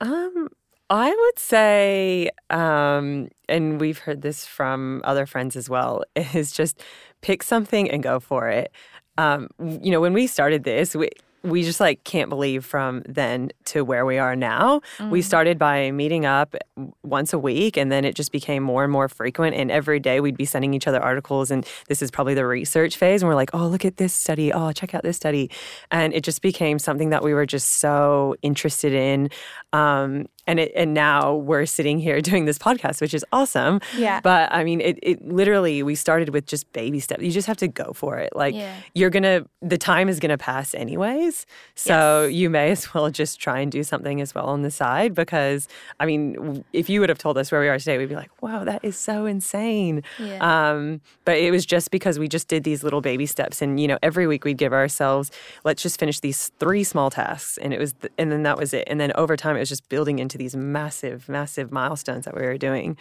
Um, 0.00 0.48
I 0.90 1.10
would 1.10 1.38
say, 1.38 2.30
um, 2.50 3.28
and 3.48 3.80
we've 3.80 3.98
heard 3.98 4.22
this 4.22 4.46
from 4.46 5.00
other 5.04 5.26
friends 5.26 5.56
as 5.56 5.70
well, 5.70 6.04
is 6.16 6.52
just 6.52 6.82
pick 7.20 7.42
something 7.42 7.90
and 7.90 8.02
go 8.02 8.20
for 8.20 8.48
it. 8.48 8.70
Um, 9.16 9.48
you 9.60 9.90
know, 9.90 10.00
when 10.00 10.12
we 10.12 10.26
started 10.26 10.64
this, 10.64 10.94
we 10.94 11.08
we 11.44 11.62
just 11.62 11.78
like 11.78 12.02
can't 12.04 12.30
believe 12.30 12.64
from 12.64 13.02
then 13.06 13.50
to 13.66 13.84
where 13.84 14.06
we 14.06 14.18
are 14.18 14.34
now. 14.34 14.80
We 15.10 15.20
started 15.22 15.58
by 15.58 15.90
meeting 15.90 16.24
up 16.24 16.56
once 17.02 17.32
a 17.32 17.38
week 17.38 17.76
and 17.76 17.92
then 17.92 18.04
it 18.04 18.14
just 18.14 18.32
became 18.32 18.62
more 18.62 18.82
and 18.82 18.92
more 18.92 19.08
frequent 19.08 19.54
and 19.54 19.70
every 19.70 20.00
day 20.00 20.20
we'd 20.20 20.36
be 20.36 20.46
sending 20.46 20.72
each 20.72 20.86
other 20.86 21.00
articles 21.00 21.50
and 21.50 21.66
this 21.88 22.00
is 22.00 22.10
probably 22.10 22.34
the 22.34 22.46
research 22.46 22.96
phase 22.96 23.22
and 23.22 23.28
we're 23.28 23.34
like, 23.34 23.50
"Oh, 23.52 23.66
look 23.66 23.84
at 23.84 23.98
this 23.98 24.14
study. 24.14 24.52
Oh, 24.52 24.72
check 24.72 24.94
out 24.94 25.02
this 25.02 25.16
study." 25.16 25.50
And 25.90 26.14
it 26.14 26.24
just 26.24 26.40
became 26.40 26.78
something 26.78 27.10
that 27.10 27.22
we 27.22 27.34
were 27.34 27.46
just 27.46 27.78
so 27.78 28.34
interested 28.42 28.94
in. 28.94 29.28
Um, 29.72 30.26
and 30.46 30.60
it, 30.60 30.72
and 30.74 30.94
now 30.94 31.34
we're 31.34 31.66
sitting 31.66 31.98
here 31.98 32.20
doing 32.30 32.44
this 32.44 32.58
podcast, 32.58 33.00
which 33.00 33.14
is 33.14 33.24
awesome. 33.32 33.80
Yeah. 33.96 34.20
But 34.20 34.52
I 34.52 34.64
mean, 34.64 34.80
it, 34.80 34.98
it 35.02 35.26
literally 35.26 35.82
we 35.82 35.94
started 35.94 36.30
with 36.30 36.46
just 36.46 36.70
baby 36.72 37.00
steps. 37.00 37.22
You 37.22 37.30
just 37.30 37.46
have 37.46 37.56
to 37.58 37.68
go 37.68 37.92
for 37.94 38.18
it. 38.18 38.34
Like 38.36 38.54
Yeah. 38.54 38.74
you're 38.94 39.10
gonna, 39.10 39.46
the 39.62 39.78
time 39.78 40.08
is 40.08 40.20
gonna 40.20 40.38
pass 40.38 40.74
anyways. 40.74 41.46
So 41.74 42.26
you 42.26 42.50
may 42.50 42.70
as 42.70 42.92
well 42.94 43.10
just 43.10 43.40
try 43.40 43.60
and 43.60 43.70
do 43.72 43.82
something 43.82 44.20
as 44.20 44.34
well 44.34 44.46
on 44.46 44.62
the 44.62 44.70
side 44.70 45.14
because 45.14 45.68
I 46.00 46.06
mean, 46.06 46.64
if 46.72 46.88
you 46.88 47.00
would 47.00 47.08
have 47.08 47.18
told 47.18 47.38
us 47.38 47.50
where 47.50 47.60
we 47.60 47.68
are 47.68 47.78
today, 47.78 47.98
we'd 47.98 48.08
be 48.08 48.14
like, 48.16 48.30
wow, 48.42 48.64
that 48.64 48.84
is 48.84 48.96
so 48.96 49.26
insane. 49.26 50.02
Yeah. 50.18 50.38
Um, 50.70 51.00
but 51.24 51.36
it 51.38 51.50
was 51.50 51.64
just 51.66 51.90
because 51.90 52.18
we 52.18 52.28
just 52.28 52.48
did 52.48 52.64
these 52.64 52.82
little 52.84 53.00
baby 53.00 53.26
steps, 53.26 53.62
and 53.62 53.80
you 53.80 53.88
know, 53.88 53.98
every 54.02 54.26
week 54.26 54.44
we'd 54.44 54.58
give 54.58 54.72
ourselves, 54.72 55.30
let's 55.64 55.82
just 55.82 55.98
finish 55.98 56.20
these 56.20 56.50
three 56.58 56.84
small 56.84 57.10
tasks, 57.10 57.58
and 57.58 57.72
it 57.72 57.78
was, 57.80 57.92
th- 57.94 58.12
and 58.18 58.30
then 58.30 58.42
that 58.42 58.58
was 58.58 58.74
it. 58.74 58.84
And 58.86 59.00
then 59.00 59.12
over 59.14 59.36
time, 59.36 59.56
it 59.56 59.60
was 59.60 59.68
just 59.68 59.88
building 59.88 60.18
into 60.18 60.33
these 60.38 60.54
massive, 60.56 61.28
massive 61.28 61.70
milestones 61.72 62.24
that 62.24 62.34
we 62.34 62.42
were 62.42 62.58
doing. 62.58 62.96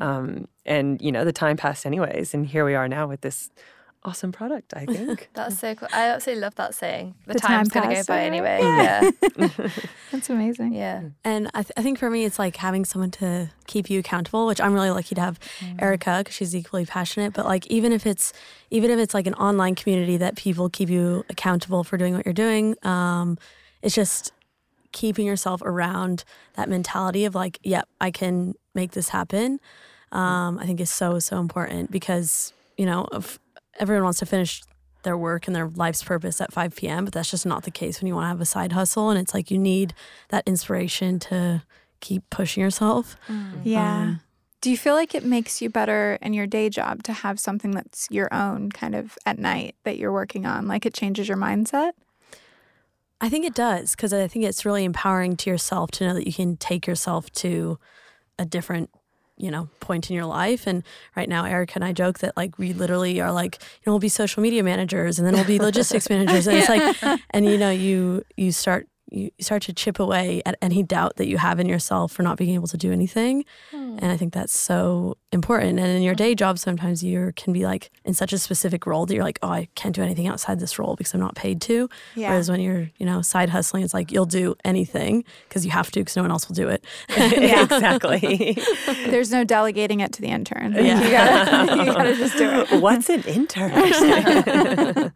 Um, 0.00 0.46
and 0.66 1.00
you 1.02 1.12
know, 1.12 1.24
the 1.24 1.32
time 1.32 1.56
passed 1.56 1.86
anyways, 1.86 2.34
and 2.34 2.46
here 2.46 2.64
we 2.64 2.74
are 2.74 2.88
now 2.88 3.06
with 3.06 3.20
this 3.22 3.50
awesome 4.06 4.32
product. 4.32 4.74
I 4.76 4.84
think. 4.94 5.30
That's 5.32 5.58
so 5.58 5.74
cool. 5.74 5.88
I 5.92 6.08
absolutely 6.08 6.42
love 6.42 6.54
that 6.56 6.74
saying. 6.74 7.14
The, 7.26 7.34
The 7.34 7.40
time 7.40 7.50
time's 7.66 7.68
going 7.70 7.88
to 7.88 7.94
go 7.96 8.02
by 8.06 8.20
anyway. 8.22 8.60
anyway. 8.60 9.10
Yeah. 9.38 9.48
That's 10.12 10.28
amazing. 10.28 10.74
yeah. 10.74 11.02
And 11.24 11.50
I, 11.54 11.62
th- 11.62 11.72
I 11.78 11.82
think 11.82 11.98
for 11.98 12.10
me, 12.10 12.24
it's 12.26 12.38
like 12.38 12.56
having 12.56 12.84
someone 12.84 13.10
to 13.12 13.50
keep 13.66 13.88
you 13.88 13.98
accountable, 14.00 14.46
which 14.46 14.60
I'm 14.60 14.74
really 14.74 14.90
lucky 14.90 15.14
to 15.14 15.20
have 15.22 15.38
Erica 15.78 16.18
because 16.18 16.34
she's 16.34 16.54
equally 16.54 16.84
passionate. 16.84 17.32
But 17.32 17.46
like, 17.46 17.66
even 17.68 17.92
if 17.92 18.06
it's 18.06 18.32
even 18.70 18.90
if 18.90 18.98
it's 18.98 19.14
like 19.14 19.26
an 19.26 19.34
online 19.34 19.74
community 19.74 20.16
that 20.18 20.36
people 20.36 20.68
keep 20.68 20.90
you 20.90 21.24
accountable 21.30 21.82
for 21.82 21.96
doing 21.96 22.14
what 22.14 22.26
you're 22.26 22.34
doing, 22.34 22.76
um, 22.82 23.38
it's 23.82 23.94
just 23.94 24.32
keeping 24.94 25.26
yourself 25.26 25.60
around 25.62 26.24
that 26.54 26.70
mentality 26.70 27.26
of 27.26 27.34
like, 27.34 27.58
yep, 27.62 27.86
I 28.00 28.10
can 28.10 28.54
make 28.74 28.92
this 28.92 29.10
happen. 29.10 29.60
Um, 30.12 30.58
I 30.58 30.64
think 30.64 30.80
is 30.80 30.90
so 30.90 31.18
so 31.18 31.38
important 31.38 31.90
because 31.90 32.54
you 32.78 32.86
know 32.86 33.08
if 33.12 33.38
everyone 33.78 34.04
wants 34.04 34.20
to 34.20 34.26
finish 34.26 34.62
their 35.02 35.18
work 35.18 35.46
and 35.46 35.54
their 35.54 35.68
life's 35.68 36.02
purpose 36.02 36.40
at 36.40 36.52
5 36.52 36.76
p.m. 36.76 37.04
But 37.04 37.12
that's 37.12 37.30
just 37.30 37.44
not 37.44 37.64
the 37.64 37.70
case 37.70 38.00
when 38.00 38.08
you 38.08 38.14
want 38.14 38.24
to 38.24 38.28
have 38.28 38.40
a 38.40 38.46
side 38.46 38.72
hustle. 38.72 39.10
And 39.10 39.18
it's 39.18 39.34
like 39.34 39.50
you 39.50 39.58
need 39.58 39.92
that 40.30 40.44
inspiration 40.46 41.18
to 41.20 41.62
keep 42.00 42.22
pushing 42.30 42.62
yourself. 42.62 43.16
Yeah. 43.62 44.02
Um, 44.02 44.20
Do 44.60 44.70
you 44.70 44.78
feel 44.78 44.94
like 44.94 45.14
it 45.14 45.24
makes 45.24 45.60
you 45.60 45.68
better 45.68 46.18
in 46.22 46.32
your 46.32 46.46
day 46.46 46.70
job 46.70 47.02
to 47.04 47.12
have 47.12 47.38
something 47.38 47.72
that's 47.72 48.08
your 48.10 48.32
own 48.32 48.70
kind 48.72 48.94
of 48.94 49.18
at 49.26 49.38
night 49.38 49.76
that 49.84 49.98
you're 49.98 50.12
working 50.12 50.46
on? 50.46 50.66
Like 50.66 50.86
it 50.86 50.94
changes 50.94 51.28
your 51.28 51.36
mindset? 51.36 51.92
I 53.24 53.30
think 53.30 53.46
it 53.46 53.54
does 53.54 53.92
because 53.92 54.12
I 54.12 54.28
think 54.28 54.44
it's 54.44 54.66
really 54.66 54.84
empowering 54.84 55.34
to 55.38 55.48
yourself 55.48 55.90
to 55.92 56.04
know 56.04 56.12
that 56.12 56.26
you 56.26 56.32
can 56.34 56.58
take 56.58 56.86
yourself 56.86 57.32
to 57.32 57.78
a 58.38 58.44
different 58.44 58.90
you 59.38 59.50
know 59.50 59.70
point 59.80 60.10
in 60.10 60.14
your 60.14 60.26
life. 60.26 60.66
And 60.66 60.82
right 61.16 61.26
now 61.26 61.46
erica 61.46 61.76
and 61.76 61.84
i 61.86 61.92
joke 61.94 62.18
that 62.18 62.36
like 62.36 62.58
we 62.58 62.74
literally 62.74 63.22
are 63.22 63.32
like 63.32 63.56
you 63.62 63.84
know 63.86 63.92
we'll 63.92 63.98
be 63.98 64.10
social 64.10 64.42
media 64.42 64.62
managers 64.62 65.18
and 65.18 65.26
then 65.26 65.32
we'll 65.32 65.46
be 65.46 65.58
logistics 65.58 66.10
managers. 66.10 66.46
And 66.46 66.58
it's 66.58 66.68
like 66.68 67.20
and 67.30 67.46
you 67.46 67.56
know 67.56 67.70
you 67.70 68.24
you 68.36 68.52
start 68.52 68.88
you 69.14 69.30
start 69.40 69.62
to 69.62 69.72
chip 69.72 69.98
away 69.98 70.42
at 70.44 70.56
any 70.60 70.82
doubt 70.82 71.16
that 71.16 71.26
you 71.28 71.38
have 71.38 71.60
in 71.60 71.68
yourself 71.68 72.12
for 72.12 72.22
not 72.22 72.36
being 72.36 72.54
able 72.54 72.66
to 72.66 72.76
do 72.76 72.92
anything 72.92 73.44
and 73.72 74.06
i 74.06 74.16
think 74.16 74.32
that's 74.32 74.58
so 74.58 75.16
important 75.32 75.78
and 75.78 75.88
in 75.88 76.02
your 76.02 76.14
day 76.14 76.34
job 76.34 76.58
sometimes 76.58 77.02
you 77.04 77.32
can 77.36 77.52
be 77.52 77.64
like 77.64 77.90
in 78.04 78.12
such 78.12 78.32
a 78.32 78.38
specific 78.38 78.86
role 78.86 79.06
that 79.06 79.14
you're 79.14 79.22
like 79.24 79.38
oh 79.42 79.48
i 79.50 79.68
can't 79.76 79.94
do 79.94 80.02
anything 80.02 80.26
outside 80.26 80.58
this 80.58 80.78
role 80.78 80.96
because 80.96 81.14
i'm 81.14 81.20
not 81.20 81.34
paid 81.36 81.60
to 81.60 81.88
Yeah. 82.16 82.30
whereas 82.30 82.50
when 82.50 82.60
you're 82.60 82.90
you 82.98 83.06
know 83.06 83.22
side 83.22 83.50
hustling 83.50 83.84
it's 83.84 83.94
like 83.94 84.10
you'll 84.10 84.26
do 84.26 84.54
anything 84.64 85.24
because 85.48 85.64
you 85.64 85.70
have 85.70 85.90
to 85.92 86.00
because 86.00 86.16
no 86.16 86.22
one 86.22 86.30
else 86.32 86.48
will 86.48 86.56
do 86.56 86.68
it 86.68 86.84
exactly. 87.08 88.58
There's 89.06 89.30
no 89.30 89.44
delegating 89.44 90.00
it 90.00 90.12
to 90.14 90.20
the 90.22 90.28
intern. 90.28 90.72
Yeah. 90.72 91.02
You 91.02 91.10
gotta, 91.10 91.76
you 91.84 91.92
gotta 91.92 92.16
just 92.16 92.36
do 92.36 92.48
it. 92.50 92.80
What's 92.80 93.08
an 93.08 93.22
intern? 93.22 95.12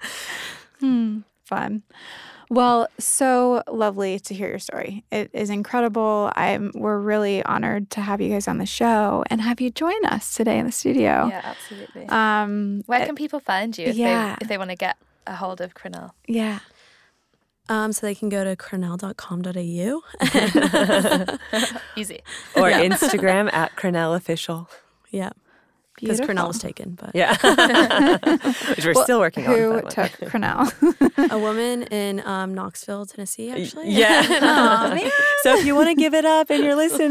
Hmm, 0.80 1.18
fun. 1.44 1.82
Well, 2.50 2.88
so 2.98 3.62
lovely 3.70 4.18
to 4.20 4.34
hear 4.34 4.48
your 4.48 4.58
story. 4.58 5.04
It 5.12 5.30
is 5.32 5.50
incredible. 5.50 6.32
I'm 6.34 6.72
we're 6.74 6.98
really 6.98 7.42
honored 7.44 7.90
to 7.90 8.00
have 8.00 8.20
you 8.20 8.30
guys 8.30 8.48
on 8.48 8.58
the 8.58 8.66
show 8.66 9.22
and 9.30 9.40
have 9.42 9.60
you 9.60 9.70
join 9.70 10.02
us 10.06 10.34
today 10.34 10.58
in 10.58 10.64
the 10.66 10.72
studio. 10.72 11.28
Yeah, 11.28 11.42
absolutely. 11.44 12.06
Um 12.08 12.82
Where 12.86 13.02
uh, 13.02 13.06
can 13.06 13.14
people 13.16 13.40
find 13.40 13.76
you 13.76 13.86
if 13.86 13.96
yeah. 13.96 14.36
they 14.38 14.44
if 14.44 14.48
they 14.48 14.58
want 14.58 14.70
to 14.70 14.76
get 14.76 14.96
a 15.26 15.34
hold 15.36 15.60
of 15.60 15.74
Cranel? 15.74 16.12
yeah. 16.26 16.60
um, 17.68 17.92
so 17.92 18.06
they 18.06 18.14
can 18.14 18.30
go 18.30 18.44
to 18.44 18.56
cranel.com.au 18.56 20.02
Easy. 21.96 22.20
or 22.56 22.70
Yeah. 22.70 22.80
Instagram 22.82 23.52
at 23.52 23.76
Cranel 23.76 24.16
Official. 24.16 24.70
yeah 25.10 25.30
because 26.00 26.18
Beautiful. 26.20 26.42
Cranel 26.44 26.48
was 26.48 26.58
taken. 26.58 26.90
But 27.00 27.10
Yeah. 27.14 27.32
Which 28.74 28.84
we're 28.84 28.92
Well, 28.94 29.04
still 29.04 29.18
working 29.20 29.46
on. 29.46 29.54
Who 29.54 29.72
that 29.80 29.90
took 29.90 30.30
Cranel? 30.30 31.30
a 31.30 31.38
woman 31.38 31.82
in 31.84 32.20
um, 32.26 32.54
Knoxville, 32.54 33.06
Tennessee, 33.06 33.50
actually. 33.50 33.90
Yeah. 33.90 34.22
Aw, 34.42 34.94
man. 34.94 35.10
so 35.42 35.56
if 35.58 35.64
you 35.66 35.74
want 35.74 35.88
to 35.88 35.94
give 35.94 36.14
it 36.14 36.24
up 36.24 36.50
and 36.50 36.62
you're 36.64 36.76
listening, 36.76 37.10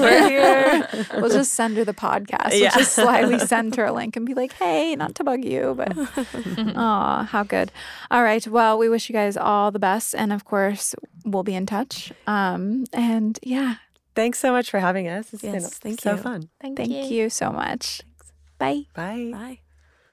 we're 0.00 0.28
here. 0.28 0.88
we'll 1.14 1.30
just 1.30 1.52
send 1.52 1.76
her 1.76 1.84
the 1.84 1.92
podcast. 1.94 2.52
Yeah. 2.52 2.70
We'll 2.74 2.84
just 2.84 2.94
slyly 2.94 3.38
send 3.38 3.74
her 3.76 3.84
a 3.86 3.92
link 3.92 4.16
and 4.16 4.24
be 4.26 4.34
like, 4.34 4.52
hey, 4.54 4.96
not 4.96 5.14
to 5.16 5.24
bug 5.24 5.44
you, 5.44 5.74
but 5.76 5.92
oh, 5.96 7.22
how 7.30 7.42
good. 7.42 7.70
All 8.10 8.22
right. 8.22 8.46
Well, 8.46 8.78
we 8.78 8.88
wish 8.88 9.08
you 9.08 9.12
guys 9.12 9.36
all 9.36 9.70
the 9.70 9.78
best. 9.78 10.14
And 10.14 10.32
of 10.32 10.44
course, 10.44 10.94
we'll 11.24 11.42
be 11.44 11.54
in 11.54 11.66
touch. 11.66 12.12
Um, 12.26 12.84
and 12.92 13.38
yeah, 13.42 13.76
Thanks 14.14 14.38
so 14.38 14.52
much 14.52 14.70
for 14.70 14.78
having 14.78 15.08
us. 15.08 15.32
It's 15.32 15.40
been 15.40 15.54
Yes, 15.54 15.78
thank 15.78 15.98
so 16.02 16.10
you. 16.12 16.16
fun. 16.18 16.50
Thank, 16.60 16.76
thank 16.76 17.10
you. 17.10 17.30
so 17.30 17.50
much. 17.50 18.02
Bye. 18.62 18.86
Bye. 18.94 19.30
Bye. 19.32 19.58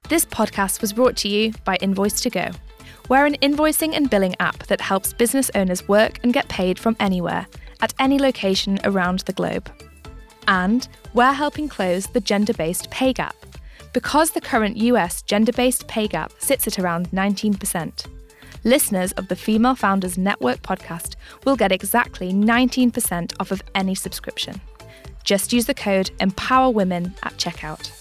This 0.09 0.25
podcast 0.25 0.81
was 0.81 0.91
brought 0.91 1.15
to 1.17 1.27
you 1.27 1.53
by 1.65 1.77
Invoice2go. 1.77 2.55
We're 3.07 3.27
an 3.27 3.35
invoicing 3.43 3.93
and 3.95 4.09
billing 4.09 4.35
app 4.39 4.65
that 4.65 4.81
helps 4.81 5.13
business 5.13 5.51
owners 5.53 5.87
work 5.87 6.19
and 6.23 6.33
get 6.33 6.47
paid 6.49 6.79
from 6.79 6.95
anywhere, 6.99 7.45
at 7.81 7.93
any 7.99 8.17
location 8.17 8.79
around 8.85 9.19
the 9.19 9.33
globe. 9.33 9.71
And 10.47 10.87
we're 11.13 11.31
helping 11.31 11.69
close 11.69 12.07
the 12.07 12.21
gender 12.21 12.53
based 12.53 12.89
pay 12.89 13.13
gap. 13.13 13.35
Because 13.93 14.31
the 14.31 14.41
current 14.41 14.77
US 14.77 15.21
gender 15.21 15.51
based 15.51 15.87
pay 15.87 16.07
gap 16.07 16.31
sits 16.39 16.65
at 16.65 16.79
around 16.79 17.11
19%. 17.11 18.07
Listeners 18.63 19.11
of 19.11 19.27
the 19.27 19.35
Female 19.35 19.75
Founders 19.75 20.17
Network 20.17 20.63
podcast 20.63 21.17
will 21.45 21.55
get 21.55 21.71
exactly 21.71 22.33
19% 22.33 23.33
off 23.39 23.51
of 23.51 23.61
any 23.75 23.93
subscription. 23.93 24.59
Just 25.23 25.53
use 25.53 25.67
the 25.67 25.75
code 25.75 26.09
EMPOWERWOMEN 26.19 27.13
at 27.21 27.33
checkout. 27.37 27.98